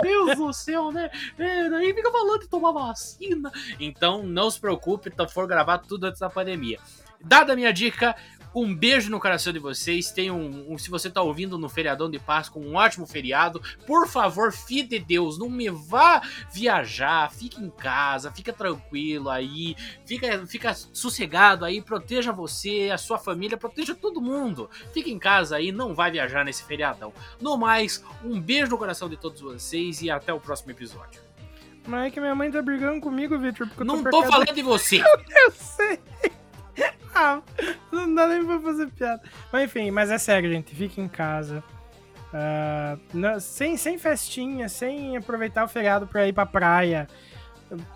Deus 0.00 0.36
do 0.36 0.52
céu, 0.52 0.92
né? 0.92 1.10
É, 1.36 1.68
daí 1.68 1.92
fica 1.92 2.12
falando 2.12 2.42
de 2.42 2.48
tomar 2.48 2.70
vacina. 2.70 3.50
Então, 3.80 4.22
não 4.22 4.48
se 4.52 4.60
preocupe, 4.60 5.10
então 5.12 5.28
foram 5.28 5.48
gravados 5.48 5.88
tudo 5.88 6.04
antes 6.04 6.20
da 6.20 6.30
pandemia. 6.30 6.78
Dada 7.24 7.52
a 7.52 7.56
minha 7.56 7.72
dica, 7.72 8.14
um 8.54 8.74
beijo 8.74 9.10
no 9.10 9.18
coração 9.20 9.52
de 9.52 9.58
vocês. 9.58 10.10
Tenham, 10.10 10.38
um, 10.38 10.76
se 10.76 10.90
você 10.90 11.08
tá 11.08 11.22
ouvindo 11.22 11.56
no 11.56 11.68
feriadão 11.68 12.10
de 12.10 12.18
Páscoa, 12.18 12.62
um 12.62 12.74
ótimo 12.74 13.06
feriado. 13.06 13.62
Por 13.86 14.06
favor, 14.06 14.52
filho 14.52 14.88
de 14.88 14.98
Deus, 14.98 15.38
não 15.38 15.48
me 15.48 15.70
vá 15.70 16.20
viajar. 16.52 17.30
Fique 17.32 17.62
em 17.62 17.70
casa, 17.70 18.30
fica 18.30 18.52
tranquilo 18.52 19.30
aí. 19.30 19.74
Fica, 20.04 20.46
fica 20.46 20.74
sossegado 20.74 21.64
aí. 21.64 21.80
Proteja 21.80 22.32
você, 22.32 22.90
a 22.92 22.98
sua 22.98 23.18
família, 23.18 23.56
proteja 23.56 23.94
todo 23.94 24.20
mundo. 24.20 24.68
Fique 24.92 25.10
em 25.10 25.18
casa 25.18 25.56
aí, 25.56 25.72
não 25.72 25.94
vai 25.94 26.10
viajar 26.10 26.44
nesse 26.44 26.64
feriadão. 26.64 27.12
No 27.40 27.56
mais, 27.56 28.04
um 28.22 28.38
beijo 28.40 28.70
no 28.70 28.78
coração 28.78 29.08
de 29.08 29.16
todos 29.16 29.40
vocês 29.40 30.02
e 30.02 30.10
até 30.10 30.32
o 30.32 30.40
próximo 30.40 30.72
episódio. 30.72 31.22
Mas 31.86 32.06
é 32.06 32.10
que 32.10 32.20
minha 32.20 32.34
mãe 32.34 32.50
tá 32.50 32.62
brigando 32.62 33.00
comigo, 33.00 33.36
Victor. 33.38 33.66
porque 33.66 33.82
eu 33.82 33.86
Não 33.86 34.04
tô 34.04 34.10
tô 34.10 34.22
por 34.22 34.28
falando 34.30 34.54
de 34.54 34.62
você. 34.62 35.02
Eu 35.34 35.50
sei. 35.50 35.98
Ah, 37.14 37.40
não 37.92 38.14
dá 38.14 38.26
nem 38.26 38.44
pra 38.44 38.58
fazer 38.60 38.86
piada. 38.90 39.22
Mas 39.52 39.64
enfim, 39.64 39.90
mas 39.90 40.10
é 40.10 40.18
sério, 40.18 40.50
gente. 40.50 40.74
Fique 40.74 41.00
em 41.00 41.08
casa. 41.08 41.62
Ah, 42.32 42.96
não- 43.12 43.38
sem, 43.38 43.76
sem 43.76 43.98
festinha, 43.98 44.68
sem 44.68 45.16
aproveitar 45.16 45.64
o 45.64 45.68
feriado 45.68 46.06
pra 46.06 46.26
ir 46.26 46.32
pra 46.32 46.46
praia. 46.46 47.06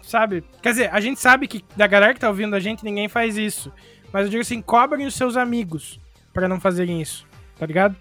Sabe? 0.02 0.44
Quer 0.62 0.70
dizer, 0.70 0.90
a 0.94 1.00
gente 1.00 1.20
sabe 1.20 1.46
que 1.48 1.64
da 1.76 1.86
galera 1.86 2.14
que 2.14 2.20
tá 2.20 2.28
ouvindo 2.28 2.54
a 2.56 2.60
gente, 2.60 2.84
ninguém 2.84 3.08
faz 3.08 3.36
isso. 3.36 3.72
Mas 4.12 4.24
eu 4.24 4.30
digo 4.30 4.42
assim, 4.42 4.62
cobrem 4.62 5.06
os 5.06 5.14
seus 5.14 5.36
amigos 5.36 6.00
pra 6.32 6.48
não 6.48 6.60
fazerem 6.60 7.00
isso. 7.00 7.26
Tá 7.58 7.66
ligado? 7.66 7.96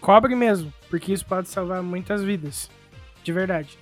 Cobrem 0.00 0.36
mesmo, 0.36 0.72
porque 0.90 1.12
isso 1.12 1.24
pode 1.26 1.48
salvar 1.48 1.82
muitas 1.82 2.22
vidas. 2.22 2.70
De 3.22 3.32
verdade. 3.32 3.78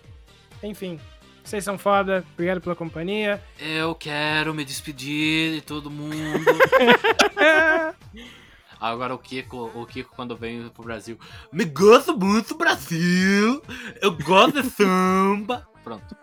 Enfim, 0.63 0.99
vocês 1.45 1.65
são 1.65 1.77
foda. 1.79 2.25
Obrigado 2.33 2.61
pela 2.61 2.75
companhia. 2.77 3.43
Eu 3.59 3.95
quero 3.95 4.55
me 4.55 4.65
despedir 4.65 5.55
de 5.55 5.61
todo 5.61 5.91
mundo. 5.91 6.45
Agora 8.81 9.15
o 9.15 9.19
Kiko, 9.19 9.71
o 9.75 9.87
Kiko 9.87 10.13
quando 10.15 10.37
vem 10.37 10.69
pro 10.71 10.83
Brasil, 10.83 11.17
me 11.53 11.65
gosta 11.65 12.13
muito 12.13 12.49
do 12.49 12.59
Brasil. 12.59 13.63
Eu 14.01 14.11
gosto 14.17 14.61
de 14.61 14.71
samba. 14.71 15.69
Pronto. 15.85 16.17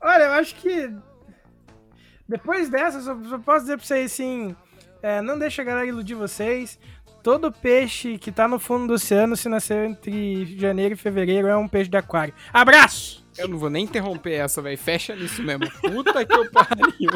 Olha, 0.00 0.24
eu 0.24 0.32
acho 0.32 0.54
que 0.54 0.92
depois 2.28 2.68
dessa, 2.68 3.00
só, 3.00 3.16
só 3.24 3.38
posso 3.38 3.62
dizer 3.62 3.76
pra 3.76 3.86
vocês 3.86 4.12
assim: 4.12 4.54
é, 5.02 5.20
não 5.20 5.38
deixa 5.38 5.62
a 5.62 5.64
galera 5.64 5.86
iludir 5.86 6.14
vocês. 6.14 6.78
Todo 7.22 7.52
peixe 7.52 8.16
que 8.18 8.32
tá 8.32 8.48
no 8.48 8.58
fundo 8.58 8.86
do 8.86 8.94
oceano, 8.94 9.36
se 9.36 9.48
nasceu 9.48 9.84
entre 9.84 10.56
janeiro 10.58 10.94
e 10.94 10.96
fevereiro, 10.96 11.48
é 11.48 11.56
um 11.56 11.68
peixe 11.68 11.90
de 11.90 11.96
aquário. 11.96 12.32
Abraço! 12.52 13.24
Eu 13.36 13.48
não 13.48 13.58
vou 13.58 13.70
nem 13.70 13.84
interromper 13.84 14.34
essa, 14.34 14.60
velho. 14.60 14.76
Fecha 14.76 15.14
nisso 15.14 15.42
mesmo. 15.42 15.70
Puta 15.80 16.24
que 16.24 16.32
eu 16.32 16.50
pariu. 16.50 17.10